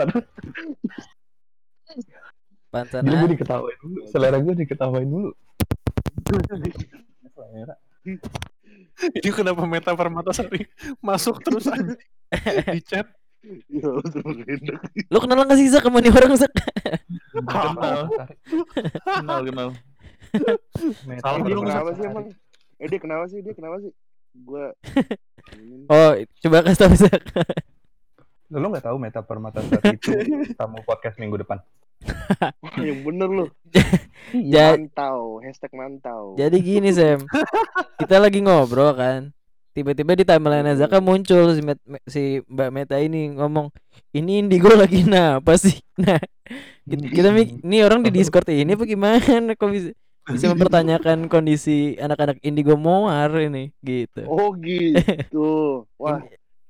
[0.01, 0.19] Karena
[2.73, 3.13] pantesan ah.
[3.13, 4.01] gue diketawain dulu.
[4.09, 5.31] Selera gue diketawain dulu.
[7.37, 7.77] Selera.
[9.19, 10.71] Ini kenapa Meta Permatasari
[11.03, 11.95] masuk terus aja
[12.75, 13.07] di chat?
[13.69, 14.81] Ya, enak.
[15.13, 16.49] Lu kenal gak sih Zak sama nih orang Zak?
[17.35, 18.09] Kenal,
[19.05, 19.69] kenal, kenal.
[21.21, 22.27] Salah Dia kenapa sih emang?
[22.81, 23.39] Eh dia kenapa sih?
[23.45, 23.93] Dia kenapa sih?
[24.35, 24.73] Gua
[25.61, 27.23] ini Oh, coba kasih tau Zak.
[28.49, 30.11] Lo gak tahu Meta Permatasari itu
[30.57, 31.61] tamu podcast minggu depan?
[32.63, 33.47] Wah, yang bener lu.
[34.55, 36.35] Ja- Mantau, hashtag mantau.
[36.35, 37.23] jadi gini Sam,
[38.01, 39.31] kita lagi ngobrol kan.
[39.75, 43.75] Tiba-tiba di timeline Zaka muncul si, Met- Me- si Mbak Meta ini ngomong,
[44.15, 45.77] ini Indigo lagi apa sih?
[46.03, 46.19] Nah,
[46.91, 49.55] kita, ini orang di Discord ini apa gimana?
[49.55, 49.91] Kok bisa
[50.25, 54.25] bisa mempertanyakan kondisi anak-anak Indigo Moar ini gitu.
[54.27, 55.85] Oh gitu.
[56.03, 56.25] Wah,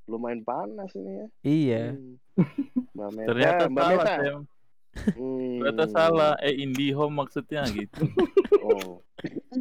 [0.05, 1.27] lumayan panas ini ya.
[1.40, 1.82] Iya.
[1.97, 2.15] Hmm.
[2.93, 4.15] Mbak Meta, Ternyata Mbak Meta.
[5.15, 5.61] Hmm.
[5.61, 6.33] Ternyata salah.
[6.41, 8.03] Eh, IndiHome maksudnya gitu.
[8.65, 9.05] Oh.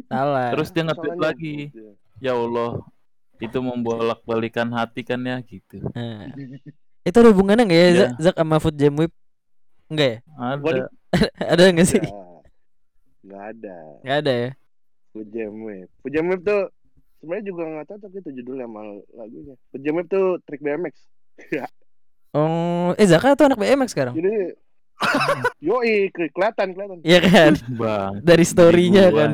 [0.08, 0.56] Salah.
[0.56, 1.56] Terus dia nge-tweet Salahnya lagi.
[2.24, 2.32] ya.
[2.32, 2.80] Allah,
[3.36, 5.76] itu membolak-balikan hati kan ya gitu.
[5.92, 6.32] Nah.
[7.04, 8.08] Itu ada hubungannya nggak ya Ya.
[8.16, 9.12] Zak, sama Food Jam Whip?
[9.92, 10.18] Enggak ya?
[10.40, 10.84] Ada.
[11.52, 12.00] Ada nggak sih?
[13.28, 13.76] Nggak ada.
[14.00, 14.50] Nggak ada ya.
[15.12, 15.90] Pujam Wave.
[16.00, 16.62] Pujam Wave tuh
[17.20, 18.80] sebenarnya juga nggak cocok itu judulnya sama
[19.12, 19.54] lagunya.
[19.68, 20.94] Pujam Wave tuh trik BMX.
[22.34, 24.18] Oh, eh Zaka tuh anak BMX sekarang.
[24.18, 24.58] Jadi
[26.10, 26.98] ke- kelihatan kelihatan.
[27.02, 27.52] Iya kan?
[27.80, 28.12] Bang.
[28.20, 29.30] Dari story-nya kan.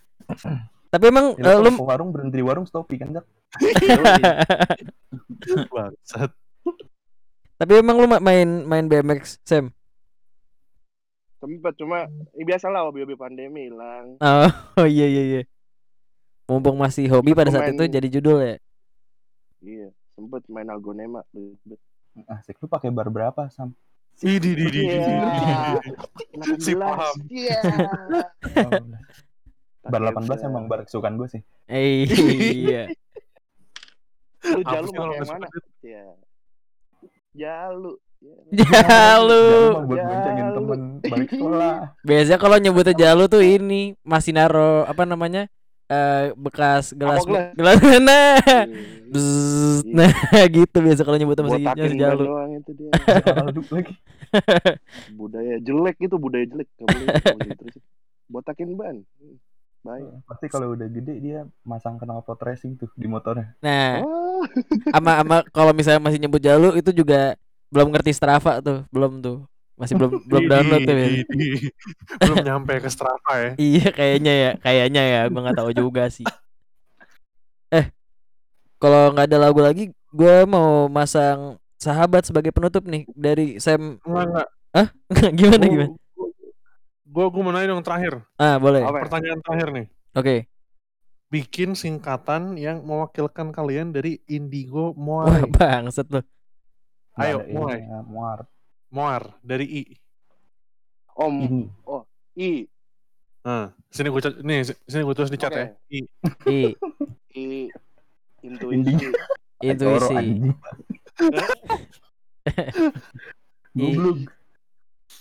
[0.92, 3.26] Tapi emang Ya, lu warung berhenti di warung stopi kan Zak?
[5.70, 6.30] Bangsat.
[7.56, 9.70] Tapi emang lu ma- main main BMX, Sam?
[11.38, 12.04] Sempet cuma
[12.34, 14.16] ya biasalah hobi-hobi pandemi hilang.
[14.18, 15.42] Oh, oh iya iya iya.
[16.44, 18.56] Mumpung masih hobi pada saat itu Pemain- jadi judul ya.
[19.60, 21.22] Iya, sempet main Algonema.
[22.26, 23.72] Asik lu pakai bar berapa Sam?
[24.20, 24.80] Ini di di di.
[24.84, 25.80] Iya.
[26.60, 27.16] Si paham.
[27.32, 27.58] Iya.
[29.90, 30.38] bar Pakai 18 bar.
[30.44, 31.42] emang bar kesukaan gue sih.
[31.72, 32.04] Eh,
[32.52, 32.92] iya.
[34.44, 35.46] Lu jalu pakai yang mana?
[35.80, 36.04] Iya.
[37.32, 37.92] Jalu.
[38.20, 38.36] Ya.
[38.60, 39.44] Jalu.
[39.72, 40.56] Emang buat boncengin Jalu.
[40.60, 41.74] temen balik sekolah.
[42.04, 45.48] Biasanya kalau nyebutnya jalu tuh ini masih naro apa namanya?
[45.90, 48.38] Eh bekas gelas gelas nah.
[49.10, 49.82] Iya.
[49.90, 50.10] Nah
[50.54, 52.24] gitu biasa kalau nyebutnya masih Botakin masih ban jalu.
[52.30, 52.90] doang itu dia.
[53.50, 53.94] Aduh lagi.
[55.18, 57.82] budaya jelek itu budaya jelek nggak boleh nggak boleh terusin.
[58.30, 58.96] botakin ban
[59.82, 63.58] baik Pasti kalau udah gede dia masang knalpot racing tuh di motornya.
[63.58, 64.44] Nah, oh,
[64.94, 67.34] ama ama kalau misalnya masih nyebut jalu itu juga
[67.74, 69.49] belum ngerti Strava tuh, belum tuh.
[69.80, 71.08] Masih belum belum download tuh ya.
[72.20, 73.50] Belum nyampe ke Strava ya.
[73.72, 76.28] Iya kayaknya ya, kayaknya ya, gua nggak tahu juga sih.
[77.72, 77.88] Eh,
[78.76, 83.96] kalau nggak ada lagu lagi, gua mau masang sahabat sebagai penutup nih dari Sam.
[84.04, 84.48] Enggak enggak.
[85.40, 85.88] gimana Gua- gimana?
[87.10, 88.20] Gua gua mau nanya dong terakhir.
[88.36, 88.84] Ah boleh.
[88.84, 89.08] Apa?
[89.08, 89.86] Pertanyaan terakhir nih.
[90.12, 90.36] Oke.
[91.30, 95.46] Bikin singkatan yang mewakilkan kalian dari Indigo Wah Moai.
[95.48, 96.26] bangset loh.
[97.16, 97.78] Nggak Ayo, ada mulai.
[98.90, 99.82] Moar dari I.
[101.14, 101.62] om Ini.
[102.36, 102.50] i
[103.40, 105.56] Nah, sini gua cat- nih sini gua tulis di chat Oke.
[105.56, 105.66] ya.
[105.88, 106.00] I.
[106.44, 106.58] I,
[107.32, 107.44] i
[108.42, 109.08] intuisi
[109.60, 110.16] intuisi.
[113.76, 114.18] Goblok.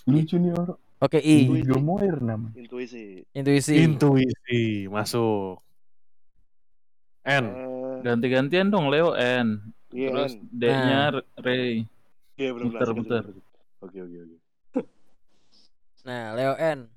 [0.10, 0.80] Lucu nih orang.
[1.00, 2.60] Oke I, Indigo Moir namanya.
[2.60, 3.72] intuisi intuisi.
[3.80, 5.64] Intuisi masuk.
[7.24, 7.46] N.
[7.46, 9.64] Eh, Ganti-gantian dong Leo N.
[9.96, 10.34] iya Terus.
[10.52, 11.00] D-nya
[11.40, 11.88] Ray.
[12.36, 13.24] iya benar muter, muter.
[13.80, 14.38] Oke oke oke
[16.02, 16.88] Nah, Leo N.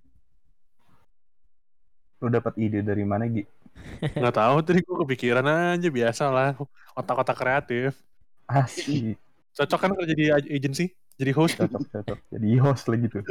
[2.19, 3.43] Lu dapat ide dari mana Gi?
[4.15, 5.43] Nggak tahu tadi gua kepikiran
[5.75, 6.55] aja biasa lah.
[6.95, 7.99] Otak-otak kreatif.
[8.47, 9.19] Asik.
[9.53, 10.95] Cocok kan kerja di ag- agency?
[11.19, 11.59] Jadi host?
[11.59, 12.19] Cocok cocok.
[12.31, 13.23] Jadi host lagi tuh.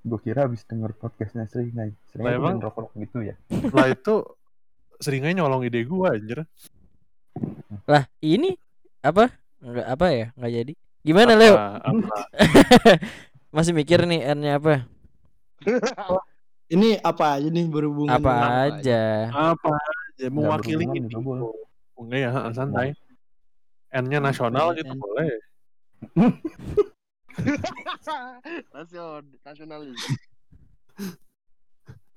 [0.00, 1.90] Gue kira habis denger podcastnya Sri Ngai.
[2.08, 2.56] Sri Lah, Ngai emang?
[2.62, 3.34] rokok gitu ya.
[3.70, 4.22] Lah itu
[4.96, 6.46] seringnya nyolong ide gua anjir.
[7.84, 8.54] Lah, ini
[9.10, 9.24] apa?
[9.62, 10.26] Enggak apa ya?
[10.34, 10.72] Enggak jadi.
[11.06, 11.54] Gimana Leo?
[11.54, 12.16] Apa, apa?
[13.56, 14.84] Masih mikir nih N-nya apa?
[16.66, 18.52] Ini apa aja nih berhubungan Apa dengan-
[18.82, 19.02] aja?
[19.30, 21.08] Apa aja mewakili ini.
[21.96, 22.92] Enggak ya, santai.
[23.94, 25.30] N-nya nasional gitu boleh.
[28.72, 30.00] Nasion, nasionalis.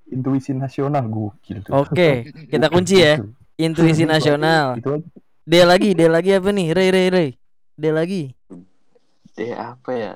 [0.10, 1.72] Intuisi nasional gokil tuh.
[1.76, 3.20] Oke, kita kunci ya.
[3.60, 4.80] Intuisi nasional.
[4.80, 5.08] Itu aja.
[5.50, 6.68] D lagi, D lagi apa nih?
[6.78, 7.30] Rey, Rey, Rey.
[7.74, 8.24] D lagi.
[9.40, 10.14] deh apa ya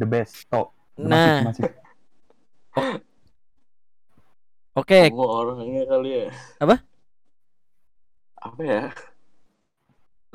[0.00, 0.48] The best.
[0.50, 0.64] The
[0.96, 1.44] Nah.
[1.44, 1.68] masif.
[4.74, 6.26] Oke, Kamu orangnya kali ya
[6.58, 6.82] Apa?
[8.44, 8.82] apa ya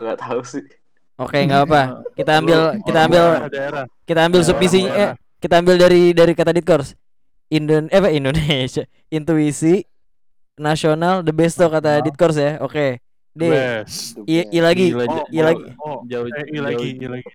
[0.01, 0.65] nggak tahu sih
[1.13, 1.81] oke nggak apa.
[2.17, 3.23] Kita ambil, kita ambil,
[4.07, 4.91] kita ambil submisinya.
[4.97, 6.97] Eh, kita ambil dari dari kata Ditkors.
[7.53, 8.87] Indon, eh apa Indonesia.
[9.13, 9.85] Intuisi
[10.57, 12.05] nasional the best tuh kata Nasional.
[12.09, 12.51] Ditkors ya.
[12.65, 12.97] Oke.
[13.31, 13.41] D.
[13.47, 14.17] Best.
[14.25, 14.85] I, I lagi.
[14.91, 15.63] Gila, Oh, I lagi.
[15.79, 17.27] Oh, Jauh, eh, I lagi, I lagi.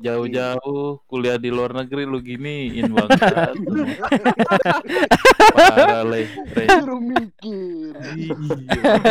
[0.00, 3.20] jauh-jauh kuliah di luar negeri lu giniin banget.
[5.52, 6.24] Parah le,
[6.56, 6.64] Re.
[6.72, 7.92] Suruh mikir.
[8.00, 8.32] Iya,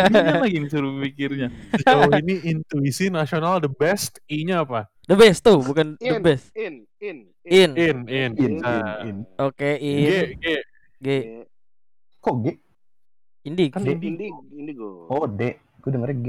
[0.10, 1.48] Ini lagi nih suruh mikirnya.
[1.78, 4.18] Sejauh ini intuisi nasional the best.
[4.26, 4.90] I-nya apa?
[5.06, 6.50] The best tuh, bukan the In, best.
[6.58, 7.70] in, in, In.
[7.78, 8.30] In, in.
[8.38, 9.18] In, in, in.
[9.38, 10.26] Oke, G, in.
[10.38, 10.46] G.
[11.02, 11.08] G.
[12.18, 12.46] Kok G?
[13.46, 13.74] Indik.
[13.74, 15.06] Kan Indi, indi, indigo.
[15.10, 15.54] Oh D.
[15.80, 16.28] Gue dengernya G.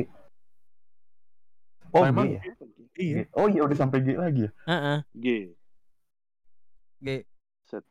[1.91, 2.43] Oh emang G ya?
[3.01, 3.23] Iya.
[3.27, 3.35] G.
[3.35, 4.51] Oh iya udah sampai G lagi ya.
[4.71, 4.99] Heeh.
[5.15, 5.27] G.
[7.03, 7.09] G.
[7.67, 7.85] Set.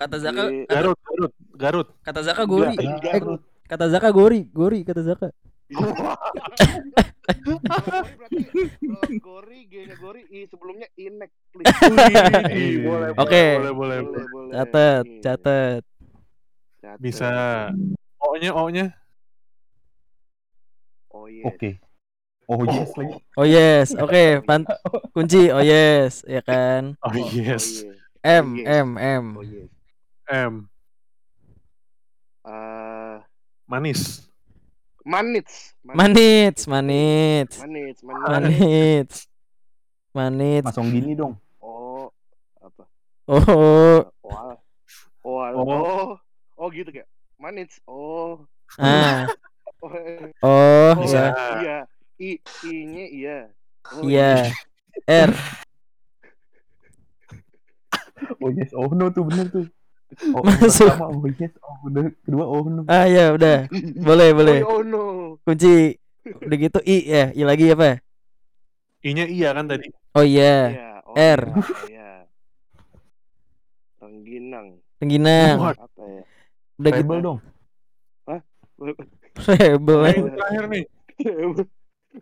[0.00, 0.64] Kata Zaka, G.
[0.66, 1.88] Garut, Garut, Garut.
[2.00, 2.74] kata Zaka gori.
[2.80, 3.42] Eh, Garut.
[3.68, 5.28] kata Zaka gori, gori kata Zaka.
[9.22, 11.72] Gori, G-nya Gori, I sebelumnya Inek, please.
[13.16, 13.44] Oke.
[13.56, 14.00] boleh, boleh, boleh.
[14.04, 15.04] Boleh, catet.
[15.24, 15.82] Catet.
[17.00, 17.30] Bisa.
[18.20, 18.92] O-nya, O-nya.
[21.12, 21.44] Oh iya.
[21.48, 21.76] Oke.
[22.50, 23.14] Oh yes lagi.
[23.38, 24.66] Oh yes, oke, pan
[25.14, 25.48] kunci.
[25.52, 26.98] Oh yes, ya kan.
[27.00, 27.84] Oh, yes.
[28.22, 28.66] M, yes.
[28.66, 29.24] M, M.
[29.38, 29.70] Oh yes.
[30.28, 30.52] M.
[32.42, 33.16] Eh,
[33.70, 34.26] Manis.
[35.06, 35.74] manits.
[35.82, 38.06] Manits, manits, Manits, manits.
[38.06, 39.16] manits,
[40.14, 40.66] manits.
[40.70, 41.34] Masong gini dong.
[41.58, 42.10] Oh,
[42.62, 42.82] apa?
[43.26, 43.42] Oh,
[44.22, 44.58] Oh,
[45.22, 45.62] oh, Oh.
[45.62, 46.10] oh,
[46.58, 47.06] oh gitu kayak
[47.38, 47.78] manits.
[47.86, 48.42] Oh,
[48.78, 49.26] ah,
[50.46, 51.26] oh, oh, oh, ya,
[51.58, 51.78] iya.
[52.22, 52.30] I,
[52.62, 53.38] I-nya iya.
[53.90, 54.46] Oh, iya.
[55.10, 55.30] R,
[58.40, 58.70] Oh yes.
[58.74, 59.66] Oh no tuh bener tuh.
[60.30, 60.86] Oh, Masuk.
[60.86, 61.52] pertama oh yes.
[61.64, 62.80] Oh udah kedua oh no.
[62.86, 63.66] ah ya udah,
[63.98, 64.58] boleh boleh.
[64.62, 65.02] Oh, no.
[65.42, 65.98] Kunci.
[66.22, 67.98] Udah gitu I ya, I lagi apa?
[69.02, 69.90] I-nya iya kan tadi.
[70.14, 71.40] Oh iya, Iya, oh, R.
[71.42, 72.10] Iya, iya.
[73.98, 74.78] Rengginang.
[75.02, 75.56] Rengginang.
[75.74, 76.22] Apa ya?
[76.78, 77.14] Udah gitu.
[77.18, 77.40] Dong.
[79.32, 80.16] Rebel, Nah, ya.
[80.18, 80.84] ini terakhir nih.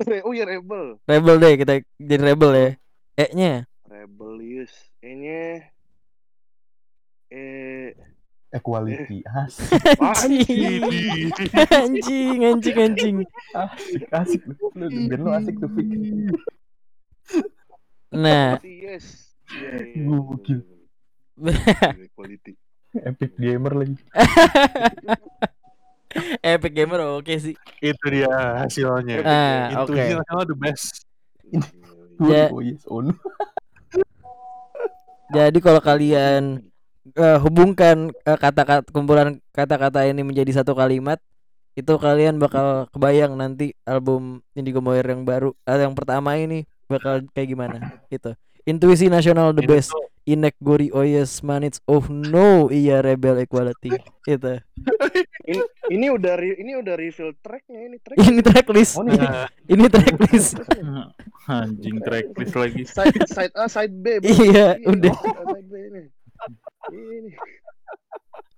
[0.06, 1.02] Re- oh iya rebel.
[1.02, 2.68] rebel deh kita jadi rebel ya.
[3.18, 3.52] E-nya.
[3.84, 4.70] Rebellious.
[5.02, 5.66] E-nya
[7.28, 7.90] eh
[8.50, 9.22] Equality.
[9.26, 10.46] Asik
[11.70, 13.16] Anjing, anjing, anjing,
[13.54, 14.42] asik asik.
[14.74, 15.86] Lu band lu asik tuh Fik.
[18.10, 19.34] Nah, yes.
[19.50, 20.02] Iya, iya.
[20.06, 20.60] Gokil.
[22.18, 22.52] Quality.
[22.90, 23.94] Epic gamer lagi.
[26.42, 27.54] Epic Gamer oke sih.
[27.78, 28.30] Itu dia
[28.66, 29.22] hasilnya.
[29.22, 29.94] Ah, oke.
[29.94, 31.06] Intuisi nasional the best.
[31.50, 31.62] Ya.
[32.52, 32.84] Oh yes.
[32.84, 33.16] Oh no.
[35.32, 36.60] Jadi kalau kalian
[37.16, 41.16] eh, hubungkan eh, kata-kata kumpulan kata-kata ini menjadi satu kalimat,
[41.72, 47.24] itu kalian bakal kebayang nanti album Indigo Moir yang baru, eh, yang pertama ini bakal
[47.32, 47.76] kayak gimana
[48.12, 48.36] gitu.
[48.68, 49.96] Intuisi nasional the best.
[49.96, 53.90] tuh Inek Gori oh yes manits oh no iya rebel equality
[54.24, 54.54] itu
[55.42, 58.16] Ini, ini udah re- ini udah reveal tracknya ini track.
[58.22, 59.18] ini tracklist Oh nih.
[59.18, 60.50] Nah, ini tracklist
[61.50, 62.82] Anjing tracklist lagi.
[62.86, 64.22] Side side A side B.
[64.22, 64.30] bro.
[64.30, 65.14] Iya, Ini, udah.
[65.18, 66.02] Side B ini.
[66.94, 67.30] Ini.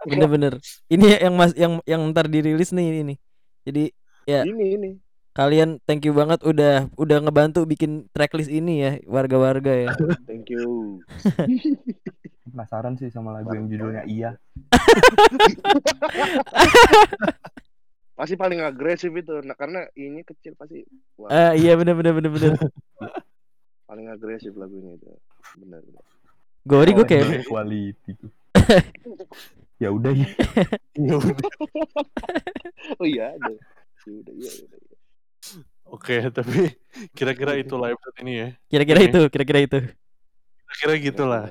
[0.03, 0.59] bener-bener
[0.91, 3.15] ini yang mas yang yang ntar dirilis nih ini
[3.63, 4.47] jadi Ya.
[4.47, 4.91] Ini ini.
[5.33, 9.89] Kalian thank you banget udah udah ngebantu bikin tracklist ini ya warga-warga ya
[10.29, 11.01] Thank you.
[12.53, 14.37] Penasaran sih sama lagu yang judulnya Iya.
[18.13, 19.41] Pasti paling agresif itu.
[19.41, 20.85] Nah, karena ini kecil pasti
[21.17, 22.53] wah, ah iya bener bener bener bener
[23.89, 25.09] paling agresif lagunya itu.
[25.59, 26.05] Benar benar.
[26.63, 28.31] Gori gue kayak Equality tuh.
[29.83, 30.29] ya udah ya.
[30.95, 31.49] ya udah.
[33.01, 33.53] Oh iya ada.
[34.07, 34.92] Ya udah iya iya.
[35.85, 36.73] Oke, tapi
[37.13, 38.49] kira-kira itulah episode ini ya.
[38.67, 39.79] kira-kira itu kira-kira itu
[40.73, 41.45] Kira-kira gitulah.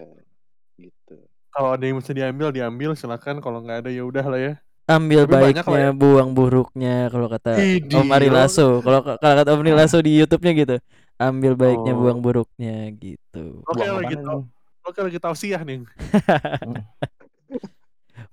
[0.75, 1.13] Gitu.
[1.51, 2.95] Kalau ada yang bisa diambil, diambil.
[2.95, 3.37] Silakan.
[3.37, 4.53] Kalau nggak ada, ya udah lah ya.
[4.89, 5.91] ambil Tapi baiknya ya.
[5.93, 8.27] buang buruknya kalau kata Idi, Om Ari.
[8.27, 10.75] Lasso kalau kalau kata Om Ari Lasso di YouTube-nya gitu
[11.15, 11.99] ambil baiknya Oh.
[12.01, 14.19] buang buruknya gitu Oke apaan gitu.
[14.19, 14.41] nih?
[14.83, 15.85] Oke lagi tausiah nih.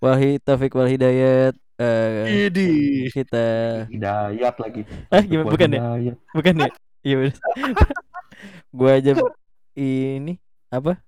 [0.02, 2.70] Wahid Taufik wal Hidayat eh Idi.
[3.14, 3.44] kita
[3.86, 4.82] Hidayat lagi.
[5.14, 5.46] ah gimana?
[5.54, 5.80] Bukan ya?
[6.34, 6.68] Bukan ya?
[7.06, 7.16] Iya
[8.76, 9.14] gua aja
[9.78, 10.34] ini
[10.68, 10.98] apa?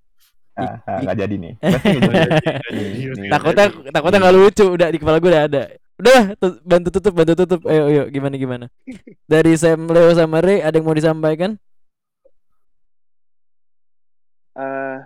[0.51, 1.53] Ah, ah, nggak jadi nih.
[3.31, 4.65] Takutnya takutnya nggak lucu.
[4.67, 5.63] Udah di kepala gue udah ada.
[5.95, 7.61] Udah tu- bantu tutup bantu tutup.
[7.67, 8.65] Ayo ayo gimana gimana?
[9.27, 11.55] Dari Sam Leo sama Ray ada yang mau disampaikan?
[14.51, 14.97] Eh,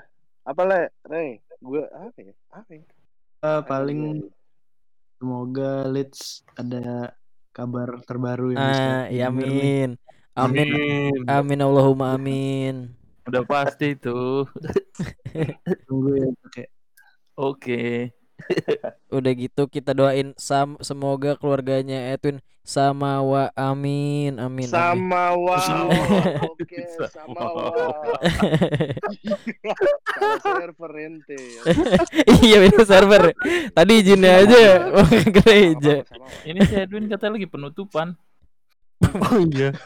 [0.44, 1.38] apa le, Rey?
[1.62, 2.34] Gue apa ya?
[2.50, 2.84] Apa ya?
[3.46, 4.00] Eh, paling
[5.26, 7.18] semoga Leeds ada
[7.50, 9.98] kabar terbaru yang bisa ah ya amin
[10.38, 11.26] amin Amin.
[11.26, 12.94] amin Allahumma amin
[13.26, 14.46] Udah pasti itu.
[15.90, 16.30] Tunggu ya
[17.34, 18.14] Oke.
[19.10, 25.86] udah gitu kita doain sam semoga keluarganya Edwin sama wa amin amin Sama wow.
[26.50, 26.82] Oke,
[27.14, 27.46] Sama.
[30.42, 31.38] Sama server ente.
[32.42, 33.38] iya beda server
[33.70, 34.64] tadi izinnya aja
[34.98, 36.02] mau ke gereja
[36.42, 38.18] Ini si Edwin katanya lagi penutupan.
[39.06, 39.78] Oh iya.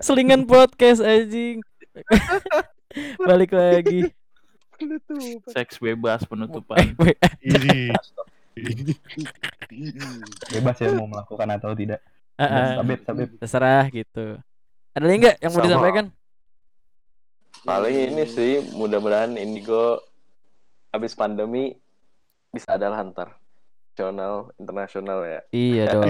[0.00, 1.60] selingan podcast anjing
[3.28, 4.08] balik lagi
[4.74, 5.54] Penutup.
[5.54, 6.98] Seks bebas penutupan.
[7.38, 7.94] Idi.
[10.50, 12.02] Bebas ya mau melakukan atau tidak.
[12.36, 12.76] Ah.
[12.76, 13.28] Sabit, sabit.
[13.38, 14.38] terserah gitu
[14.90, 15.66] ada lagi nggak yang mau Sama.
[15.68, 16.06] disampaikan
[17.64, 19.96] Paling ini sih mudah-mudahan Indigo
[20.90, 21.72] habis pandemi
[22.50, 23.40] bisa ada ntar
[23.88, 25.40] nasional internasional ya.
[25.48, 26.04] iya dong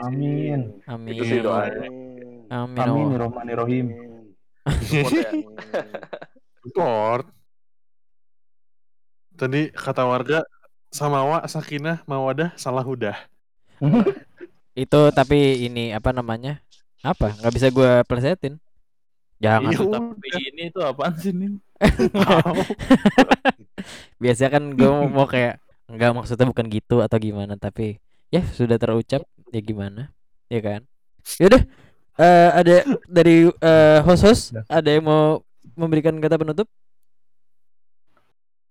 [0.00, 0.60] Amin.
[0.86, 1.84] amin Itu sih doanya.
[2.48, 3.06] amin Amin.
[3.12, 3.86] Rohmani Rohim.
[4.88, 5.30] Ya.
[6.62, 7.26] Support.
[9.32, 10.38] Tadi kata warga
[10.88, 13.18] Samawa, Sakinah, Mawadah, Salahudah.
[14.76, 16.60] itu tapi ini apa namanya?
[17.00, 17.32] Apa?
[17.40, 18.60] Nggak bisa gua plesetin.
[19.36, 21.60] Jangan Iya, Tapi ini tuh apaan sih nih?
[24.22, 25.60] biasanya kan gue mau kayak
[25.92, 28.00] nggak maksudnya bukan gitu atau gimana tapi
[28.32, 30.08] ya sudah terucap ya gimana?
[30.48, 30.80] Ya kan?
[31.36, 31.62] Yaudah
[32.16, 32.74] eh, ada
[33.04, 35.44] dari eh, host-host ada yang mau
[35.76, 36.68] memberikan kata penutup?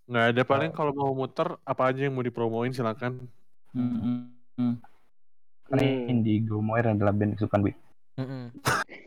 [0.10, 3.22] Nggak ada paling kalau mau muter apa aja yang mau dipromoin silakan.
[3.70, 4.34] Hmm,
[5.68, 5.82] hmm, hmm.
[5.82, 7.76] Karena Indigo Moir adalah band kesukaan gue.
[8.16, 8.54] Mm-mm.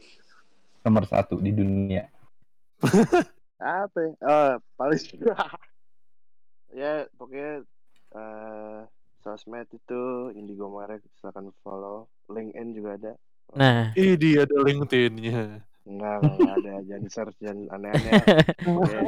[0.85, 2.06] Nomor satu di dunia.
[3.59, 4.12] Apa ya?
[4.14, 5.02] Eh, paling
[6.78, 7.64] ya pokoknya
[8.09, 8.80] eh
[9.18, 10.02] sosmed itu
[10.32, 13.12] Indigo Marek silakan follow LinkedIn juga ada
[13.51, 15.64] nah Idi ada LinkedIn-nya.
[15.82, 18.12] enggak enggak ada jangan search jangan aneh-aneh
[18.85, 19.01] Ya,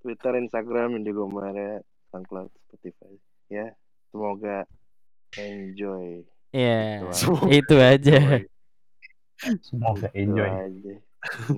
[0.00, 3.12] Twitter Instagram Indigo Marek SoundCloud Spotify
[3.48, 3.70] ya
[4.10, 4.64] semoga
[5.34, 8.18] enjoy ya Itu itu aja
[9.58, 10.46] Semoga Itu enjoy.
[10.46, 10.94] aja.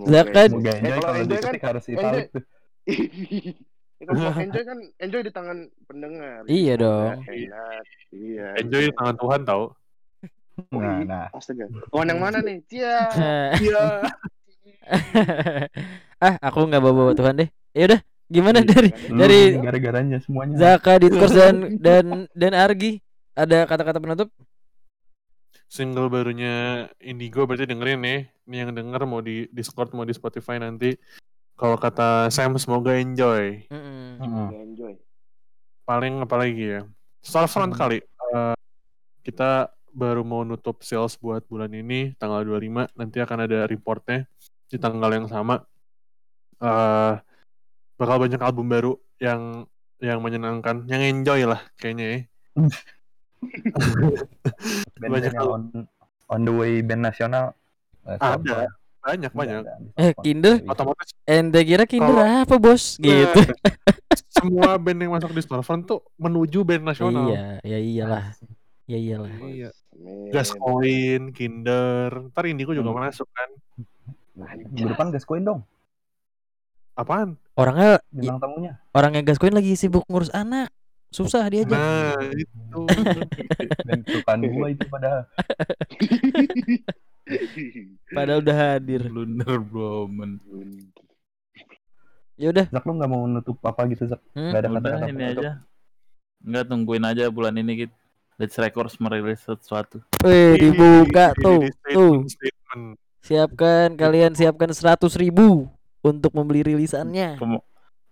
[0.05, 0.49] Zakat.
[0.51, 2.23] Semoga Eh, enjoy kalau enjoy kan diketik harus enjoy.
[2.29, 2.45] tuh.
[4.05, 6.39] Kalau mau enjoy kan enjoy di tangan pendengar.
[6.45, 7.13] Iya Semoga dong.
[8.11, 8.47] Iya.
[8.57, 9.65] Enjoy di tangan Tuhan tau.
[10.71, 11.27] Nah, nah.
[11.29, 11.65] Astaga.
[11.89, 12.57] Tuan yang mana nih?
[12.65, 12.97] Cia.
[13.61, 13.85] Iya.
[16.21, 19.13] ah aku nggak bawa bawa Tuhan deh ya udah gimana Iya, dari kan?
[19.13, 20.55] Lu dari gara-garanya semuanya.
[20.57, 23.04] Zaka Ditkos dan dan dan Argi
[23.35, 24.31] ada kata-kata penutup
[25.65, 28.21] Single barunya Indigo berarti dengerin nih.
[28.47, 30.95] Ini yang denger mau di Discord mau di Spotify nanti.
[31.59, 33.67] Kalau kata Sam semoga enjoy.
[33.75, 34.23] Mm-mm.
[34.23, 34.23] Mm-mm.
[34.23, 34.95] Semoga enjoy.
[35.83, 36.81] Paling apa lagi ya?
[37.27, 37.81] Storefront Hmm.
[37.81, 37.99] kali.
[38.07, 38.57] Eh,
[39.27, 44.27] kita baru mau nutup sales buat bulan ini tanggal 25 nanti akan ada reportnya
[44.67, 45.63] di tanggal yang sama
[46.59, 47.15] eh
[47.95, 49.63] bakal banyak album baru yang
[50.03, 52.19] yang menyenangkan yang enjoy lah kayaknya ya
[54.97, 55.63] Band-band yang on,
[56.27, 57.53] on the way band nasional.
[58.05, 58.69] Eh, Ada.
[59.05, 59.69] Banyak banyak di
[60.01, 60.13] eh.
[60.17, 63.53] Kinder otomatis ente kira Kinder Kalau- apa bos gitu Nah,
[64.33, 68.25] semua band yang masuk di storefront tuh menuju band nasional iya ya iyalah
[68.87, 69.69] ya iyalah iya.
[70.33, 73.05] Gascoin, Kinder, ntar Indigo juga Hmm.
[73.05, 73.51] masuk kan?
[74.67, 75.63] Minggu depan gas koin dong.
[76.95, 77.37] Apaan?
[77.55, 78.73] orangnya Bintang tamunya.
[78.91, 80.73] orangnya Gascoin lagi sibuk ngurus anak
[81.15, 82.81] susah dia aja Nah, itu.
[84.03, 85.23] Kesukaan gua itu padahal.
[88.11, 90.43] padahal udah hadir Blunder Bromen.
[92.35, 94.19] ya udah Zak lu nggak mau nutup apa gitu Zak?
[94.35, 94.51] Hmm?
[94.51, 95.51] Gak ada Udah kata-kata ini aja.
[96.43, 97.95] Enggak tungguin aja bulan ini gitu.
[98.35, 100.03] Let's Records merilis sesuatu.
[100.27, 102.27] Wih, dibuka tuh tuh
[103.23, 105.71] siapkan kalian siapkan seratus ribu
[106.03, 107.63] untuk membeli rilisannya Kem-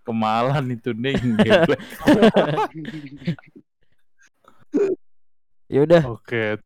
[0.03, 1.15] kemalan itu nih.
[5.71, 6.59] ya udah Oke,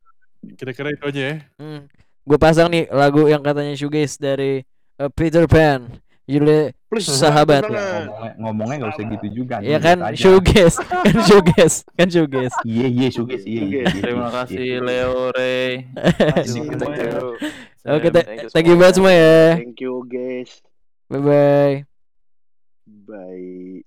[0.57, 1.35] kira-kira itu aja ya.
[1.61, 1.81] Hmm.
[2.27, 4.65] Gue pasang nih lagu yang katanya shoegaze dari
[4.99, 5.87] uh, Peter Pan.
[6.27, 7.63] Judulnya Please, sahabat.
[7.63, 9.55] Ya, ngomongnya ngomongnya nggak usah gitu juga.
[9.63, 10.75] Ya kan showcase,
[11.07, 12.55] kan showcase, kan showcase.
[12.67, 13.63] Iya iya suges iya.
[13.63, 14.79] iya, iya, Terima iya, kasih iya.
[14.83, 15.71] Leo, Ray.
[16.35, 17.07] Asik, Terima thank kasih.
[17.07, 17.27] you.
[17.87, 18.07] Oke,
[18.51, 19.39] Thank you banget semua ya.
[19.55, 20.51] Thank you guys.
[21.07, 21.96] Bye bye.
[23.07, 23.86] Bye.